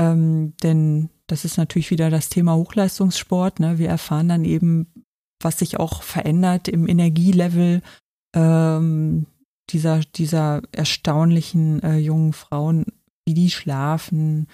ähm, 0.00 0.54
denn 0.62 1.10
das 1.26 1.44
ist 1.44 1.56
natürlich 1.56 1.90
wieder 1.90 2.10
das 2.10 2.28
Thema 2.28 2.54
Hochleistungssport. 2.54 3.60
Ne? 3.60 3.78
Wir 3.78 3.88
erfahren 3.88 4.28
dann 4.28 4.44
eben 4.44 4.99
was 5.40 5.58
sich 5.58 5.78
auch 5.78 6.02
verändert 6.02 6.68
im 6.68 6.88
Energielevel 6.88 7.82
ähm, 8.34 9.26
dieser, 9.70 10.00
dieser 10.00 10.62
erstaunlichen 10.72 11.82
äh, 11.82 11.98
jungen 11.98 12.32
Frauen, 12.32 12.86
wie 13.24 13.34
die 13.34 13.50
schlafen, 13.50 14.46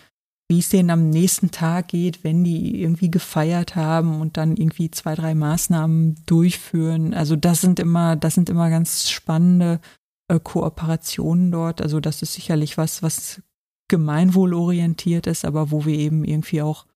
wie 0.49 0.61
es 0.61 0.69
denen 0.69 0.91
am 0.91 1.11
nächsten 1.11 1.51
Tag 1.51 1.89
geht, 1.89 2.23
wenn 2.23 2.45
die 2.45 2.81
irgendwie 2.81 3.11
gefeiert 3.11 3.75
haben 3.75 4.21
und 4.21 4.37
dann 4.37 4.57
irgendwie 4.57 4.91
zwei, 4.91 5.15
drei 5.15 5.35
Maßnahmen 5.35 6.23
durchführen. 6.27 7.15
Also 7.15 7.35
das 7.35 7.61
sind 7.61 7.81
immer, 7.81 8.15
das 8.17 8.35
sind 8.35 8.49
immer 8.49 8.71
ganz 8.71 9.11
spannende 9.11 9.81
äh, 10.29 10.39
Kooperationen 10.39 11.51
dort. 11.51 11.83
Also 11.83 11.99
das 11.99 12.23
ist 12.23 12.35
sicherlich 12.35 12.79
was, 12.79 13.03
was 13.03 13.43
gemeinwohlorientiert 13.89 15.27
ist, 15.27 15.45
aber 15.45 15.71
wo 15.71 15.85
wir 15.85 15.99
eben 15.99 16.25
irgendwie 16.25 16.63
auch 16.63 16.87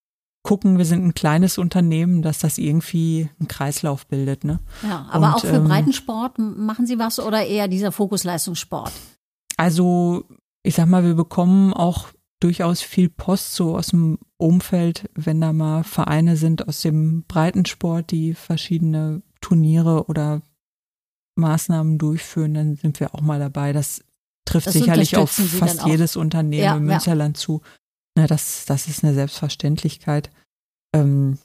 gucken, 0.42 0.78
wir 0.78 0.84
sind 0.84 1.04
ein 1.04 1.14
kleines 1.14 1.58
Unternehmen, 1.58 2.22
dass 2.22 2.38
das 2.38 2.58
irgendwie 2.58 3.28
einen 3.38 3.48
Kreislauf 3.48 4.06
bildet. 4.06 4.44
Ne? 4.44 4.60
Ja, 4.82 5.06
aber 5.10 5.28
und, 5.28 5.34
auch 5.34 5.40
für 5.40 5.56
ähm, 5.56 5.64
Breitensport 5.64 6.38
machen 6.38 6.86
Sie 6.86 6.98
was 6.98 7.20
oder 7.20 7.46
eher 7.46 7.68
dieser 7.68 7.92
Fokusleistungssport? 7.92 8.92
Also 9.56 10.24
ich 10.62 10.74
sag 10.74 10.86
mal, 10.86 11.04
wir 11.04 11.14
bekommen 11.14 11.72
auch 11.72 12.08
durchaus 12.40 12.80
viel 12.80 13.10
Post 13.10 13.54
so 13.54 13.76
aus 13.76 13.88
dem 13.88 14.18
Umfeld, 14.38 15.10
wenn 15.14 15.40
da 15.40 15.52
mal 15.52 15.84
Vereine 15.84 16.36
sind 16.36 16.66
aus 16.66 16.80
dem 16.80 17.24
Breitensport, 17.24 18.10
die 18.10 18.34
verschiedene 18.34 19.22
Turniere 19.42 20.06
oder 20.06 20.40
Maßnahmen 21.36 21.98
durchführen, 21.98 22.54
dann 22.54 22.76
sind 22.76 23.00
wir 23.00 23.14
auch 23.14 23.20
mal 23.20 23.38
dabei. 23.38 23.72
Das 23.72 24.02
trifft 24.46 24.68
das 24.68 24.74
sicherlich 24.74 25.16
auf 25.16 25.30
fast 25.30 25.86
jedes 25.86 26.16
Unternehmen 26.16 26.64
ja, 26.64 26.76
im 26.76 26.84
Münsterland 26.84 27.36
ja. 27.36 27.40
zu. 27.40 27.60
Na, 28.20 28.26
das, 28.26 28.66
das 28.66 28.86
ist 28.86 29.02
eine 29.02 29.14
Selbstverständlichkeit. 29.14 30.30
Ähm, 30.94 31.38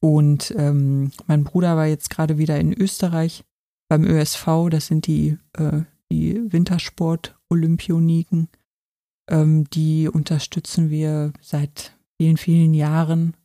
und 0.00 0.54
ähm, 0.56 1.10
mein 1.26 1.44
Bruder 1.44 1.76
war 1.76 1.84
jetzt 1.84 2.08
gerade 2.08 2.38
wieder 2.38 2.58
in 2.58 2.72
Österreich 2.72 3.44
beim 3.86 4.04
ÖSV, 4.04 4.70
das 4.70 4.86
sind 4.86 5.06
die, 5.06 5.36
äh, 5.52 5.82
die 6.10 6.50
Wintersport-Olympioniken. 6.50 8.48
Ähm, 9.28 9.68
die 9.68 10.08
unterstützen 10.08 10.88
wir 10.88 11.34
seit 11.42 11.94
vielen, 12.16 12.38
vielen 12.38 12.72
Jahren 12.72 13.36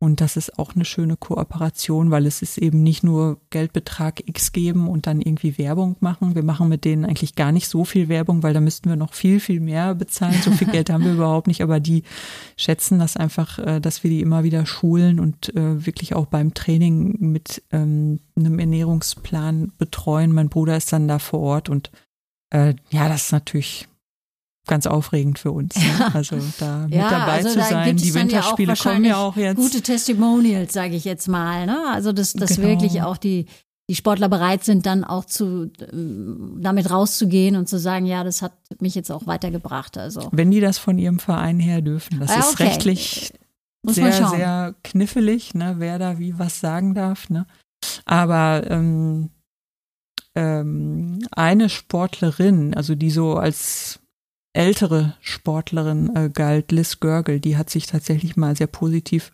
und 0.00 0.20
das 0.20 0.36
ist 0.36 0.60
auch 0.60 0.76
eine 0.76 0.84
schöne 0.84 1.16
Kooperation, 1.16 2.12
weil 2.12 2.26
es 2.26 2.40
ist 2.40 2.56
eben 2.56 2.84
nicht 2.84 3.02
nur 3.02 3.40
Geldbetrag 3.50 4.22
X 4.28 4.52
geben 4.52 4.86
und 4.86 5.08
dann 5.08 5.20
irgendwie 5.20 5.58
Werbung 5.58 5.96
machen. 5.98 6.36
Wir 6.36 6.44
machen 6.44 6.68
mit 6.68 6.84
denen 6.84 7.04
eigentlich 7.04 7.34
gar 7.34 7.50
nicht 7.50 7.66
so 7.66 7.84
viel 7.84 8.08
Werbung, 8.08 8.44
weil 8.44 8.54
da 8.54 8.60
müssten 8.60 8.88
wir 8.88 8.94
noch 8.94 9.12
viel, 9.12 9.40
viel 9.40 9.58
mehr 9.58 9.96
bezahlen. 9.96 10.40
So 10.40 10.52
viel 10.52 10.68
Geld 10.72 10.90
haben 10.90 11.04
wir 11.04 11.14
überhaupt 11.14 11.48
nicht, 11.48 11.62
aber 11.62 11.80
die 11.80 12.04
schätzen 12.56 13.00
das 13.00 13.16
einfach, 13.16 13.58
äh, 13.58 13.80
dass 13.80 14.04
wir 14.04 14.10
die 14.10 14.20
immer 14.20 14.44
wieder 14.44 14.66
schulen 14.66 15.18
und 15.18 15.54
äh, 15.56 15.84
wirklich 15.84 16.14
auch 16.14 16.26
beim 16.26 16.54
Training 16.54 17.16
mit 17.18 17.64
ähm, 17.72 18.20
einem 18.36 18.60
Ernährungsplan 18.60 19.72
betreuen. 19.78 20.32
Mein 20.32 20.48
Bruder 20.48 20.76
ist 20.76 20.92
dann 20.92 21.08
da 21.08 21.18
vor 21.18 21.40
Ort 21.40 21.68
und 21.68 21.90
äh, 22.50 22.74
ja, 22.90 23.08
das 23.08 23.24
ist 23.24 23.32
natürlich 23.32 23.88
ganz 24.68 24.86
aufregend 24.86 25.38
für 25.38 25.50
uns. 25.50 25.74
Ne? 25.74 26.14
Also 26.14 26.36
da 26.60 26.84
mit 26.84 26.94
ja, 26.94 27.10
dabei 27.10 27.32
also 27.32 27.48
zu 27.50 27.60
sein. 27.60 27.96
Die 27.96 28.14
Winterspiele 28.14 28.74
ja 28.74 28.82
kommen 28.82 29.04
ja 29.04 29.16
auch 29.16 29.36
jetzt. 29.36 29.56
Gute 29.56 29.82
Testimonials, 29.82 30.72
sage 30.72 30.94
ich 30.94 31.04
jetzt 31.04 31.26
mal. 31.26 31.66
Ne? 31.66 31.78
Also 31.92 32.12
dass, 32.12 32.32
dass 32.34 32.56
genau. 32.56 32.68
wirklich 32.68 33.02
auch 33.02 33.16
die 33.16 33.46
die 33.90 33.94
Sportler 33.94 34.28
bereit 34.28 34.64
sind, 34.64 34.84
dann 34.84 35.02
auch 35.02 35.24
zu 35.24 35.70
ähm, 35.92 36.58
damit 36.60 36.90
rauszugehen 36.90 37.56
und 37.56 37.68
zu 37.68 37.78
sagen, 37.78 38.04
ja, 38.04 38.22
das 38.22 38.42
hat 38.42 38.52
mich 38.80 38.94
jetzt 38.94 39.10
auch 39.10 39.26
weitergebracht. 39.26 39.96
Also 39.96 40.28
wenn 40.30 40.50
die 40.50 40.60
das 40.60 40.76
von 40.76 40.98
ihrem 40.98 41.18
Verein 41.18 41.58
her 41.58 41.80
dürfen, 41.80 42.20
das 42.20 42.30
ah, 42.30 42.40
ist 42.40 42.60
rechtlich 42.60 43.32
Muss 43.82 43.94
sehr 43.94 44.12
sehr 44.28 44.74
knifflig, 44.84 45.54
ne, 45.54 45.76
wer 45.78 45.98
da 45.98 46.18
wie 46.18 46.38
was 46.38 46.60
sagen 46.60 46.94
darf. 46.94 47.30
Ne? 47.30 47.46
Aber 48.04 48.64
ähm, 48.68 49.30
ähm, 50.34 51.20
eine 51.32 51.70
Sportlerin, 51.70 52.74
also 52.74 52.94
die 52.94 53.10
so 53.10 53.36
als 53.36 54.00
ältere 54.58 55.14
Sportlerin 55.20 56.14
äh, 56.16 56.30
galt, 56.30 56.72
Liz 56.72 56.98
Görgel, 56.98 57.38
die 57.38 57.56
hat 57.56 57.70
sich 57.70 57.86
tatsächlich 57.86 58.36
mal 58.36 58.56
sehr 58.56 58.66
positiv 58.66 59.30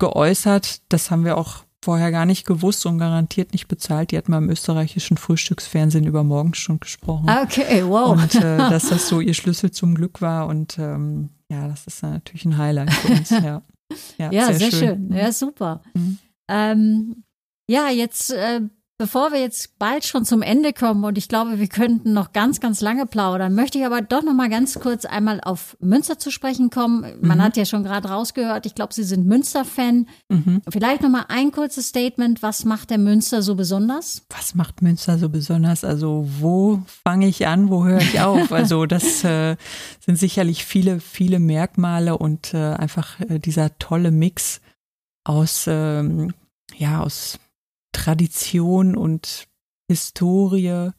geäußert. 0.00 0.82
Das 0.88 1.10
haben 1.10 1.24
wir 1.24 1.38
auch 1.38 1.64
vorher 1.84 2.10
gar 2.10 2.26
nicht 2.26 2.44
gewusst 2.46 2.84
und 2.84 2.98
garantiert 2.98 3.52
nicht 3.52 3.68
bezahlt. 3.68 4.10
Die 4.10 4.18
hat 4.18 4.28
mal 4.28 4.38
im 4.38 4.50
österreichischen 4.50 5.18
Frühstücksfernsehen 5.18 6.04
über 6.04 6.24
Morgenstund 6.24 6.80
gesprochen. 6.80 7.30
Okay, 7.30 7.84
wow. 7.86 8.10
Und 8.10 8.34
äh, 8.34 8.40
dass 8.58 8.88
das 8.88 9.06
so 9.06 9.20
ihr 9.20 9.34
Schlüssel 9.34 9.70
zum 9.70 9.94
Glück 9.94 10.20
war. 10.20 10.48
Und 10.48 10.80
ähm, 10.80 11.30
ja, 11.48 11.68
das 11.68 11.86
ist 11.86 12.02
natürlich 12.02 12.44
ein 12.44 12.58
Highlight 12.58 12.92
für 12.92 13.12
uns. 13.12 13.30
Ja, 13.30 13.62
ja, 14.18 14.32
ja 14.32 14.46
sehr, 14.46 14.54
sehr 14.54 14.70
schön. 14.72 14.80
schön. 14.80 15.12
Ja, 15.12 15.30
super. 15.30 15.82
Mhm. 15.94 16.18
Ähm, 16.48 17.22
ja, 17.70 17.88
jetzt 17.88 18.32
äh, 18.32 18.62
Bevor 18.98 19.30
wir 19.30 19.40
jetzt 19.40 19.78
bald 19.78 20.06
schon 20.06 20.24
zum 20.24 20.40
Ende 20.40 20.72
kommen 20.72 21.04
und 21.04 21.18
ich 21.18 21.28
glaube, 21.28 21.58
wir 21.58 21.68
könnten 21.68 22.14
noch 22.14 22.32
ganz, 22.32 22.60
ganz 22.60 22.80
lange 22.80 23.04
plaudern, 23.04 23.54
möchte 23.54 23.76
ich 23.76 23.84
aber 23.84 24.00
doch 24.00 24.22
noch 24.22 24.32
mal 24.32 24.48
ganz 24.48 24.80
kurz 24.80 25.04
einmal 25.04 25.42
auf 25.42 25.76
Münster 25.80 26.18
zu 26.18 26.30
sprechen 26.30 26.70
kommen. 26.70 27.02
Man 27.20 27.36
mhm. 27.36 27.42
hat 27.42 27.58
ja 27.58 27.66
schon 27.66 27.84
gerade 27.84 28.08
rausgehört, 28.08 28.64
ich 28.64 28.74
glaube, 28.74 28.94
Sie 28.94 29.04
sind 29.04 29.26
Münster-Fan. 29.26 30.08
Mhm. 30.30 30.62
Vielleicht 30.70 31.02
noch 31.02 31.10
mal 31.10 31.26
ein 31.28 31.52
kurzes 31.52 31.88
Statement. 31.88 32.42
Was 32.42 32.64
macht 32.64 32.88
der 32.88 32.96
Münster 32.96 33.42
so 33.42 33.54
besonders? 33.54 34.22
Was 34.30 34.54
macht 34.54 34.80
Münster 34.80 35.18
so 35.18 35.28
besonders? 35.28 35.84
Also 35.84 36.26
wo 36.40 36.82
fange 37.04 37.28
ich 37.28 37.46
an, 37.46 37.68
wo 37.68 37.84
höre 37.84 38.00
ich 38.00 38.20
auf? 38.20 38.50
Also 38.56 38.86
das 38.86 39.22
äh, 39.22 39.56
sind 40.00 40.18
sicherlich 40.18 40.64
viele, 40.64 41.00
viele 41.00 41.38
Merkmale 41.38 42.16
und 42.16 42.54
äh, 42.54 42.72
einfach 42.72 43.20
äh, 43.20 43.38
dieser 43.38 43.78
tolle 43.78 44.10
Mix 44.10 44.62
aus, 45.24 45.66
ähm, 45.68 46.32
ja, 46.78 47.02
aus 47.02 47.38
Tradition 47.96 48.94
und 48.94 49.48
Historie 49.88 50.90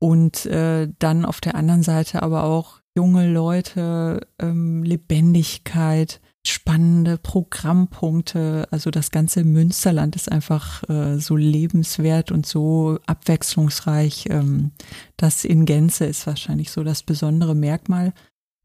und 0.00 0.44
äh, 0.46 0.88
dann 0.98 1.24
auf 1.24 1.40
der 1.40 1.54
anderen 1.54 1.84
Seite 1.84 2.22
aber 2.22 2.42
auch 2.42 2.80
junge 2.96 3.30
Leute, 3.30 4.26
ähm, 4.40 4.82
Lebendigkeit, 4.82 6.20
spannende 6.44 7.16
Programmpunkte. 7.16 8.66
Also 8.72 8.90
das 8.90 9.12
ganze 9.12 9.44
Münsterland 9.44 10.16
ist 10.16 10.32
einfach 10.32 10.82
äh, 10.88 11.18
so 11.18 11.36
lebenswert 11.36 12.32
und 12.32 12.44
so 12.44 12.98
abwechslungsreich. 13.06 14.26
Ähm, 14.30 14.72
das 15.16 15.44
in 15.44 15.64
Gänze 15.64 16.06
ist 16.06 16.26
wahrscheinlich 16.26 16.72
so 16.72 16.82
das 16.82 17.04
besondere 17.04 17.54
Merkmal. 17.54 18.14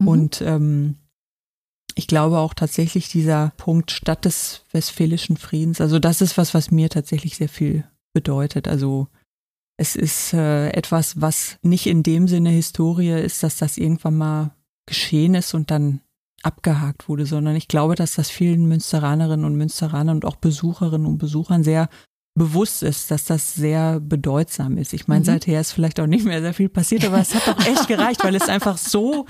Mhm. 0.00 0.08
Und 0.08 0.42
ähm, 0.42 0.96
ich 1.94 2.06
glaube 2.06 2.38
auch 2.38 2.54
tatsächlich 2.54 3.08
dieser 3.08 3.52
Punkt 3.56 3.90
statt 3.90 4.24
des 4.24 4.64
Westfälischen 4.72 5.36
Friedens, 5.36 5.80
also 5.80 5.98
das 5.98 6.20
ist 6.20 6.38
was, 6.38 6.54
was 6.54 6.70
mir 6.70 6.88
tatsächlich 6.88 7.36
sehr 7.36 7.48
viel 7.48 7.84
bedeutet. 8.12 8.68
Also 8.68 9.08
es 9.76 9.96
ist 9.96 10.32
äh, 10.32 10.68
etwas, 10.70 11.20
was 11.20 11.58
nicht 11.62 11.86
in 11.86 12.02
dem 12.02 12.28
Sinne 12.28 12.50
Historie 12.50 13.20
ist, 13.20 13.42
dass 13.42 13.56
das 13.56 13.78
irgendwann 13.78 14.16
mal 14.16 14.50
geschehen 14.86 15.34
ist 15.34 15.54
und 15.54 15.70
dann 15.70 16.00
abgehakt 16.42 17.08
wurde, 17.08 17.24
sondern 17.24 17.56
ich 17.56 17.68
glaube, 17.68 17.94
dass 17.94 18.14
das 18.14 18.30
vielen 18.30 18.66
Münsteranerinnen 18.66 19.46
und 19.46 19.56
Münsteranern 19.56 20.16
und 20.16 20.24
auch 20.24 20.36
Besucherinnen 20.36 21.06
und 21.06 21.18
Besuchern 21.18 21.62
sehr 21.62 21.88
bewusst 22.34 22.82
ist, 22.82 23.10
dass 23.10 23.26
das 23.26 23.54
sehr 23.54 24.00
bedeutsam 24.00 24.78
ist. 24.78 24.94
Ich 24.94 25.06
meine, 25.06 25.20
mhm. 25.20 25.26
seither 25.26 25.60
ist 25.60 25.72
vielleicht 25.72 26.00
auch 26.00 26.06
nicht 26.06 26.24
mehr 26.24 26.40
sehr 26.40 26.54
viel 26.54 26.70
passiert, 26.70 27.04
aber 27.04 27.20
es 27.20 27.34
hat 27.34 27.46
doch 27.46 27.66
echt 27.66 27.88
gereicht, 27.88 28.24
weil 28.24 28.34
es 28.34 28.48
einfach 28.48 28.78
so 28.78 29.26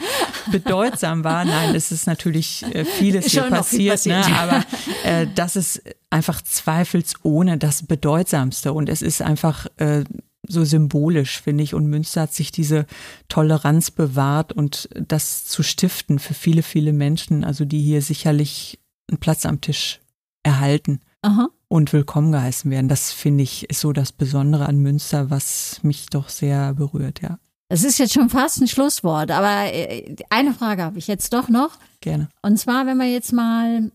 bedeutsam 0.53 1.25
war. 1.25 1.45
Nein, 1.45 1.75
es 1.75 1.91
ist 1.91 2.07
natürlich 2.07 2.65
äh, 2.75 2.85
vieles 2.85 3.27
hier 3.27 3.43
passiert, 3.43 3.99
viel 4.01 4.13
passiert, 4.13 4.29
ne? 4.29 4.39
aber 4.39 4.65
äh, 5.05 5.27
das 5.35 5.57
ist 5.57 5.83
einfach 6.11 6.43
zweifelsohne 6.43 7.59
das 7.59 7.85
Bedeutsamste 7.87 8.73
und 8.73 8.89
es 8.89 9.03
ist 9.03 9.21
einfach 9.21 9.67
äh, 9.79 10.05
so 10.47 10.65
symbolisch, 10.65 11.41
finde 11.41 11.65
ich. 11.65 11.75
Und 11.75 11.87
Münster 11.87 12.23
hat 12.23 12.35
sich 12.35 12.53
diese 12.53 12.87
Toleranz 13.29 13.91
bewahrt 13.91 14.53
und 14.53 14.89
das 14.95 15.45
zu 15.45 15.65
stiften 15.65 16.21
für 16.21 16.35
viele, 16.35 16.63
viele 16.63 16.93
Menschen, 16.93 17.43
also 17.43 17.65
die 17.65 17.81
hier 17.81 18.03
sicherlich 18.03 18.79
einen 19.11 19.19
Platz 19.19 19.45
am 19.45 19.61
Tisch 19.61 20.01
erhalten. 20.45 21.01
Aha 21.23 21.49
und 21.73 21.95
willkommen 21.95 22.33
geheißen 22.33 22.71
werden. 22.71 22.89
Das 22.89 23.13
finde 23.13 23.45
ich 23.45 23.69
ist 23.71 23.81
so 23.81 23.95
das 23.95 24.13
Besondere 24.13 24.67
an 24.67 24.81
Münster, 24.81 25.31
was 25.31 25.81
mich 25.83 26.07
doch 26.11 26.29
sehr 26.29 26.75
berührt, 26.75 27.23
ja. 27.23 27.39
Es 27.71 27.83
ist 27.83 27.99
jetzt 27.99 28.13
schon 28.13 28.29
fast 28.29 28.61
ein 28.61 28.69
Schlusswort, 28.69 29.31
aber 29.31 29.73
äh, 29.73 30.15
eine 30.29 30.53
Frage 30.53 30.83
habe 30.83 30.99
ich 30.99 31.07
jetzt 31.07 31.33
doch 31.33 31.49
noch. 31.49 31.79
Gerne. 32.03 32.29
Und 32.43 32.59
zwar, 32.59 32.85
wenn 32.85 32.99
wir 32.99 33.07
jetzt 33.07 33.33
mal 33.33 33.91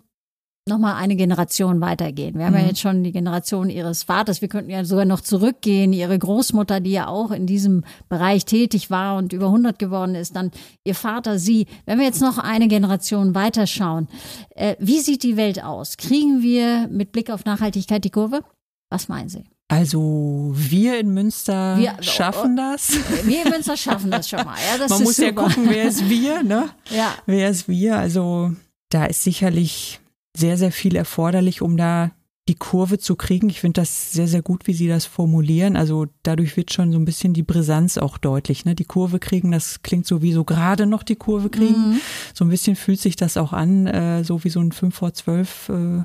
nochmal 0.68 0.96
eine 0.96 1.16
Generation 1.16 1.82
weitergehen. 1.82 2.38
Wir 2.38 2.46
haben 2.46 2.54
mhm. 2.54 2.60
ja 2.60 2.66
jetzt 2.68 2.80
schon 2.80 3.04
die 3.04 3.12
Generation 3.12 3.70
ihres 3.70 4.04
Vaters. 4.04 4.42
Wir 4.42 4.48
könnten 4.48 4.70
ja 4.70 4.84
sogar 4.86 5.06
noch 5.06 5.22
zurückgehen. 5.22 5.94
Ihre 5.94 6.18
Großmutter, 6.18 6.80
die 6.80 6.92
ja 6.92 7.08
auch 7.08 7.32
in 7.32 7.48
diesem 7.48 7.84
Bereich 8.10 8.46
tätig 8.46 8.90
war 8.90 9.18
und 9.18 9.34
über 9.34 9.48
100 9.48 9.80
geworden 9.80 10.16
ist. 10.16 10.36
Dann 10.36 10.52
ihr 10.84 10.96
Vater, 10.96 11.40
sie. 11.40 11.68
Wenn 11.86 12.00
wir 12.00 12.06
jetzt 12.06 12.22
noch 12.22 12.38
eine 12.38 12.68
Generation 12.68 13.36
weiterschauen, 13.36 14.08
äh, 14.56 14.76
wie 14.80 15.00
sieht 15.00 15.24
die 15.24 15.38
Welt 15.38 15.64
aus? 15.64 15.98
Kriegen 15.98 16.42
wir 16.42 16.88
mit 16.90 17.12
Blick 17.12 17.30
auf 17.30 17.46
Nachhaltigkeit 17.46 18.04
die 18.04 18.12
Kurve? 18.12 18.42
Was 18.90 19.08
meinen 19.08 19.30
Sie? 19.30 19.44
Also 19.70 20.54
wir 20.56 20.98
in 21.00 21.14
Münster 21.14 21.78
wir, 21.78 21.98
schaffen 22.02 22.56
das. 22.56 22.92
Wir 23.26 23.46
in 23.46 23.52
Münster 23.52 23.76
schaffen 23.76 24.12
das 24.12 24.30
schon 24.30 24.46
mal. 24.46 24.56
Ja, 24.56 24.88
Man 24.88 25.04
muss 25.04 25.18
super. 25.18 25.28
ja 25.28 25.34
gucken, 25.34 25.70
wer 25.70 25.84
ist 25.84 26.10
wir, 26.10 26.42
ne? 26.42 26.70
Ja. 26.90 27.14
Wer 27.26 27.50
ist 27.50 27.68
wir? 27.68 27.98
Also 27.98 28.54
da 28.90 29.06
ist 29.06 29.24
sicherlich 29.24 30.00
sehr, 30.38 30.58
sehr 30.58 30.72
viel 30.72 30.96
erforderlich, 30.96 31.62
um 31.62 31.78
da 31.78 32.12
die 32.48 32.56
Kurve 32.56 32.98
zu 32.98 33.16
kriegen. 33.16 33.50
Ich 33.50 33.60
finde 33.60 33.82
das 33.82 34.14
sehr, 34.14 34.28
sehr 34.28 34.42
gut, 34.42 34.68
wie 34.68 34.74
Sie 34.74 34.88
das 34.88 35.06
formulieren. 35.06 35.76
Also 35.76 36.08
dadurch 36.24 36.56
wird 36.56 36.72
schon 36.72 36.92
so 36.92 37.00
ein 37.00 37.06
bisschen 37.06 37.34
die 37.34 37.44
Brisanz 37.44 37.98
auch 37.98 38.18
deutlich. 38.18 38.64
Ne? 38.64 38.74
Die 38.76 38.86
Kurve 38.86 39.20
kriegen, 39.20 39.52
das 39.52 39.82
klingt 39.82 40.06
so 40.06 40.22
wie 40.22 40.32
so 40.32 40.44
gerade 40.44 40.86
noch 40.86 41.04
die 41.04 41.16
Kurve 41.16 41.50
kriegen. 41.50 41.92
Mhm. 41.92 42.02
So 42.34 42.46
ein 42.46 42.50
bisschen 42.50 42.76
fühlt 42.76 43.02
sich 43.02 43.16
das 43.16 43.36
auch 43.36 43.52
an, 43.52 43.88
äh, 43.88 44.24
so 44.24 44.44
wie 44.44 44.50
so 44.50 44.62
ein 44.62 44.72
5 44.72 44.96
vor 44.96 45.14
12 45.14 45.70
äh, 45.70 46.04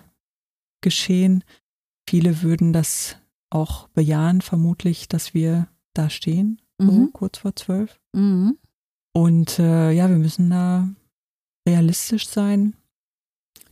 geschehen. 0.80 1.44
Viele 2.08 2.42
würden 2.42 2.72
das 2.72 3.16
auch 3.50 3.88
bejahen, 3.88 4.40
vermutlich, 4.40 5.08
dass 5.08 5.34
wir 5.34 5.68
da 5.94 6.10
stehen, 6.10 6.60
mhm. 6.78 6.90
so 6.90 7.06
kurz 7.12 7.38
vor 7.38 7.54
12. 7.54 8.00
Mhm. 8.14 8.58
Und 9.12 9.58
äh, 9.58 9.92
ja, 9.92 10.08
wir 10.08 10.16
müssen 10.16 10.50
da 10.50 10.88
realistisch 11.68 12.26
sein 12.26 12.74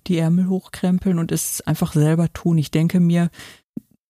die 0.07 0.19
Ärmel 0.19 0.49
hochkrempeln 0.49 1.19
und 1.19 1.33
es 1.33 1.61
einfach 1.63 1.93
selber 1.93 2.33
tun. 2.33 2.59
Ich 2.59 2.71
denke 2.71 3.01
mir, 3.01 3.31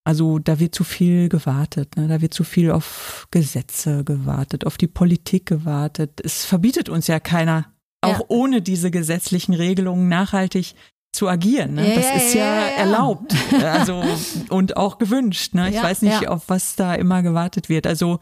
also 0.05 0.39
da 0.39 0.59
wird 0.59 0.75
zu 0.75 0.85
viel 0.85 1.29
gewartet, 1.29 1.97
ne? 1.97 2.09
da 2.09 2.21
wird 2.21 2.35
zu 2.35 2.45
viel 2.45 2.71
auf 2.71 3.29
Gesetze 3.31 4.03
gewartet, 4.05 4.67
auf 4.67 4.79
die 4.79 4.87
Politik 4.87 5.47
gewartet. 5.47 6.21
Es 6.25 6.45
verbietet 6.45 6.89
uns 6.89 7.07
ja 7.07 7.21
keiner, 7.21 7.67
auch 8.01 8.21
ja. 8.21 8.25
ohne 8.29 8.63
diese 8.63 8.91
gesetzlichen 8.91 9.55
Regelungen 9.55 10.09
nachhaltig 10.09 10.75
zu 11.13 11.29
agieren. 11.29 11.75
Ne? 11.75 11.91
Ja, 11.91 11.95
das 11.97 12.17
ist 12.17 12.35
ja, 12.35 12.45
ja, 12.45 12.67
erlaubt, 12.77 13.35
also 13.63 14.03
und 14.49 14.77
auch 14.77 14.99
gewünscht. 14.99 15.55
Ne? 15.55 15.71
Ich 15.71 15.83
weiß 15.83 16.03
nicht, 16.03 16.29
auf 16.29 16.45
was 16.49 16.77
da 16.77 16.95
immer 16.95 17.23
gewartet 17.23 17.69
wird. 17.69 17.87
Also 17.87 18.21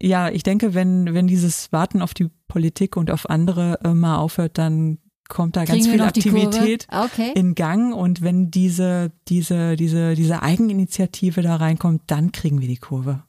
ja, 0.00 0.28
ich 0.28 0.42
denke, 0.42 0.74
wenn 0.74 1.14
wenn 1.14 1.26
dieses 1.26 1.72
Warten 1.72 2.02
auf 2.02 2.12
die 2.12 2.28
Politik 2.48 2.96
und 2.96 3.10
auf 3.10 3.30
andere 3.30 3.78
äh, 3.82 3.94
mal 3.94 4.18
aufhört, 4.18 4.58
dann 4.58 4.98
kommt 5.28 5.56
da 5.56 5.64
Kriegen 5.64 5.78
ganz 5.78 5.88
viel 5.88 6.02
Aktivität 6.02 6.86
okay. 6.90 7.32
in 7.34 7.54
Gang 7.54 7.94
und 7.94 8.22
wenn 8.22 8.50
diese, 8.50 9.12
diese, 9.28 9.76
diese, 9.76 10.14
diese 10.14 10.42
Eigeninitiative 10.42 11.42
da 11.42 11.56
reinkommt, 11.56 12.02
dann 12.06 12.32
kriegen 12.32 12.60
wir 12.60 12.68
die 12.68 12.76
Kurve. 12.76 13.22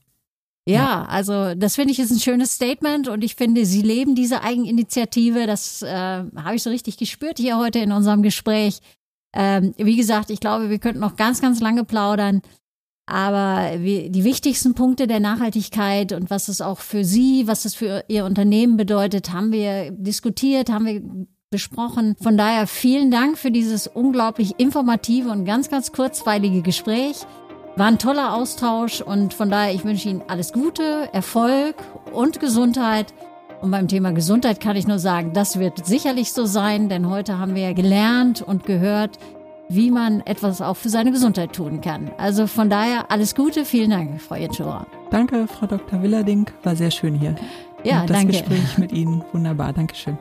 Ja, 0.67 1.05
also 1.05 1.55
das 1.55 1.75
finde 1.75 1.93
ich 1.93 1.99
ist 1.99 2.11
ein 2.11 2.19
schönes 2.19 2.51
Statement 2.51 3.07
und 3.07 3.23
ich 3.23 3.35
finde, 3.35 3.65
Sie 3.65 3.81
leben 3.81 4.15
diese 4.15 4.43
Eigeninitiative. 4.43 5.47
Das 5.47 5.81
äh, 5.81 5.87
habe 5.87 6.55
ich 6.55 6.63
so 6.63 6.69
richtig 6.69 6.97
gespürt 6.97 7.37
hier 7.39 7.57
heute 7.57 7.79
in 7.79 7.93
unserem 7.93 8.21
Gespräch. 8.21 8.81
Ähm, 9.33 9.73
wie 9.77 9.95
gesagt, 9.95 10.29
ich 10.29 10.41
glaube, 10.41 10.69
wir 10.69 10.79
könnten 10.79 10.99
noch 10.99 11.15
ganz, 11.15 11.41
ganz 11.41 11.61
lange 11.61 11.85
plaudern. 11.85 12.41
Aber 13.05 13.71
wie, 13.79 14.09
die 14.09 14.25
wichtigsten 14.25 14.75
Punkte 14.75 15.07
der 15.07 15.21
Nachhaltigkeit 15.21 16.11
und 16.11 16.29
was 16.29 16.49
es 16.49 16.59
auch 16.59 16.79
für 16.79 17.05
Sie, 17.05 17.47
was 17.47 17.63
es 17.63 17.73
für 17.73 18.03
Ihr 18.09 18.25
Unternehmen 18.25 18.75
bedeutet, 18.75 19.31
haben 19.31 19.53
wir 19.53 19.91
diskutiert, 19.91 20.69
haben 20.69 20.85
wir 20.85 21.01
besprochen. 21.49 22.15
Von 22.21 22.37
daher 22.37 22.67
vielen 22.67 23.09
Dank 23.09 23.37
für 23.37 23.51
dieses 23.51 23.87
unglaublich 23.87 24.59
informative 24.59 25.29
und 25.29 25.45
ganz, 25.45 25.69
ganz 25.69 25.91
kurzweilige 25.91 26.61
Gespräch. 26.61 27.25
War 27.77 27.87
ein 27.87 27.99
toller 27.99 28.33
Austausch 28.33 29.01
und 29.01 29.33
von 29.33 29.49
daher, 29.49 29.73
ich 29.73 29.85
wünsche 29.85 30.09
Ihnen 30.09 30.23
alles 30.27 30.51
Gute, 30.51 31.09
Erfolg 31.13 31.75
und 32.11 32.39
Gesundheit. 32.39 33.13
Und 33.61 33.71
beim 33.71 33.87
Thema 33.87 34.11
Gesundheit 34.11 34.59
kann 34.59 34.75
ich 34.75 34.87
nur 34.87 34.99
sagen, 34.99 35.31
das 35.33 35.57
wird 35.57 35.85
sicherlich 35.85 36.33
so 36.33 36.45
sein, 36.45 36.89
denn 36.89 37.09
heute 37.09 37.39
haben 37.39 37.55
wir 37.55 37.63
ja 37.63 37.73
gelernt 37.73 38.41
und 38.41 38.65
gehört, 38.65 39.17
wie 39.69 39.91
man 39.91 40.21
etwas 40.21 40.61
auch 40.61 40.75
für 40.75 40.89
seine 40.89 41.11
Gesundheit 41.11 41.53
tun 41.53 41.81
kann. 41.81 42.11
Also 42.17 42.47
von 42.47 42.69
daher 42.69 43.09
alles 43.09 43.35
Gute, 43.35 43.63
vielen 43.63 43.91
Dank, 43.91 44.21
Frau 44.21 44.35
Jetschura. 44.35 44.85
Danke, 45.11 45.47
Frau 45.47 45.65
Dr. 45.65 46.01
Willerding, 46.01 46.45
war 46.63 46.75
sehr 46.75 46.91
schön 46.91 47.15
hier. 47.15 47.35
Ja, 47.83 48.01
und 48.01 48.09
das 48.09 48.17
danke. 48.17 48.33
Gespräch 48.33 48.77
mit 48.77 48.91
Ihnen, 48.91 49.23
wunderbar, 49.31 49.71
Dankeschön. 49.71 50.17